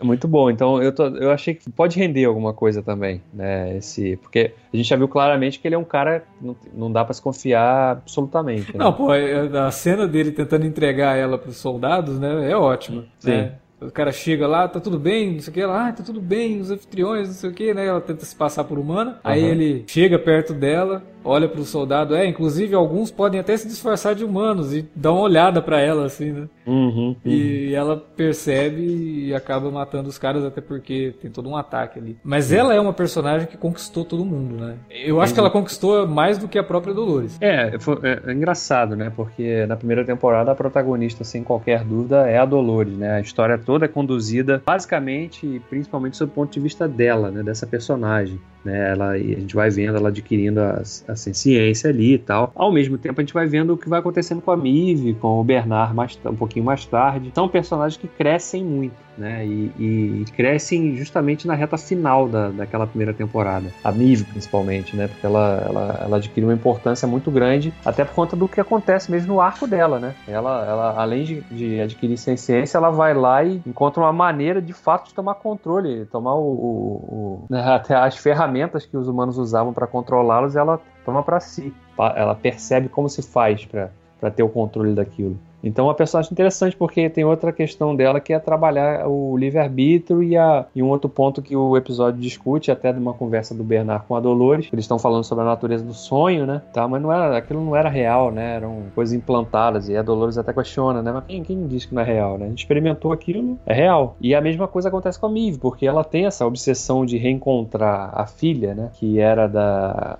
É 0.00 0.02
muito 0.04 0.26
bom. 0.26 0.50
Então 0.50 0.82
eu, 0.82 0.92
tô, 0.92 1.06
eu 1.06 1.30
achei 1.30 1.54
que 1.54 1.70
pode 1.70 1.98
render 1.98 2.24
alguma 2.24 2.52
coisa 2.52 2.82
também, 2.82 3.22
né? 3.32 3.76
Esse, 3.76 4.16
porque 4.16 4.52
a 4.72 4.76
gente 4.76 4.88
já 4.88 4.96
viu 4.96 5.06
claramente 5.08 5.60
que 5.60 5.68
ele 5.68 5.76
é 5.76 5.78
um 5.78 5.84
cara 5.84 6.24
não, 6.40 6.56
não 6.74 6.90
dá 6.90 7.04
para 7.04 7.14
se 7.14 7.22
confiar 7.22 7.92
absolutamente. 7.92 8.76
Né? 8.76 8.84
Não, 8.84 8.92
pô, 8.92 9.14
é, 9.14 9.48
a 9.58 9.70
cena 9.70 10.06
dele 10.06 10.32
tentando 10.32 10.66
entregar 10.66 11.16
ela 11.16 11.38
para 11.38 11.50
os 11.50 11.56
soldados, 11.56 12.18
né? 12.18 12.50
É 12.50 12.56
ótima. 12.56 13.04
Sim. 13.18 13.30
Né? 13.30 13.52
O 13.80 13.92
cara 13.92 14.10
chega 14.10 14.44
lá, 14.44 14.66
tá 14.66 14.80
tudo 14.80 14.98
bem, 14.98 15.34
não 15.34 15.40
sei 15.40 15.50
o 15.52 15.54
que, 15.54 15.64
lá, 15.64 15.86
ah, 15.86 15.92
tá 15.92 16.02
tudo 16.02 16.20
bem, 16.20 16.60
os 16.60 16.68
anfitriões, 16.68 17.28
não 17.28 17.34
sei 17.34 17.50
o 17.50 17.52
que, 17.52 17.72
né? 17.72 17.86
Ela 17.86 18.00
tenta 18.00 18.24
se 18.24 18.34
passar 18.34 18.64
por 18.64 18.76
humana. 18.76 19.12
Uhum. 19.12 19.18
Aí 19.22 19.44
ele 19.44 19.84
chega 19.86 20.18
perto 20.18 20.52
dela, 20.52 21.00
olha 21.28 21.48
pro 21.48 21.62
soldado, 21.64 22.14
é, 22.14 22.26
inclusive 22.26 22.74
alguns 22.74 23.10
podem 23.10 23.38
até 23.38 23.56
se 23.56 23.68
disfarçar 23.68 24.14
de 24.14 24.24
humanos 24.24 24.74
e 24.74 24.88
dá 24.94 25.12
uma 25.12 25.20
olhada 25.20 25.60
para 25.60 25.80
ela, 25.80 26.06
assim, 26.06 26.32
né? 26.32 26.48
Uhum, 26.66 26.88
uhum. 26.88 27.16
E 27.24 27.74
ela 27.74 27.96
percebe 27.96 28.82
e 29.26 29.34
acaba 29.34 29.70
matando 29.70 30.08
os 30.08 30.18
caras, 30.18 30.44
até 30.44 30.60
porque 30.60 31.14
tem 31.20 31.30
todo 31.30 31.48
um 31.48 31.56
ataque 31.56 31.98
ali. 31.98 32.16
Mas 32.24 32.52
ela 32.52 32.74
é 32.74 32.80
uma 32.80 32.92
personagem 32.92 33.46
que 33.46 33.56
conquistou 33.56 34.04
todo 34.04 34.24
mundo, 34.24 34.56
né? 34.56 34.76
Eu 34.90 35.20
acho 35.20 35.34
que 35.34 35.40
ela 35.40 35.50
conquistou 35.50 36.06
mais 36.06 36.38
do 36.38 36.48
que 36.48 36.58
a 36.58 36.64
própria 36.64 36.94
Dolores. 36.94 37.38
É, 37.40 37.78
foi, 37.78 37.98
é, 38.02 38.22
é 38.26 38.32
engraçado, 38.32 38.96
né? 38.96 39.12
Porque 39.14 39.66
na 39.66 39.76
primeira 39.76 40.04
temporada 40.04 40.50
a 40.50 40.54
protagonista, 40.54 41.24
sem 41.24 41.42
qualquer 41.42 41.84
dúvida, 41.84 42.28
é 42.28 42.38
a 42.38 42.44
Dolores, 42.44 42.96
né? 42.96 43.16
A 43.16 43.20
história 43.20 43.58
toda 43.58 43.84
é 43.84 43.88
conduzida 43.88 44.62
basicamente 44.64 45.46
e 45.46 45.60
principalmente 45.60 46.16
sob 46.16 46.30
o 46.30 46.34
ponto 46.34 46.52
de 46.52 46.60
vista 46.60 46.88
dela, 46.88 47.30
né? 47.30 47.42
Dessa 47.42 47.66
personagem. 47.66 48.40
Né? 48.68 48.90
Ela, 48.90 49.10
a 49.12 49.18
gente 49.18 49.54
vai 49.54 49.70
vendo 49.70 49.96
ela 49.96 50.10
adquirindo 50.10 50.60
a, 50.60 50.82
a 51.08 51.16
ciência 51.16 51.88
ali 51.88 52.14
e 52.14 52.18
tal. 52.18 52.52
Ao 52.54 52.70
mesmo 52.70 52.98
tempo, 52.98 53.20
a 53.20 53.24
gente 53.24 53.32
vai 53.32 53.46
vendo 53.46 53.72
o 53.72 53.76
que 53.76 53.88
vai 53.88 53.98
acontecendo 53.98 54.42
com 54.42 54.50
a 54.50 54.56
Mive, 54.56 55.14
com 55.14 55.40
o 55.40 55.44
Bernard 55.44 55.94
mais, 55.94 56.18
um 56.24 56.36
pouquinho 56.36 56.64
mais 56.64 56.84
tarde. 56.84 57.32
São 57.34 57.48
personagens 57.48 57.98
que 57.98 58.06
crescem 58.06 58.62
muito 58.62 59.07
né? 59.18 59.44
E, 59.44 59.72
e, 59.78 60.24
crescem 60.36 60.96
justamente 60.96 61.46
na 61.46 61.54
reta 61.54 61.76
final 61.76 62.28
da, 62.28 62.48
daquela 62.50 62.86
primeira 62.86 63.12
temporada. 63.12 63.68
A 63.82 63.90
Mive, 63.90 64.24
principalmente, 64.24 64.96
né? 64.96 65.08
Porque 65.08 65.26
ela, 65.26 65.62
ela, 65.66 66.00
ela 66.04 66.16
adquire 66.16 66.46
uma 66.46 66.54
importância 66.54 67.06
muito 67.08 67.30
grande, 67.30 67.72
até 67.84 68.04
por 68.04 68.14
conta 68.14 68.36
do 68.36 68.48
que 68.48 68.60
acontece 68.60 69.10
mesmo 69.10 69.34
no 69.34 69.40
arco 69.40 69.66
dela, 69.66 69.98
né? 69.98 70.14
Ela, 70.26 70.64
ela 70.66 71.00
além 71.00 71.24
de, 71.24 71.40
de 71.50 71.80
adquirir 71.80 72.16
ciência, 72.16 72.78
ela 72.78 72.90
vai 72.90 73.14
lá 73.14 73.42
e 73.42 73.60
encontra 73.66 74.02
uma 74.02 74.12
maneira 74.12 74.62
de 74.62 74.72
fato 74.72 75.08
de 75.08 75.14
tomar 75.14 75.34
controle, 75.34 76.06
tomar 76.06 76.34
o, 76.34 76.44
o, 76.44 77.44
o 77.44 77.46
né? 77.50 77.60
até 77.74 77.94
as 77.94 78.16
ferramentas 78.16 78.86
que 78.86 78.96
os 78.96 79.08
humanos 79.08 79.38
usavam 79.38 79.72
para 79.72 79.86
controlá-los, 79.86 80.56
ela 80.56 80.80
toma 81.04 81.22
para 81.22 81.40
si. 81.40 81.74
Ela 81.98 82.34
percebe 82.34 82.88
como 82.88 83.08
se 83.08 83.22
faz 83.22 83.64
para 83.64 84.30
ter 84.30 84.42
o 84.42 84.48
controle 84.48 84.94
daquilo. 84.94 85.38
Então, 85.62 85.86
é 85.86 85.88
uma 85.88 85.94
personagem 85.94 86.32
interessante 86.32 86.76
porque 86.76 87.08
tem 87.10 87.24
outra 87.24 87.52
questão 87.52 87.94
dela 87.94 88.20
que 88.20 88.32
é 88.32 88.38
trabalhar 88.38 89.08
o 89.08 89.36
livre-arbítrio 89.36 90.22
e, 90.22 90.36
a, 90.36 90.66
e 90.74 90.82
um 90.82 90.88
outro 90.88 91.08
ponto 91.08 91.42
que 91.42 91.56
o 91.56 91.76
episódio 91.76 92.20
discute, 92.20 92.70
até 92.70 92.92
de 92.92 92.98
uma 92.98 93.12
conversa 93.12 93.54
do 93.54 93.64
Bernard 93.64 94.04
com 94.06 94.14
a 94.14 94.20
Dolores. 94.20 94.68
Eles 94.72 94.84
estão 94.84 94.98
falando 94.98 95.24
sobre 95.24 95.44
a 95.44 95.46
natureza 95.46 95.84
do 95.84 95.94
sonho, 95.94 96.46
né? 96.46 96.62
Tá, 96.72 96.86
mas 96.86 97.02
não 97.02 97.12
era, 97.12 97.36
aquilo 97.36 97.64
não 97.64 97.74
era 97.74 97.88
real, 97.88 98.30
né? 98.30 98.56
Eram 98.56 98.84
coisas 98.94 99.14
implantadas. 99.14 99.88
E 99.88 99.96
a 99.96 100.02
Dolores 100.02 100.38
até 100.38 100.52
questiona, 100.52 101.02
né? 101.02 101.12
Mas 101.12 101.24
quem, 101.26 101.42
quem 101.42 101.66
diz 101.66 101.84
que 101.84 101.94
não 101.94 102.02
é 102.02 102.04
real, 102.04 102.38
né? 102.38 102.46
A 102.46 102.48
gente 102.48 102.60
experimentou 102.60 103.12
aquilo, 103.12 103.58
é 103.66 103.74
real. 103.74 104.16
E 104.20 104.34
a 104.34 104.40
mesma 104.40 104.68
coisa 104.68 104.88
acontece 104.88 105.18
com 105.18 105.26
a 105.26 105.30
Mive, 105.30 105.58
porque 105.58 105.86
ela 105.86 106.04
tem 106.04 106.26
essa 106.26 106.46
obsessão 106.46 107.04
de 107.04 107.18
reencontrar 107.18 108.10
a 108.14 108.26
filha, 108.26 108.74
né? 108.74 108.90
Que 108.94 109.18
era 109.18 109.46
da 109.46 110.18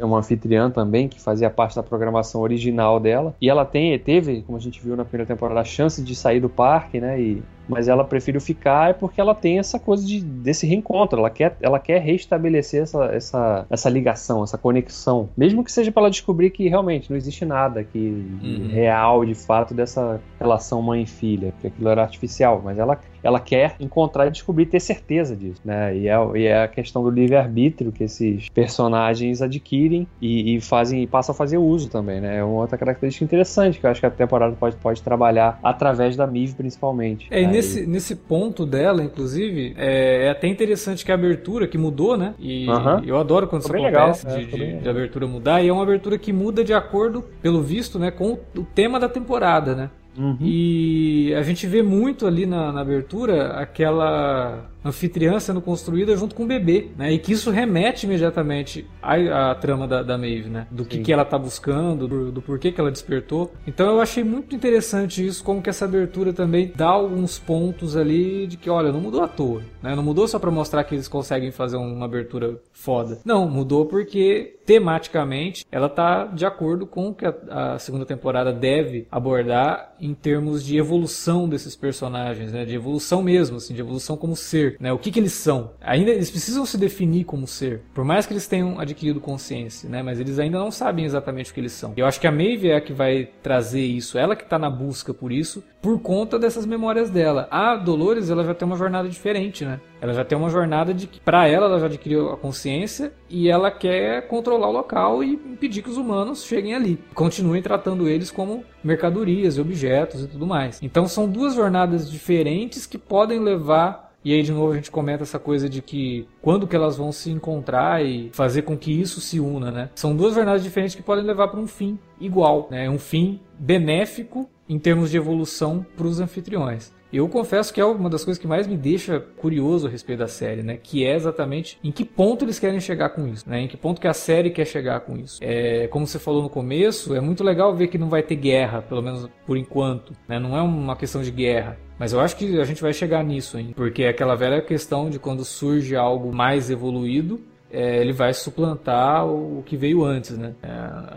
uma 0.00 0.18
anfitriã 0.18 0.70
também, 0.70 1.08
que 1.08 1.20
fazia 1.20 1.48
parte 1.48 1.76
da 1.76 1.82
programação 1.82 2.40
original 2.40 2.98
dela. 2.98 3.34
E 3.40 3.48
ela 3.48 3.64
tem, 3.64 3.96
teve, 3.98 4.42
como 4.42 4.58
a 4.58 4.60
gente 4.60 4.80
viu 4.82 4.96
na 4.96 5.04
primeira 5.04 5.26
temporada, 5.26 5.60
a 5.60 5.64
chance 5.64 6.02
de 6.02 6.14
sair 6.14 6.40
do 6.40 6.48
parque, 6.48 7.00
né? 7.00 7.20
E, 7.20 7.42
mas 7.68 7.88
ela 7.88 8.04
preferiu 8.04 8.40
ficar 8.40 8.90
é 8.90 8.92
porque 8.92 9.20
ela 9.20 9.34
tem 9.34 9.58
essa 9.58 9.78
coisa 9.78 10.06
de, 10.06 10.20
desse 10.20 10.66
reencontro, 10.66 11.18
ela 11.18 11.30
quer, 11.30 11.56
ela 11.60 11.78
quer 11.78 12.00
restabelecer 12.00 12.82
essa, 12.82 13.04
essa, 13.06 13.66
essa 13.70 13.88
ligação, 13.88 14.42
essa 14.42 14.58
conexão, 14.58 15.28
mesmo 15.36 15.64
que 15.64 15.72
seja 15.72 15.90
para 15.90 16.02
ela 16.02 16.10
descobrir 16.10 16.50
que 16.50 16.68
realmente 16.68 17.10
não 17.10 17.16
existe 17.16 17.44
nada 17.44 17.84
que 17.84 17.98
uhum. 18.42 18.68
real, 18.70 19.24
de 19.24 19.34
fato, 19.34 19.74
dessa 19.74 20.20
relação 20.38 20.82
mãe-filha, 20.82 21.52
porque 21.52 21.68
aquilo 21.68 21.88
era 21.88 22.02
artificial, 22.02 22.60
mas 22.62 22.78
ela 22.78 22.98
ela 23.22 23.38
quer 23.38 23.76
encontrar 23.78 24.26
e 24.26 24.30
descobrir, 24.30 24.66
ter 24.66 24.80
certeza 24.80 25.36
disso, 25.36 25.60
né? 25.64 25.96
E 25.96 26.08
é, 26.08 26.16
e 26.34 26.46
é 26.46 26.64
a 26.64 26.68
questão 26.68 27.02
do 27.02 27.10
livre-arbítrio 27.10 27.92
que 27.92 28.04
esses 28.04 28.48
personagens 28.48 29.40
adquirem 29.40 30.06
e, 30.20 30.56
e, 30.56 30.60
fazem 30.60 31.02
e 31.02 31.06
passam 31.06 31.32
a 31.32 31.36
fazer 31.36 31.58
uso 31.58 31.88
também, 31.88 32.20
né? 32.20 32.38
É 32.38 32.44
uma 32.44 32.62
outra 32.62 32.76
característica 32.76 33.24
interessante 33.24 33.78
que 33.78 33.86
eu 33.86 33.90
acho 33.90 34.00
que 34.00 34.06
a 34.06 34.10
temporada 34.10 34.56
pode, 34.58 34.76
pode 34.76 35.00
trabalhar 35.02 35.58
através 35.62 36.16
da 36.16 36.26
Miv, 36.26 36.54
principalmente. 36.54 37.28
É, 37.30 37.42
né? 37.42 37.51
Nesse, 37.52 37.86
nesse 37.86 38.16
ponto 38.16 38.66
dela, 38.66 39.02
inclusive, 39.02 39.74
é, 39.76 40.26
é, 40.26 40.30
até 40.30 40.46
interessante 40.48 41.04
que 41.04 41.12
a 41.12 41.14
abertura 41.14 41.66
que 41.66 41.78
mudou, 41.78 42.16
né? 42.16 42.34
E 42.38 42.68
uh 42.68 42.72
-huh. 42.72 43.04
eu 43.06 43.16
adoro 43.18 43.46
quando 43.46 43.62
isso 43.62 43.74
acontece, 43.74 44.26
legal, 44.26 44.38
de, 44.38 44.54
é, 44.54 44.74
de, 44.74 44.80
de, 44.80 44.88
abertura 44.88 45.26
mudar, 45.26 45.62
e 45.62 45.68
é 45.68 45.72
uma 45.72 45.82
abertura 45.82 46.18
que 46.18 46.32
muda 46.32 46.64
de 46.64 46.74
acordo, 46.74 47.24
pelo 47.40 47.62
visto, 47.62 47.98
né, 47.98 48.10
com 48.10 48.38
o 48.56 48.64
tema 48.74 48.98
da 48.98 49.08
temporada, 49.08 49.74
né? 49.74 49.90
Uhum. 50.18 50.36
E 50.40 51.34
a 51.34 51.42
gente 51.42 51.66
vê 51.66 51.82
muito 51.82 52.26
ali 52.26 52.44
na, 52.44 52.72
na 52.72 52.80
abertura 52.80 53.52
aquela 53.52 54.70
anfitriã 54.84 55.38
sendo 55.38 55.60
construída 55.60 56.16
junto 56.16 56.34
com 56.34 56.44
o 56.44 56.46
bebê, 56.46 56.88
né? 56.96 57.12
E 57.12 57.18
que 57.18 57.32
isso 57.32 57.50
remete 57.50 58.06
imediatamente 58.06 58.86
à, 59.02 59.50
à 59.50 59.54
trama 59.54 59.86
da, 59.86 60.02
da 60.02 60.18
Maeve, 60.18 60.48
né? 60.48 60.66
Do 60.70 60.84
que, 60.84 60.98
que 60.98 61.12
ela 61.12 61.24
tá 61.24 61.38
buscando, 61.38 62.08
do, 62.08 62.32
do, 62.32 62.42
porquê 62.42 62.72
que 62.72 62.80
ela 62.80 62.90
despertou. 62.90 63.52
Então 63.66 63.86
eu 63.86 64.00
achei 64.00 64.24
muito 64.24 64.54
interessante 64.54 65.24
isso, 65.24 65.44
como 65.44 65.62
que 65.62 65.70
essa 65.70 65.84
abertura 65.84 66.32
também 66.32 66.72
dá 66.74 66.88
alguns 66.88 67.38
pontos 67.38 67.96
ali 67.96 68.46
de 68.46 68.56
que, 68.56 68.68
olha, 68.68 68.92
não 68.92 69.00
mudou 69.00 69.22
à 69.22 69.28
toa, 69.28 69.62
né? 69.82 69.94
Não 69.94 70.02
mudou 70.02 70.26
só 70.26 70.38
para 70.38 70.50
mostrar 70.50 70.84
que 70.84 70.94
eles 70.94 71.08
conseguem 71.08 71.50
fazer 71.50 71.76
uma 71.76 72.04
abertura 72.04 72.60
foda. 72.72 73.18
Não, 73.24 73.48
mudou 73.48 73.86
porque 73.86 74.56
tematicamente 74.64 75.64
ela 75.70 75.88
tá 75.88 76.24
de 76.24 76.46
acordo 76.46 76.86
com 76.86 77.08
o 77.08 77.14
que 77.14 77.26
a, 77.26 77.74
a 77.74 77.78
segunda 77.78 78.06
temporada 78.06 78.52
deve 78.52 79.06
abordar 79.10 79.94
em 80.00 80.14
termos 80.14 80.64
de 80.64 80.76
evolução 80.76 81.48
desses 81.48 81.76
personagens, 81.76 82.52
né? 82.52 82.64
De 82.64 82.74
evolução 82.74 83.22
mesmo, 83.22 83.56
assim, 83.56 83.74
de 83.74 83.80
evolução 83.80 84.16
como 84.16 84.36
ser 84.36 84.71
né? 84.80 84.92
O 84.92 84.98
que, 84.98 85.10
que 85.10 85.20
eles 85.20 85.32
são? 85.32 85.72
Ainda 85.80 86.10
eles 86.10 86.30
precisam 86.30 86.64
se 86.66 86.76
definir 86.78 87.24
como 87.24 87.46
ser, 87.46 87.82
por 87.94 88.04
mais 88.04 88.26
que 88.26 88.32
eles 88.32 88.46
tenham 88.46 88.78
adquirido 88.78 89.20
consciência, 89.20 89.88
né? 89.88 90.02
Mas 90.02 90.20
eles 90.20 90.38
ainda 90.38 90.58
não 90.58 90.70
sabem 90.70 91.04
exatamente 91.04 91.50
o 91.50 91.54
que 91.54 91.60
eles 91.60 91.72
são. 91.72 91.92
Eu 91.96 92.06
acho 92.06 92.20
que 92.20 92.26
a 92.26 92.32
Maeve 92.32 92.70
é 92.70 92.76
a 92.76 92.80
que 92.80 92.92
vai 92.92 93.28
trazer 93.42 93.84
isso, 93.84 94.18
ela 94.18 94.36
que 94.36 94.44
está 94.44 94.58
na 94.58 94.70
busca 94.70 95.12
por 95.12 95.32
isso, 95.32 95.62
por 95.80 96.00
conta 96.00 96.38
dessas 96.38 96.64
memórias 96.64 97.10
dela. 97.10 97.48
A 97.50 97.76
Dolores, 97.76 98.30
ela 98.30 98.44
já 98.44 98.54
tem 98.54 98.66
uma 98.66 98.76
jornada 98.76 99.08
diferente, 99.08 99.64
né? 99.64 99.80
Ela 100.00 100.14
já 100.14 100.24
tem 100.24 100.36
uma 100.36 100.48
jornada 100.48 100.92
de 100.92 101.06
que, 101.06 101.20
para 101.20 101.46
ela, 101.46 101.66
ela 101.66 101.78
já 101.78 101.86
adquiriu 101.86 102.30
a 102.30 102.36
consciência 102.36 103.12
e 103.28 103.48
ela 103.48 103.70
quer 103.70 104.26
controlar 104.26 104.68
o 104.68 104.72
local 104.72 105.22
e 105.22 105.34
impedir 105.34 105.82
que 105.82 105.90
os 105.90 105.96
humanos 105.96 106.44
cheguem 106.44 106.74
ali. 106.74 106.98
Continuem 107.14 107.62
tratando 107.62 108.08
eles 108.08 108.30
como 108.30 108.64
mercadorias 108.82 109.56
e 109.56 109.60
objetos 109.60 110.22
e 110.22 110.28
tudo 110.28 110.46
mais. 110.46 110.80
Então 110.82 111.06
são 111.06 111.28
duas 111.28 111.54
jornadas 111.54 112.10
diferentes 112.10 112.86
que 112.86 112.98
podem 112.98 113.38
levar 113.38 114.11
e 114.24 114.32
aí 114.32 114.42
de 114.42 114.52
novo 114.52 114.72
a 114.72 114.76
gente 114.76 114.90
comenta 114.90 115.22
essa 115.22 115.38
coisa 115.38 115.68
de 115.68 115.82
que 115.82 116.28
quando 116.40 116.66
que 116.66 116.76
elas 116.76 116.96
vão 116.96 117.10
se 117.12 117.30
encontrar 117.30 118.04
e 118.04 118.30
fazer 118.32 118.62
com 118.62 118.76
que 118.76 118.92
isso 118.92 119.20
se 119.20 119.40
una, 119.40 119.70
né? 119.70 119.90
São 119.94 120.14
duas 120.14 120.34
jornadas 120.34 120.62
diferentes 120.62 120.94
que 120.94 121.02
podem 121.02 121.24
levar 121.24 121.48
para 121.48 121.60
um 121.60 121.66
fim 121.66 121.98
igual, 122.20 122.68
né? 122.70 122.88
Um 122.88 122.98
fim 122.98 123.40
benéfico 123.58 124.48
em 124.68 124.78
termos 124.78 125.10
de 125.10 125.16
evolução 125.16 125.84
para 125.96 126.06
os 126.06 126.20
anfitriões. 126.20 126.92
Eu 127.12 127.28
confesso 127.28 127.74
que 127.74 127.80
é 127.80 127.84
uma 127.84 128.08
das 128.08 128.24
coisas 128.24 128.40
que 128.40 128.46
mais 128.46 128.66
me 128.66 128.76
deixa 128.76 129.20
curioso 129.20 129.86
a 129.86 129.90
respeito 129.90 130.20
da 130.20 130.28
série, 130.28 130.62
né? 130.62 130.78
Que 130.82 131.04
é 131.04 131.14
exatamente 131.14 131.78
em 131.84 131.92
que 131.92 132.04
ponto 132.04 132.44
eles 132.44 132.58
querem 132.58 132.80
chegar 132.80 133.10
com 133.10 133.28
isso, 133.28 133.48
né? 133.48 133.60
Em 133.60 133.68
que 133.68 133.76
ponto 133.76 134.00
que 134.00 134.08
a 134.08 134.14
série 134.14 134.50
quer 134.50 134.64
chegar 134.64 135.00
com 135.00 135.16
isso. 135.16 135.38
É, 135.42 135.86
como 135.88 136.06
você 136.06 136.18
falou 136.18 136.42
no 136.42 136.48
começo, 136.48 137.14
é 137.14 137.20
muito 137.20 137.44
legal 137.44 137.76
ver 137.76 137.88
que 137.88 137.98
não 137.98 138.08
vai 138.08 138.22
ter 138.22 138.36
guerra, 138.36 138.80
pelo 138.80 139.02
menos 139.02 139.28
por 139.46 139.58
enquanto, 139.58 140.14
né? 140.26 140.38
Não 140.38 140.56
é 140.56 140.62
uma 140.62 140.96
questão 140.96 141.22
de 141.22 141.30
guerra. 141.30 141.78
Mas 141.98 142.12
eu 142.12 142.20
acho 142.20 142.34
que 142.34 142.58
a 142.58 142.64
gente 142.64 142.80
vai 142.80 142.92
chegar 142.92 143.22
nisso, 143.22 143.58
hein? 143.58 143.72
Porque 143.76 144.04
é 144.04 144.08
aquela 144.08 144.34
velha 144.34 144.62
questão 144.62 145.10
de 145.10 145.18
quando 145.18 145.44
surge 145.44 145.94
algo 145.94 146.34
mais 146.34 146.70
evoluído, 146.70 147.40
é, 147.72 147.98
ele 147.98 148.12
vai 148.12 148.34
suplantar 148.34 149.26
o, 149.26 149.62
que 149.64 149.76
veio 149.76 150.04
antes, 150.04 150.36
né? 150.36 150.54
É, 150.62 150.68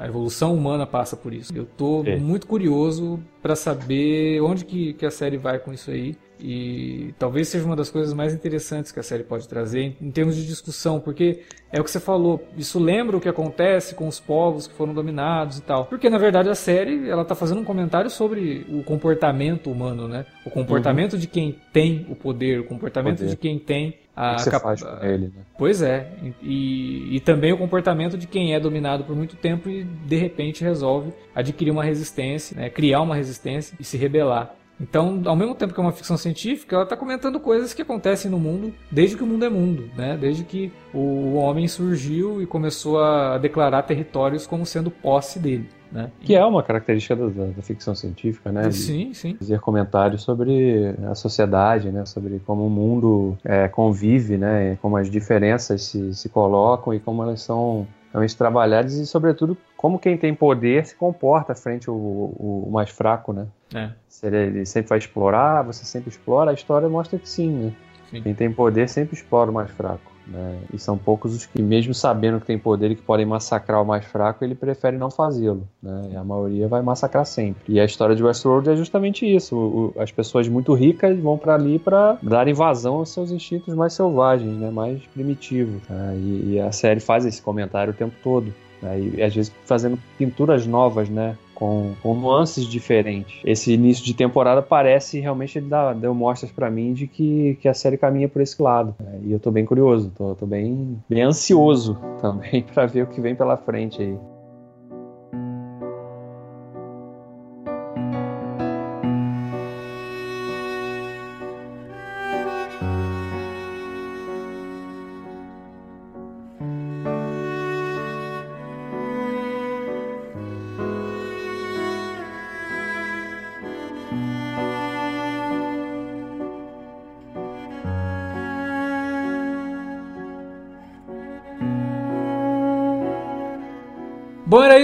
a 0.01 0.07
evolução 0.07 0.55
humana 0.55 0.87
passa 0.87 1.17
por 1.17 1.33
isso. 1.33 1.55
Eu 1.55 1.63
estou 1.63 2.05
é. 2.05 2.15
muito 2.15 2.47
curioso 2.47 3.19
para 3.41 3.55
saber 3.55 4.41
onde 4.41 4.63
que, 4.63 4.93
que 4.93 5.05
a 5.05 5.11
série 5.11 5.37
vai 5.37 5.59
com 5.59 5.73
isso 5.73 5.91
aí. 5.91 6.15
E 6.39 7.13
talvez 7.17 7.47
seja 7.47 7.65
uma 7.65 7.75
das 7.75 7.89
coisas 7.89 8.13
mais 8.13 8.33
interessantes 8.33 8.91
que 8.91 8.99
a 8.99 9.03
série 9.03 9.23
pode 9.23 9.47
trazer 9.47 9.95
em, 10.01 10.11
termos 10.11 10.35
de 10.35 10.45
discussão, 10.45 10.99
porque 10.99 11.43
é 11.71 11.79
o 11.79 11.83
que 11.83 11.91
você 11.91 11.99
falou, 11.99 12.45
isso 12.57 12.79
lembra 12.79 13.17
o 13.17 13.21
que 13.21 13.29
acontece 13.29 13.95
com 13.95 14.07
os 14.07 14.19
povos 14.19 14.67
que 14.67 14.73
foram 14.73 14.93
dominados 14.93 15.57
e 15.57 15.61
tal. 15.61 15.85
Porque 15.85 16.09
na 16.09 16.17
verdade 16.17 16.49
a 16.49 16.55
série, 16.55 17.09
ela 17.09 17.25
tá 17.25 17.35
fazendo 17.35 17.61
um 17.61 17.63
comentário 17.63 18.09
sobre 18.09 18.65
o 18.69 18.83
comportamento 18.83 19.71
humano, 19.71 20.07
né? 20.07 20.25
O 20.45 20.49
comportamento 20.49 21.13
uhum. 21.13 21.19
de 21.19 21.27
quem 21.27 21.59
tem 21.71 22.05
o 22.09 22.15
poder, 22.15 22.59
o 22.59 22.63
comportamento 22.65 23.19
poder. 23.19 23.29
de 23.29 23.37
quem 23.37 23.57
tem 23.57 23.97
a 24.15 24.35
que 24.37 24.49
cap... 24.49 24.65
ele, 25.01 25.25
né? 25.25 25.43
Pois 25.57 25.81
é, 25.81 26.09
e, 26.41 27.15
e 27.15 27.19
também 27.19 27.51
o 27.51 27.57
comportamento 27.57 28.17
de 28.17 28.27
quem 28.27 28.53
é 28.53 28.59
dominado 28.59 29.03
por 29.03 29.15
muito 29.15 29.35
tempo 29.35 29.69
e 29.69 29.83
de 29.83 30.15
repente 30.15 30.63
resolve 30.63 31.11
adquirir 31.33 31.71
uma 31.71 31.83
resistência, 31.83 32.55
né? 32.55 32.69
criar 32.69 33.01
uma 33.01 33.15
resistência 33.15 33.75
e 33.79 33.83
se 33.83 33.97
rebelar. 33.97 34.55
Então, 34.79 35.21
ao 35.25 35.35
mesmo 35.35 35.55
tempo 35.55 35.73
que 35.73 35.79
é 35.79 35.83
uma 35.83 35.91
ficção 35.91 36.17
científica, 36.17 36.75
ela 36.75 36.83
está 36.83 36.97
comentando 36.97 37.39
coisas 37.39 37.73
que 37.73 37.81
acontecem 37.81 38.29
no 38.29 38.37
mundo 38.37 38.73
desde 38.91 39.15
que 39.15 39.23
o 39.23 39.27
mundo 39.27 39.45
é 39.45 39.49
mundo, 39.49 39.89
né? 39.95 40.17
Desde 40.19 40.43
que 40.43 40.71
o 40.93 41.35
homem 41.35 41.67
surgiu 41.67 42.41
e 42.41 42.45
começou 42.45 42.99
a 42.99 43.37
declarar 43.37 43.83
territórios 43.83 44.45
como 44.45 44.65
sendo 44.65 44.91
posse 44.91 45.39
dele. 45.39 45.69
Né? 45.91 46.11
Que 46.19 46.35
é 46.35 46.43
uma 46.43 46.61
característica 46.61 47.15
da, 47.15 47.27
da, 47.27 47.45
da 47.45 47.61
ficção 47.61 47.95
científica, 47.95 48.51
né? 48.51 48.69
Sim, 48.71 49.13
sim. 49.13 49.35
Fazer 49.35 49.61
comentários 49.61 50.23
sobre 50.23 50.93
a 51.09 51.15
sociedade, 51.15 51.89
né? 51.89 52.05
Sobre 52.05 52.41
como 52.45 52.67
o 52.67 52.69
mundo 52.69 53.37
é, 53.45 53.69
convive, 53.69 54.37
né? 54.37 54.77
Como 54.81 54.97
as 54.97 55.09
diferenças 55.09 55.83
se, 55.83 56.13
se 56.13 56.27
colocam 56.27 56.93
e 56.93 56.99
como 56.99 57.23
elas 57.23 57.41
são 57.41 57.87
realmente 58.15 58.37
trabalhadas 58.37 58.93
e, 58.93 59.05
sobretudo, 59.05 59.57
como 59.75 59.99
quem 59.99 60.17
tem 60.17 60.33
poder 60.33 60.85
se 60.85 60.95
comporta 60.95 61.53
frente 61.53 61.89
ao, 61.89 61.95
ao 61.95 62.69
mais 62.71 62.89
fraco, 62.89 63.33
né? 63.33 63.45
É. 63.73 63.89
Se 64.07 64.25
ele, 64.25 64.37
ele, 64.37 64.65
sempre 64.65 64.89
vai 64.89 64.97
explorar, 64.97 65.63
você 65.63 65.83
sempre 65.83 66.09
explora, 66.09 66.51
a 66.51 66.53
história 66.53 66.87
mostra 66.87 67.19
que 67.19 67.27
sim, 67.27 67.51
né? 67.51 67.73
Sim. 68.09 68.21
Quem 68.21 68.33
tem 68.33 68.51
poder 68.51 68.87
sempre 68.87 69.15
explora 69.15 69.51
o 69.51 69.53
mais 69.53 69.69
fraco. 69.71 70.14
Né? 70.27 70.59
E 70.73 70.79
são 70.79 70.97
poucos 70.97 71.35
os 71.35 71.45
que, 71.45 71.61
mesmo 71.61 71.93
sabendo 71.93 72.39
que 72.39 72.45
tem 72.45 72.57
poder 72.57 72.91
e 72.91 72.95
que 72.95 73.01
podem 73.01 73.25
massacrar 73.25 73.81
o 73.81 73.85
mais 73.85 74.05
fraco, 74.05 74.43
ele 74.43 74.55
prefere 74.55 74.97
não 74.97 75.11
fazê-lo. 75.11 75.67
Né? 75.81 76.09
E 76.13 76.15
a 76.15 76.23
maioria 76.23 76.67
vai 76.67 76.81
massacrar 76.81 77.25
sempre. 77.25 77.61
E 77.67 77.79
a 77.79 77.85
história 77.85 78.15
de 78.15 78.23
Westworld 78.23 78.69
é 78.69 78.75
justamente 78.75 79.25
isso. 79.25 79.55
O, 79.55 79.93
o, 79.95 80.01
as 80.01 80.11
pessoas 80.11 80.47
muito 80.47 80.73
ricas 80.73 81.17
vão 81.19 81.37
para 81.37 81.55
ali 81.55 81.77
para 81.77 82.17
dar 82.21 82.47
invasão 82.47 82.95
aos 82.95 83.09
seus 83.09 83.31
instintos 83.31 83.73
mais 83.73 83.93
selvagens, 83.93 84.57
né? 84.57 84.69
mais 84.71 85.01
primitivos. 85.07 85.81
Né? 85.89 86.15
E, 86.17 86.53
e, 86.53 86.59
a 86.59 86.71
série 86.71 86.99
faz 86.99 87.25
esse 87.25 87.41
comentário 87.41 87.93
o 87.93 87.95
tempo 87.95 88.15
todo. 88.23 88.53
Né? 88.81 88.99
E 88.99 89.21
às 89.21 89.33
vezes 89.33 89.51
fazendo 89.65 89.97
pinturas 90.17 90.65
novas, 90.65 91.09
né? 91.09 91.37
Com, 91.55 91.93
com 92.03 92.13
nuances 92.13 92.65
diferentes. 92.65 93.39
Esse 93.43 93.73
início 93.73 94.05
de 94.05 94.13
temporada 94.13 94.61
parece 94.61 95.19
realmente 95.19 95.57
ele 95.57 95.67
dá, 95.67 95.93
deu 95.93 96.13
mostras 96.13 96.51
para 96.51 96.69
mim 96.69 96.93
de 96.93 97.07
que, 97.07 97.57
que 97.61 97.67
a 97.67 97.73
série 97.73 97.97
caminha 97.97 98.29
por 98.29 98.41
esse 98.41 98.61
lado. 98.61 98.93
É, 98.99 99.19
e 99.23 99.31
eu 99.31 99.39
tô 99.39 99.49
bem 99.49 99.65
curioso, 99.65 100.11
tô, 100.15 100.35
tô 100.35 100.45
bem, 100.45 101.01
bem 101.09 101.23
ansioso 101.23 101.97
também 102.21 102.61
para 102.73 102.85
ver 102.85 103.03
o 103.03 103.07
que 103.07 103.21
vem 103.21 103.33
pela 103.33 103.57
frente 103.57 104.01
aí. 104.01 104.34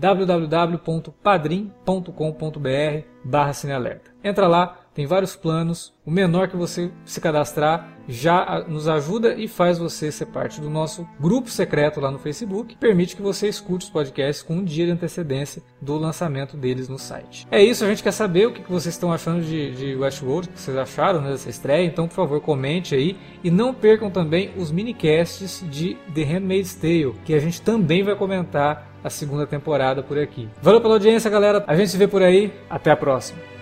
www.padrim.com.br 1.84 3.06
barra 3.24 3.52
Cinealerta. 3.52 4.10
Entra 4.22 4.46
lá, 4.46 4.83
tem 4.94 5.06
vários 5.06 5.34
planos. 5.34 5.92
O 6.06 6.10
menor 6.10 6.48
que 6.48 6.56
você 6.56 6.90
se 7.04 7.20
cadastrar 7.20 7.94
já 8.06 8.64
nos 8.68 8.86
ajuda 8.86 9.34
e 9.34 9.48
faz 9.48 9.78
você 9.78 10.12
ser 10.12 10.26
parte 10.26 10.60
do 10.60 10.68
nosso 10.70 11.06
grupo 11.18 11.50
secreto 11.50 12.00
lá 12.00 12.10
no 12.10 12.18
Facebook. 12.18 12.76
Permite 12.76 13.16
que 13.16 13.22
você 13.22 13.48
escute 13.48 13.86
os 13.86 13.90
podcasts 13.90 14.42
com 14.42 14.56
um 14.56 14.64
dia 14.64 14.86
de 14.86 14.92
antecedência 14.92 15.62
do 15.80 15.96
lançamento 15.96 16.56
deles 16.56 16.88
no 16.88 16.98
site. 16.98 17.46
É 17.50 17.62
isso, 17.62 17.84
a 17.84 17.88
gente 17.88 18.02
quer 18.02 18.12
saber 18.12 18.46
o 18.46 18.52
que 18.52 18.70
vocês 18.70 18.94
estão 18.94 19.12
achando 19.12 19.42
de, 19.42 19.72
de 19.72 19.96
Westworld, 19.96 20.48
o 20.48 20.52
que 20.52 20.60
vocês 20.60 20.76
acharam 20.76 21.20
né, 21.20 21.30
dessa 21.30 21.50
estreia. 21.50 21.86
Então, 21.86 22.06
por 22.06 22.14
favor, 22.14 22.40
comente 22.40 22.94
aí. 22.94 23.16
E 23.42 23.50
não 23.50 23.74
percam 23.74 24.10
também 24.10 24.52
os 24.56 24.70
minicasts 24.70 25.64
de 25.70 25.96
The 26.14 26.22
Handmaid's 26.22 26.74
Tale, 26.74 27.14
que 27.24 27.34
a 27.34 27.38
gente 27.38 27.60
também 27.62 28.02
vai 28.02 28.14
comentar 28.14 28.94
a 29.02 29.10
segunda 29.10 29.46
temporada 29.46 30.02
por 30.02 30.18
aqui. 30.18 30.48
Valeu 30.62 30.80
pela 30.80 30.94
audiência, 30.94 31.30
galera. 31.30 31.64
A 31.66 31.74
gente 31.74 31.90
se 31.90 31.98
vê 31.98 32.08
por 32.08 32.22
aí. 32.22 32.52
Até 32.70 32.90
a 32.90 32.96
próxima. 32.96 33.53